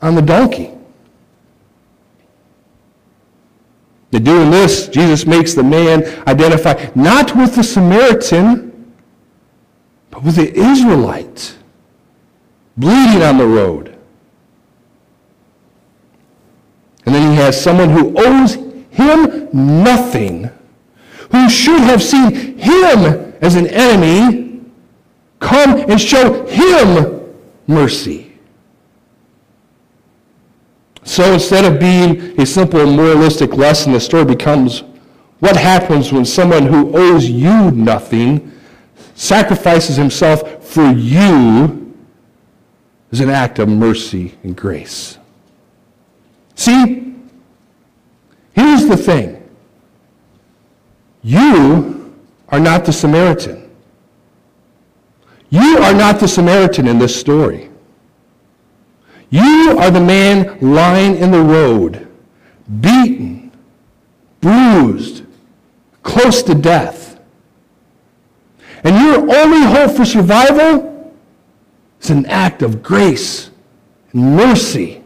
on 0.00 0.14
the 0.14 0.22
donkey. 0.22 0.70
In 4.12 4.24
doing 4.24 4.50
this, 4.50 4.88
Jesus 4.88 5.26
makes 5.26 5.54
the 5.54 5.62
man 5.62 6.04
identify 6.26 6.90
not 6.94 7.36
with 7.36 7.54
the 7.54 7.62
Samaritan, 7.62 8.94
but 10.10 10.22
with 10.22 10.36
the 10.36 10.52
Israelite, 10.54 11.56
bleeding 12.76 13.22
on 13.22 13.36
the 13.36 13.46
road. 13.46 13.96
And 17.04 17.14
then 17.14 17.30
he 17.30 17.36
has 17.36 17.60
someone 17.60 17.90
who 17.90 18.14
owes 18.18 18.54
him 18.90 19.48
nothing, 19.52 20.50
who 21.30 21.48
should 21.50 21.80
have 21.80 22.02
seen 22.02 22.58
him 22.58 23.34
as 23.40 23.54
an 23.54 23.66
enemy, 23.66 24.62
come 25.38 25.78
and 25.90 26.00
show 26.00 26.46
him 26.46 27.34
mercy. 27.66 28.37
So 31.18 31.32
instead 31.32 31.64
of 31.64 31.80
being 31.80 32.40
a 32.40 32.46
simple 32.46 32.86
moralistic 32.86 33.54
lesson, 33.54 33.90
the 33.90 33.98
story 33.98 34.24
becomes 34.24 34.84
what 35.40 35.56
happens 35.56 36.12
when 36.12 36.24
someone 36.24 36.64
who 36.64 36.96
owes 36.96 37.28
you 37.28 37.72
nothing 37.72 38.52
sacrifices 39.16 39.96
himself 39.96 40.62
for 40.64 40.92
you 40.92 41.92
as 43.10 43.18
an 43.18 43.30
act 43.30 43.58
of 43.58 43.68
mercy 43.68 44.38
and 44.44 44.56
grace. 44.56 45.18
See, 46.54 47.16
here's 48.52 48.86
the 48.86 48.96
thing. 48.96 49.42
You 51.24 52.14
are 52.48 52.60
not 52.60 52.84
the 52.84 52.92
Samaritan. 52.92 53.68
You 55.50 55.78
are 55.78 55.94
not 55.94 56.20
the 56.20 56.28
Samaritan 56.28 56.86
in 56.86 57.00
this 57.00 57.18
story. 57.18 57.67
You 59.30 59.76
are 59.78 59.90
the 59.90 60.00
man 60.00 60.58
lying 60.60 61.16
in 61.16 61.30
the 61.30 61.40
road, 61.40 62.08
beaten, 62.80 63.52
bruised, 64.40 65.24
close 66.02 66.42
to 66.44 66.54
death. 66.54 67.20
And 68.84 68.96
your 68.96 69.18
only 69.36 69.66
hope 69.66 69.96
for 69.96 70.04
survival 70.04 71.14
is 72.00 72.10
an 72.10 72.26
act 72.26 72.62
of 72.62 72.82
grace 72.82 73.50
and 74.12 74.36
mercy 74.36 75.02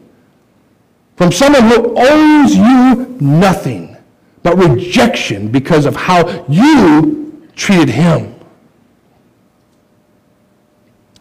from 1.17 1.33
someone 1.33 1.63
who 1.63 1.95
owes 1.97 2.55
you 2.55 3.17
nothing 3.21 3.97
but 4.43 4.57
rejection 4.57 5.49
because 5.49 5.87
of 5.87 5.97
how 5.97 6.45
you 6.49 7.49
treated 7.55 7.89
him. 7.89 8.35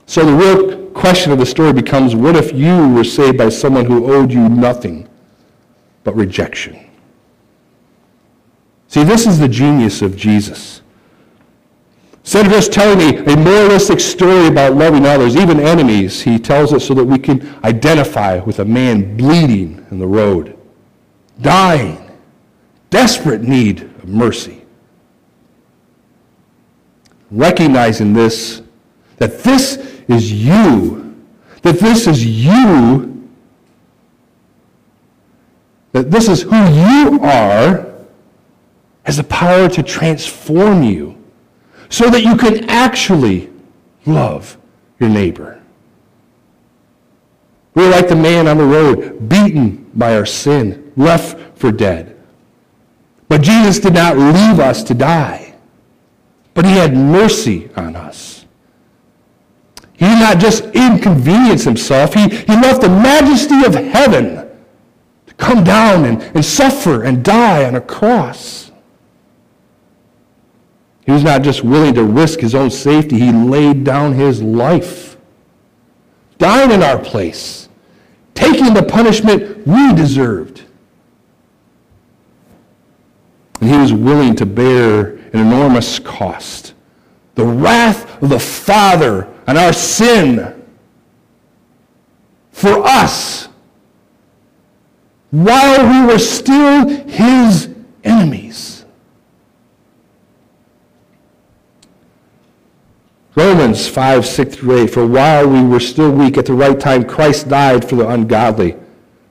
So 0.05 0.25
the 0.25 0.33
real 0.33 0.80
question 0.93 1.31
of 1.31 1.39
the 1.39 1.45
story 1.45 1.73
becomes, 1.73 2.15
what 2.15 2.35
if 2.35 2.53
you 2.53 2.89
were 2.89 3.03
saved 3.03 3.37
by 3.37 3.49
someone 3.49 3.85
who 3.85 4.11
owed 4.13 4.31
you 4.31 4.47
nothing 4.47 5.07
but 6.03 6.15
rejection? 6.15 6.77
See, 8.87 9.03
this 9.03 9.25
is 9.25 9.39
the 9.39 9.47
genius 9.47 10.01
of 10.01 10.17
Jesus. 10.17 10.81
Instead 12.19 12.45
of 12.45 12.51
just 12.51 12.71
telling 12.71 13.01
a, 13.01 13.33
a 13.33 13.35
moralistic 13.35 13.99
story 13.99 14.47
about 14.47 14.75
loving 14.75 15.05
others, 15.05 15.35
even 15.35 15.59
enemies, 15.59 16.21
he 16.21 16.37
tells 16.37 16.71
it 16.71 16.81
so 16.81 16.93
that 16.93 17.03
we 17.03 17.17
can 17.17 17.55
identify 17.63 18.39
with 18.39 18.59
a 18.59 18.65
man 18.65 19.17
bleeding 19.17 19.85
in 19.89 19.97
the 19.97 20.05
road, 20.05 20.57
dying, 21.41 22.11
desperate 22.89 23.41
need 23.41 23.81
of 23.81 24.07
mercy. 24.07 24.63
Recognizing 27.31 28.13
this, 28.13 28.61
that 29.17 29.39
this 29.39 29.90
is 30.11 30.31
you, 30.31 31.15
that 31.61 31.79
this 31.79 32.07
is 32.07 32.25
you, 32.25 33.29
that 35.91 36.09
this 36.09 36.27
is 36.27 36.41
who 36.41 36.55
you 36.55 37.19
are, 37.21 37.91
has 39.03 39.17
the 39.17 39.23
power 39.23 39.67
to 39.67 39.83
transform 39.83 40.83
you 40.83 41.17
so 41.89 42.09
that 42.09 42.23
you 42.23 42.35
can 42.35 42.69
actually 42.69 43.49
love 44.05 44.57
your 44.99 45.09
neighbor. 45.09 45.61
We're 47.73 47.89
like 47.89 48.07
the 48.07 48.15
man 48.15 48.47
on 48.47 48.57
the 48.57 48.65
road, 48.65 49.29
beaten 49.29 49.89
by 49.95 50.15
our 50.15 50.25
sin, 50.25 50.91
left 50.95 51.57
for 51.57 51.71
dead. 51.71 52.17
But 53.27 53.41
Jesus 53.41 53.79
did 53.79 53.93
not 53.93 54.17
leave 54.17 54.59
us 54.59 54.83
to 54.83 54.93
die, 54.93 55.55
but 56.53 56.65
he 56.65 56.71
had 56.71 56.95
mercy 56.95 57.69
on 57.75 57.95
us. 57.95 58.40
He 60.01 60.07
did 60.07 60.19
not 60.19 60.39
just 60.39 60.63
inconvenience 60.73 61.63
himself, 61.63 62.15
he, 62.15 62.27
he 62.27 62.53
left 62.53 62.81
the 62.81 62.89
majesty 62.89 63.63
of 63.63 63.75
heaven 63.75 64.49
to 65.27 65.33
come 65.35 65.63
down 65.63 66.05
and, 66.05 66.23
and 66.23 66.43
suffer 66.43 67.03
and 67.03 67.23
die 67.23 67.65
on 67.65 67.75
a 67.75 67.81
cross. 67.81 68.71
He 71.05 71.11
was 71.11 71.23
not 71.23 71.43
just 71.43 71.63
willing 71.63 71.93
to 71.93 72.03
risk 72.03 72.39
his 72.39 72.55
own 72.55 72.71
safety, 72.71 73.19
he 73.19 73.31
laid 73.31 73.83
down 73.83 74.13
his 74.13 74.41
life, 74.41 75.17
dying 76.39 76.71
in 76.71 76.81
our 76.81 76.97
place, 76.97 77.69
taking 78.33 78.73
the 78.73 78.81
punishment 78.81 79.67
we 79.67 79.93
deserved. 79.93 80.63
And 83.59 83.69
he 83.69 83.77
was 83.77 83.93
willing 83.93 84.35
to 84.37 84.47
bear 84.47 85.17
an 85.31 85.41
enormous 85.41 85.99
cost 85.99 86.73
the 87.35 87.45
wrath 87.45 88.21
of 88.21 88.29
the 88.29 88.39
Father 88.39 89.27
on 89.51 89.57
our 89.57 89.73
sin 89.73 90.63
for 92.53 92.85
us 92.85 93.49
while 95.31 95.85
we 95.89 96.07
were 96.09 96.17
still 96.19 96.87
his 96.87 97.69
enemies. 98.05 98.85
Romans 103.35 103.89
5, 103.89 104.25
6 104.25 104.55
through 104.55 104.83
8. 104.83 104.89
For 104.89 105.05
while 105.05 105.49
we 105.49 105.61
were 105.61 105.81
still 105.81 106.13
weak, 106.13 106.37
at 106.37 106.45
the 106.45 106.53
right 106.53 106.79
time, 106.79 107.03
Christ 107.03 107.49
died 107.49 107.83
for 107.89 107.97
the 107.97 108.07
ungodly. 108.07 108.77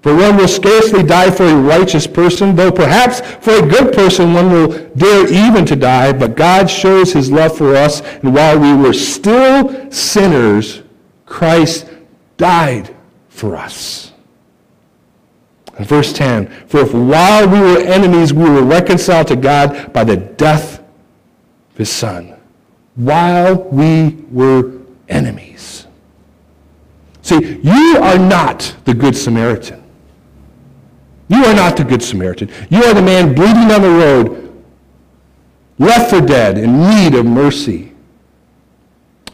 For 0.03 0.16
one 0.16 0.38
will 0.38 0.48
scarcely 0.48 1.03
die 1.03 1.30
for 1.30 1.44
a 1.44 1.55
righteous 1.55 2.07
person, 2.07 2.57
though 2.57 2.72
perhaps 2.72 3.20
for 3.20 3.53
a 3.53 3.68
good 3.68 3.92
person 3.92 4.32
one 4.32 4.51
will 4.51 4.88
dare 4.96 5.30
even 5.30 5.66
to 5.66 5.76
die. 5.76 6.12
But 6.12 6.36
God 6.36 6.70
shows 6.70 7.12
his 7.12 7.30
love 7.30 7.57
for 7.57 7.76
us, 7.76 8.01
and 8.01 8.34
while 8.34 8.59
we 8.59 8.74
were 8.74 8.94
still 8.94 9.90
sinners, 9.90 10.82
Christ 11.26 11.86
died 12.38 12.94
for 13.28 13.57
us. 13.57 14.12
And 15.76 15.86
verse 15.86 16.14
10, 16.14 16.46
For 16.66 16.80
if 16.80 16.94
while 16.94 17.46
we 17.46 17.61
were 17.61 17.78
enemies, 17.78 18.32
we 18.32 18.44
were 18.48 18.62
reconciled 18.62 19.28
to 19.28 19.36
God 19.36 19.92
by 19.92 20.05
the 20.05 20.16
death 20.16 20.78
of 20.78 21.76
his 21.76 21.90
Son 21.90 22.36
while 22.94 23.55
we 23.64 24.11
were 24.30 24.72
enemies. 25.09 25.86
See, 27.22 27.61
you 27.62 27.98
are 28.01 28.18
not 28.18 28.74
the 28.84 28.94
Good 28.94 29.16
Samaritan. 29.16 29.80
You 31.31 31.45
are 31.45 31.55
not 31.55 31.76
the 31.76 31.85
Good 31.85 32.03
Samaritan. 32.03 32.51
You 32.70 32.83
are 32.83 32.93
the 32.93 33.01
man 33.01 33.37
bleeding 33.37 33.70
on 33.70 33.83
the 33.83 33.89
road, 33.89 34.64
left 35.78 36.11
for 36.11 36.20
dead, 36.20 36.59
in 36.59 36.81
need 36.81 37.14
of 37.14 37.24
mercy. 37.24 37.93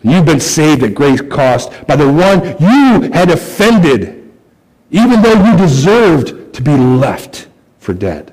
You've 0.03 0.27
been 0.27 0.39
saved 0.39 0.83
at 0.83 0.95
great 0.95 1.31
cost 1.31 1.73
by 1.87 1.97
the 1.97 2.13
one 2.13 2.45
you 2.61 3.11
had 3.13 3.31
offended, 3.31 4.31
even 4.91 5.23
though 5.23 5.43
you 5.43 5.57
deserved 5.57 6.53
to 6.53 6.63
be 6.63 6.77
left 6.77 7.49
for 7.79 7.95
dead. 7.95 8.31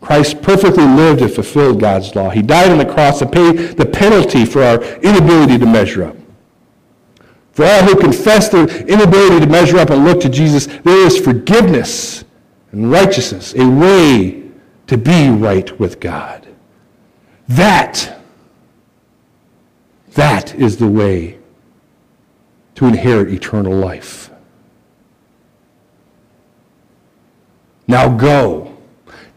Christ 0.00 0.42
perfectly 0.42 0.84
lived 0.84 1.22
and 1.22 1.30
fulfilled 1.30 1.80
God's 1.80 2.14
law. 2.16 2.30
He 2.30 2.42
died 2.42 2.72
on 2.72 2.78
the 2.78 2.84
cross 2.84 3.20
to 3.20 3.26
pay 3.26 3.52
the 3.52 3.86
penalty 3.86 4.44
for 4.44 4.62
our 4.62 4.82
inability 4.96 5.56
to 5.58 5.66
measure 5.66 6.04
up. 6.04 6.16
For 7.54 7.64
all 7.64 7.82
who 7.82 7.96
confess 7.96 8.48
their 8.48 8.66
inability 8.66 9.40
to 9.40 9.46
measure 9.46 9.78
up 9.78 9.90
and 9.90 10.04
look 10.04 10.20
to 10.22 10.28
Jesus, 10.28 10.66
there 10.66 11.06
is 11.06 11.18
forgiveness 11.18 12.24
and 12.72 12.90
righteousness, 12.90 13.54
a 13.54 13.68
way 13.68 14.42
to 14.88 14.98
be 14.98 15.30
right 15.30 15.78
with 15.78 16.00
God. 16.00 16.46
That, 17.48 18.20
that 20.12 20.54
is 20.54 20.76
the 20.76 20.88
way 20.88 21.38
to 22.74 22.86
inherit 22.86 23.32
eternal 23.32 23.72
life. 23.72 24.30
Now 27.86 28.08
go 28.16 28.74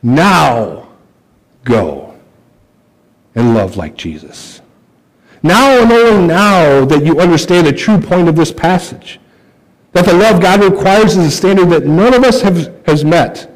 now 0.02 0.88
go 1.64 2.16
and 3.36 3.54
love 3.54 3.76
like 3.78 3.98
Jesus. 3.98 4.57
Now 5.44 5.82
and 5.82 5.92
only 5.92 6.28
now 6.28 6.86
that 6.86 7.06
you 7.06 7.20
understand 7.20 7.68
the 7.68 7.74
true 7.74 8.00
point 8.00 8.28
of 8.28 8.36
this 8.36 8.52
passage. 8.52 9.20
That 9.94 10.06
the 10.06 10.14
love 10.14 10.42
God 10.42 10.64
requires 10.64 11.16
is 11.16 11.28
a 11.28 11.32
standard 11.32 11.70
that 11.70 11.86
none 11.86 12.14
of 12.14 12.24
us 12.24 12.42
have, 12.42 12.86
has 12.86 13.04
met. 13.04 13.50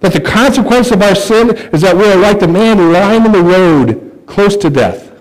That 0.00 0.12
the 0.12 0.20
consequence 0.20 0.90
of 0.90 1.02
our 1.02 1.14
sin 1.14 1.56
is 1.72 1.80
that 1.80 1.96
we 1.96 2.04
are 2.04 2.16
like 2.16 2.40
the 2.40 2.48
man 2.48 2.92
lying 2.92 3.24
in 3.24 3.32
the 3.32 3.42
road 3.42 4.22
close 4.26 4.56
to 4.58 4.70
death. 4.70 5.12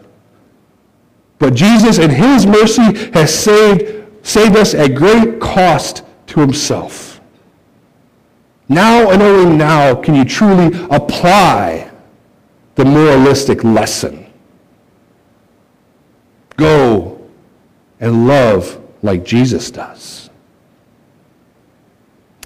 But 1.39 1.53
Jesus 1.53 1.97
in 1.97 2.09
his 2.09 2.45
mercy 2.45 3.09
has 3.13 3.33
saved, 3.33 4.07
saved 4.25 4.55
us 4.55 4.73
at 4.73 4.95
great 4.95 5.39
cost 5.39 6.03
to 6.27 6.39
himself. 6.39 7.19
Now 8.69 9.11
and 9.11 9.21
only 9.21 9.55
now 9.55 9.95
can 9.95 10.15
you 10.15 10.25
truly 10.25 10.67
apply 10.89 11.91
the 12.75 12.85
moralistic 12.85 13.63
lesson. 13.63 14.25
Go 16.57 17.29
and 17.99 18.27
love 18.27 18.79
like 19.01 19.23
Jesus 19.23 19.71
does. 19.71 20.29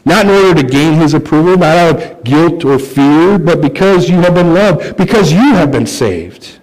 Not 0.05 0.26
in 0.26 0.32
order 0.32 0.62
to 0.62 0.68
gain 0.68 0.93
his 0.93 1.14
approval, 1.14 1.58
not 1.58 1.78
out 1.78 2.01
of 2.01 2.24
guilt 2.24 2.64
or 2.64 2.80
fear, 2.80 3.38
but 3.38 3.62
because 3.62 4.10
you 4.10 4.18
have 4.22 4.36
been 4.36 4.53
loved, 4.53 4.95
because 4.95 5.32
you 5.32 5.53
have 5.53 5.72
been 5.72 5.88
saved, 5.88 6.60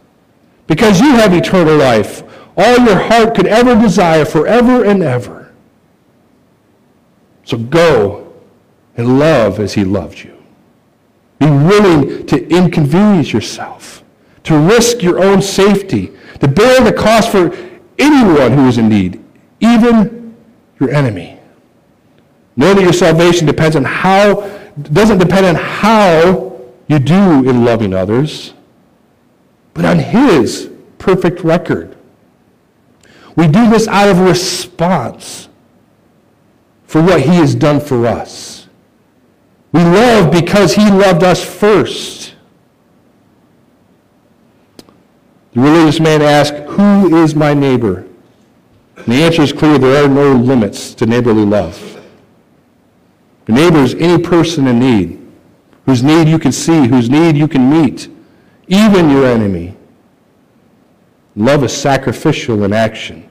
because 0.66 1.00
you 1.00 1.10
have 1.10 1.34
eternal 1.34 1.76
life, 1.76 2.22
all 2.56 2.78
your 2.78 2.98
heart 2.98 3.34
could 3.34 3.46
ever 3.46 3.74
desire 3.74 4.24
forever 4.24 4.84
and 4.84 5.02
ever. 5.02 5.52
So 7.44 7.58
go 7.58 8.32
and 8.96 9.18
love 9.18 9.58
as 9.60 9.74
he 9.74 9.84
loved 9.84 10.20
you. 10.20 10.36
Be 11.38 11.46
willing 11.46 12.26
to 12.26 12.48
inconvenience 12.48 13.32
yourself, 13.32 14.03
to 14.44 14.58
risk 14.58 15.02
your 15.02 15.22
own 15.22 15.42
safety, 15.42 16.12
to 16.40 16.48
bear 16.48 16.82
the 16.82 16.92
cost 16.92 17.30
for 17.30 17.54
anyone 17.98 18.52
who 18.52 18.68
is 18.68 18.78
in 18.78 18.88
need, 18.88 19.22
even 19.60 20.36
your 20.78 20.90
enemy. 20.90 21.38
Know 22.56 22.74
that 22.74 22.82
your 22.82 22.92
salvation 22.92 23.46
depends 23.46 23.74
on 23.74 23.84
how, 23.84 24.42
doesn't 24.80 25.18
depend 25.18 25.46
on 25.46 25.54
how 25.56 26.60
you 26.86 26.98
do 26.98 27.48
in 27.48 27.64
loving 27.64 27.94
others, 27.94 28.54
but 29.72 29.84
on 29.84 29.98
his 29.98 30.70
perfect 30.98 31.40
record. 31.40 31.96
We 33.36 33.48
do 33.48 33.68
this 33.68 33.88
out 33.88 34.08
of 34.08 34.20
response 34.20 35.48
for 36.86 37.02
what 37.02 37.22
he 37.22 37.34
has 37.34 37.54
done 37.54 37.80
for 37.80 38.06
us. 38.06 38.68
We 39.72 39.82
love 39.82 40.30
because 40.30 40.74
he 40.74 40.88
loved 40.88 41.24
us 41.24 41.44
first. 41.44 42.23
The 45.54 45.60
religious 45.60 46.00
man 46.00 46.20
asks, 46.20 46.58
Who 46.74 47.22
is 47.22 47.34
my 47.34 47.54
neighbor? 47.54 48.04
And 48.96 49.06
the 49.06 49.22
answer 49.22 49.42
is 49.42 49.52
clear 49.52 49.78
there 49.78 50.04
are 50.04 50.08
no 50.08 50.32
limits 50.32 50.94
to 50.94 51.06
neighborly 51.06 51.44
love. 51.44 51.80
Your 53.46 53.56
neighbor 53.56 53.78
is 53.78 53.94
any 53.94 54.22
person 54.22 54.66
in 54.66 54.78
need, 54.78 55.20
whose 55.86 56.02
need 56.02 56.28
you 56.28 56.38
can 56.38 56.52
see, 56.52 56.86
whose 56.86 57.10
need 57.10 57.36
you 57.36 57.46
can 57.46 57.70
meet, 57.70 58.08
even 58.68 59.10
your 59.10 59.26
enemy. 59.26 59.76
Love 61.36 61.64
is 61.64 61.76
sacrificial 61.76 62.64
in 62.64 62.72
action. 62.72 63.28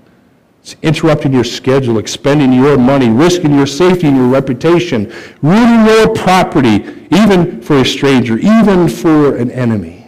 It's 0.62 0.76
interrupting 0.82 1.34
your 1.34 1.44
schedule, 1.44 1.98
expending 1.98 2.54
your 2.54 2.78
money, 2.78 3.10
risking 3.10 3.54
your 3.54 3.66
safety 3.66 4.08
and 4.08 4.16
your 4.16 4.28
reputation, 4.28 5.12
ruining 5.42 5.86
your 5.86 6.14
property, 6.14 7.08
even 7.12 7.62
for 7.62 7.80
a 7.80 7.86
stranger, 7.86 8.38
even 8.38 8.88
for 8.88 9.36
an 9.36 9.52
enemy, 9.52 10.03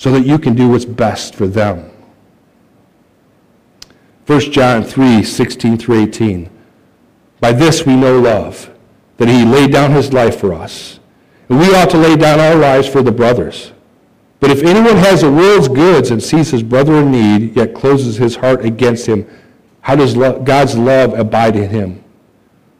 so 0.00 0.10
that 0.10 0.24
you 0.24 0.38
can 0.38 0.54
do 0.54 0.66
what's 0.66 0.86
best 0.86 1.34
for 1.34 1.46
them. 1.46 1.90
1 4.26 4.40
John 4.50 4.82
3, 4.82 5.22
16 5.22 5.76
through 5.76 6.04
18. 6.04 6.48
By 7.38 7.52
this 7.52 7.84
we 7.84 7.96
know 7.96 8.18
love, 8.18 8.70
that 9.18 9.28
he 9.28 9.44
laid 9.44 9.72
down 9.72 9.90
his 9.90 10.14
life 10.14 10.40
for 10.40 10.54
us. 10.54 11.00
And 11.50 11.58
we 11.58 11.74
ought 11.74 11.90
to 11.90 11.98
lay 11.98 12.16
down 12.16 12.40
our 12.40 12.54
lives 12.54 12.88
for 12.88 13.02
the 13.02 13.12
brothers. 13.12 13.72
But 14.38 14.50
if 14.50 14.62
anyone 14.62 14.96
has 14.96 15.20
the 15.20 15.30
world's 15.30 15.68
goods 15.68 16.12
and 16.12 16.22
sees 16.22 16.50
his 16.50 16.62
brother 16.62 16.94
in 16.94 17.10
need, 17.10 17.54
yet 17.54 17.74
closes 17.74 18.16
his 18.16 18.36
heart 18.36 18.64
against 18.64 19.04
him, 19.04 19.28
how 19.82 19.96
does 19.96 20.14
God's 20.14 20.78
love 20.78 21.12
abide 21.12 21.56
in 21.56 21.68
him? 21.68 22.02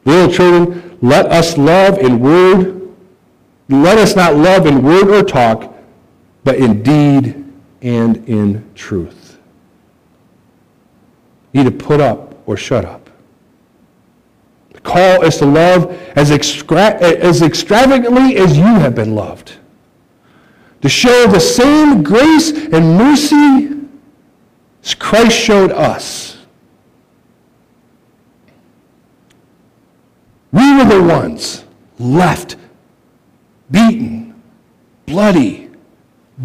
Little 0.05 0.33
children, 0.33 0.97
let 1.03 1.27
us 1.27 1.55
love 1.55 1.99
in 1.99 2.19
word, 2.19 2.81
let 3.69 3.99
us 3.99 4.15
not 4.15 4.37
love 4.37 4.65
in 4.65 4.81
word 4.81 5.07
or 5.09 5.21
talk, 5.21 5.71
but 6.43 6.55
in 6.55 6.83
deed 6.83 7.43
and 7.81 8.27
in 8.27 8.69
truth. 8.75 9.39
To 11.53 11.69
put 11.69 11.99
up 11.99 12.37
or 12.47 12.57
shut 12.57 12.85
up. 12.85 13.09
The 14.73 14.79
call 14.79 15.23
is 15.23 15.37
to 15.37 15.45
love 15.45 15.91
as, 16.15 16.31
extra- 16.31 16.99
as 17.01 17.41
extravagantly 17.41 18.37
as 18.37 18.57
you 18.57 18.63
have 18.63 18.95
been 18.95 19.15
loved 19.15 19.57
to 20.81 20.89
show 20.89 21.27
the 21.27 21.39
same 21.39 22.03
grace 22.03 22.51
and 22.51 22.97
mercy 22.97 23.69
as 24.83 24.95
Christ 24.95 25.37
showed 25.37 25.71
us. 25.71 26.37
We 30.51 30.75
were 30.75 30.85
the 30.85 31.03
ones 31.03 31.63
left 31.99 32.57
beaten, 33.69 34.41
bloody, 35.05 35.69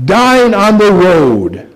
dying 0.04 0.54
on 0.54 0.78
the 0.78 0.92
road. 0.92 1.74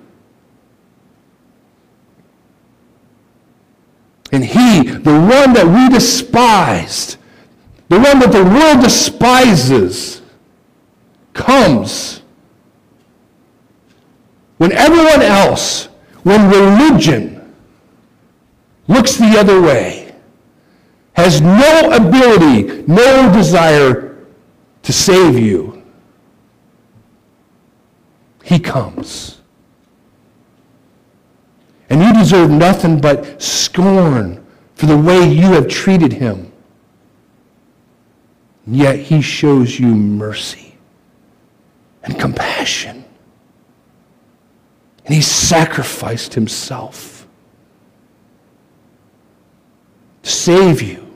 And 4.33 4.45
he, 4.45 4.83
the 4.83 5.13
one 5.13 5.53
that 5.55 5.67
we 5.67 5.93
despised, 5.93 7.17
the 7.89 7.99
one 7.99 8.21
that 8.21 8.31
the 8.31 8.45
world 8.45 8.83
despises, 8.83 10.23
comes 11.33 12.23
when 14.59 14.73
everyone 14.73 15.23
else, 15.23 15.87
when 16.23 16.51
religion 16.51 17.55
looks 18.89 19.17
the 19.17 19.39
other 19.39 19.61
way, 19.61 20.15
has 21.15 21.41
no 21.41 21.91
ability, 21.93 22.85
no 22.87 23.33
desire 23.33 24.27
to 24.83 24.93
save 24.93 25.39
you, 25.39 25.80
he 28.43 28.59
comes. 28.59 29.41
And 31.89 32.03
you 32.03 32.13
deserve 32.13 32.51
nothing 32.51 33.01
but 33.01 33.41
scorn 33.43 34.45
for 34.75 34.87
the 34.87 34.97
way 34.97 35.29
you 35.29 35.53
have 35.53 35.69
treated 35.69 36.13
him. 36.13 36.51
Yet 38.67 38.97
he 38.97 39.21
shows 39.21 39.79
you 39.79 39.89
mercy 39.89 40.77
and 42.03 42.19
compassion. 42.19 43.05
And 45.05 45.15
he 45.15 45.21
sacrificed 45.21 46.35
himself 46.35 47.27
to 50.23 50.31
save 50.31 50.83
you. 50.83 51.07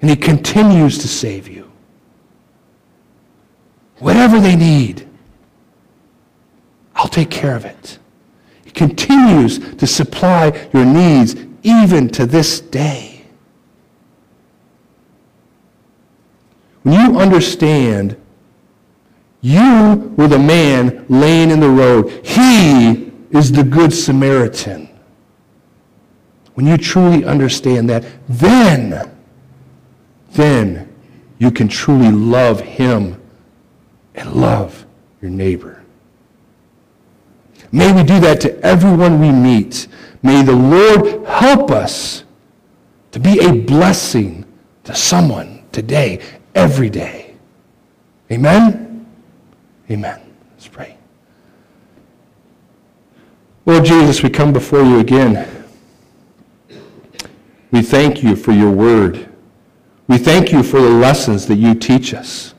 And 0.00 0.10
he 0.10 0.16
continues 0.16 0.98
to 0.98 1.08
save 1.08 1.48
you. 1.48 1.55
Whatever 3.98 4.40
they 4.40 4.56
need, 4.56 5.08
I'll 6.94 7.08
take 7.08 7.30
care 7.30 7.56
of 7.56 7.64
it. 7.64 7.98
He 8.64 8.70
continues 8.70 9.58
to 9.76 9.86
supply 9.86 10.68
your 10.72 10.84
needs 10.84 11.36
even 11.62 12.08
to 12.10 12.26
this 12.26 12.60
day. 12.60 13.22
When 16.82 16.94
you 16.94 17.18
understand 17.18 18.16
you 19.46 20.12
were 20.16 20.26
the 20.26 20.40
man 20.40 21.06
laying 21.08 21.52
in 21.52 21.60
the 21.60 21.68
road. 21.68 22.10
He 22.26 23.12
is 23.30 23.52
the 23.52 23.62
good 23.62 23.92
Samaritan. 23.92 24.88
When 26.54 26.66
you 26.66 26.76
truly 26.76 27.24
understand 27.24 27.88
that, 27.90 28.04
then, 28.28 29.08
then 30.32 30.92
you 31.38 31.52
can 31.52 31.68
truly 31.68 32.10
love 32.10 32.60
him 32.60 33.22
and 34.16 34.32
love 34.32 34.86
your 35.20 35.30
neighbor. 35.30 35.82
May 37.72 37.92
we 37.92 38.02
do 38.02 38.18
that 38.20 38.40
to 38.42 38.58
everyone 38.64 39.20
we 39.20 39.30
meet. 39.30 39.88
May 40.22 40.42
the 40.42 40.54
Lord 40.54 41.26
help 41.26 41.70
us 41.70 42.24
to 43.12 43.20
be 43.20 43.40
a 43.40 43.52
blessing 43.52 44.44
to 44.84 44.94
someone 44.94 45.64
today, 45.72 46.20
every 46.54 46.90
day. 46.90 47.34
Amen? 48.30 49.06
Amen. 49.90 50.20
Let's 50.52 50.68
pray. 50.68 50.96
Lord 53.64 53.84
Jesus, 53.84 54.22
we 54.22 54.30
come 54.30 54.52
before 54.52 54.82
you 54.82 55.00
again. 55.00 55.48
We 57.70 57.82
thank 57.82 58.22
you 58.22 58.36
for 58.36 58.52
your 58.52 58.70
word. 58.70 59.28
We 60.08 60.18
thank 60.18 60.52
you 60.52 60.62
for 60.62 60.80
the 60.80 60.90
lessons 60.90 61.46
that 61.46 61.56
you 61.56 61.74
teach 61.74 62.14
us. 62.14 62.54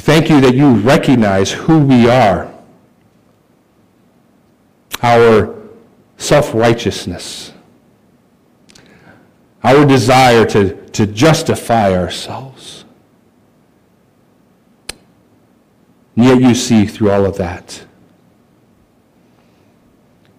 Thank 0.00 0.30
you 0.30 0.40
that 0.40 0.54
you 0.54 0.76
recognize 0.76 1.52
who 1.52 1.78
we 1.78 2.08
are, 2.08 2.50
our 5.02 5.54
self-righteousness, 6.16 7.52
our 9.62 9.84
desire 9.84 10.46
to, 10.46 10.88
to 10.92 11.06
justify 11.06 11.94
ourselves. 11.94 12.86
And 16.16 16.24
yet 16.24 16.40
you 16.40 16.54
see 16.54 16.86
through 16.86 17.10
all 17.10 17.26
of 17.26 17.36
that. 17.36 17.84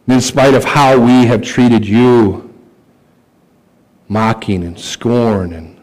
In 0.07 0.22
spite 0.22 0.55
of 0.55 0.64
how 0.64 0.99
we 0.99 1.28
have 1.28 1.43
treated 1.43 1.88
you, 1.88 2.51
mocking 4.09 4.64
and 4.64 4.78
scorn 4.78 5.53
and 5.53 5.80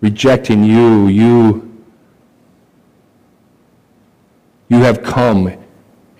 rejecting 0.00 0.64
you, 0.64 1.06
you, 1.06 1.69
you 4.70 4.78
have 4.78 5.02
come 5.02 5.48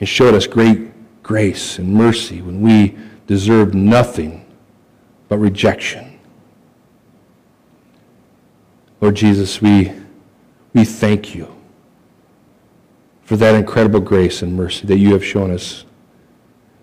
and 0.00 0.08
showed 0.08 0.34
us 0.34 0.46
great 0.46 0.90
grace 1.22 1.78
and 1.78 1.94
mercy 1.94 2.42
when 2.42 2.60
we 2.60 2.98
deserved 3.26 3.74
nothing 3.74 4.44
but 5.28 5.38
rejection. 5.38 6.18
Lord 9.00 9.14
Jesus, 9.14 9.62
we, 9.62 9.92
we 10.74 10.84
thank 10.84 11.34
you 11.34 11.48
for 13.22 13.36
that 13.36 13.54
incredible 13.54 14.00
grace 14.00 14.42
and 14.42 14.56
mercy 14.56 14.86
that 14.88 14.98
you 14.98 15.12
have 15.12 15.24
shown 15.24 15.52
us. 15.52 15.84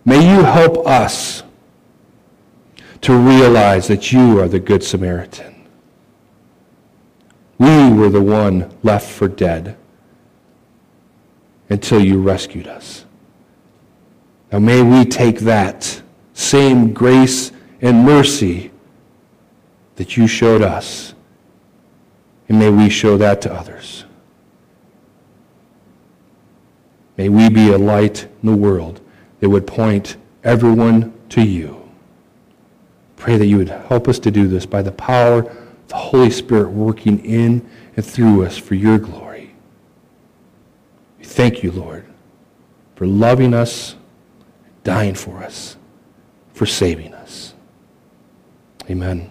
May 0.05 0.21
you 0.21 0.43
help 0.43 0.87
us 0.87 1.43
to 3.01 3.13
realize 3.13 3.89
that 3.89 4.13
you 4.13 4.39
are 4.39 4.47
the 4.47 4.59
Good 4.59 4.83
Samaritan. 4.83 5.67
We 7.57 7.91
were 7.91 8.09
the 8.09 8.21
one 8.21 8.73
left 8.83 9.11
for 9.11 9.27
dead 9.27 9.75
until 11.69 12.03
you 12.03 12.21
rescued 12.21 12.67
us. 12.67 13.05
Now 14.51 14.59
may 14.59 14.81
we 14.81 15.05
take 15.05 15.39
that 15.39 16.01
same 16.33 16.93
grace 16.93 17.51
and 17.81 18.05
mercy 18.05 18.71
that 19.95 20.15
you 20.15 20.27
showed 20.27 20.61
us, 20.61 21.13
and 22.47 22.59
may 22.59 22.69
we 22.69 22.89
show 22.89 23.17
that 23.17 23.41
to 23.41 23.53
others. 23.53 24.05
May 27.17 27.29
we 27.29 27.49
be 27.49 27.71
a 27.71 27.77
light 27.77 28.27
in 28.43 28.49
the 28.51 28.55
world 28.55 29.01
that 29.39 29.49
would 29.49 29.65
point 29.65 30.17
everyone 30.43 31.13
to 31.29 31.41
you. 31.41 31.89
Pray 33.15 33.37
that 33.37 33.47
you 33.47 33.57
would 33.57 33.69
help 33.69 34.07
us 34.07 34.19
to 34.19 34.31
do 34.31 34.47
this 34.47 34.65
by 34.65 34.83
the 34.83 34.91
power 34.91 35.39
of 35.39 35.87
the 35.87 35.95
Holy 35.95 36.29
Spirit 36.29 36.69
working 36.69 37.19
in 37.25 37.67
and 37.95 38.05
through 38.05 38.45
us 38.45 38.55
for 38.55 38.75
your 38.75 38.99
glory. 38.99 39.26
Thank 41.37 41.61
you, 41.61 41.71
Lord, 41.71 42.03
for 42.95 43.05
loving 43.05 43.53
us, 43.53 43.95
dying 44.83 45.13
for 45.13 45.43
us, 45.43 45.77
for 46.55 46.65
saving 46.65 47.13
us. 47.13 47.53
Amen. 48.89 49.29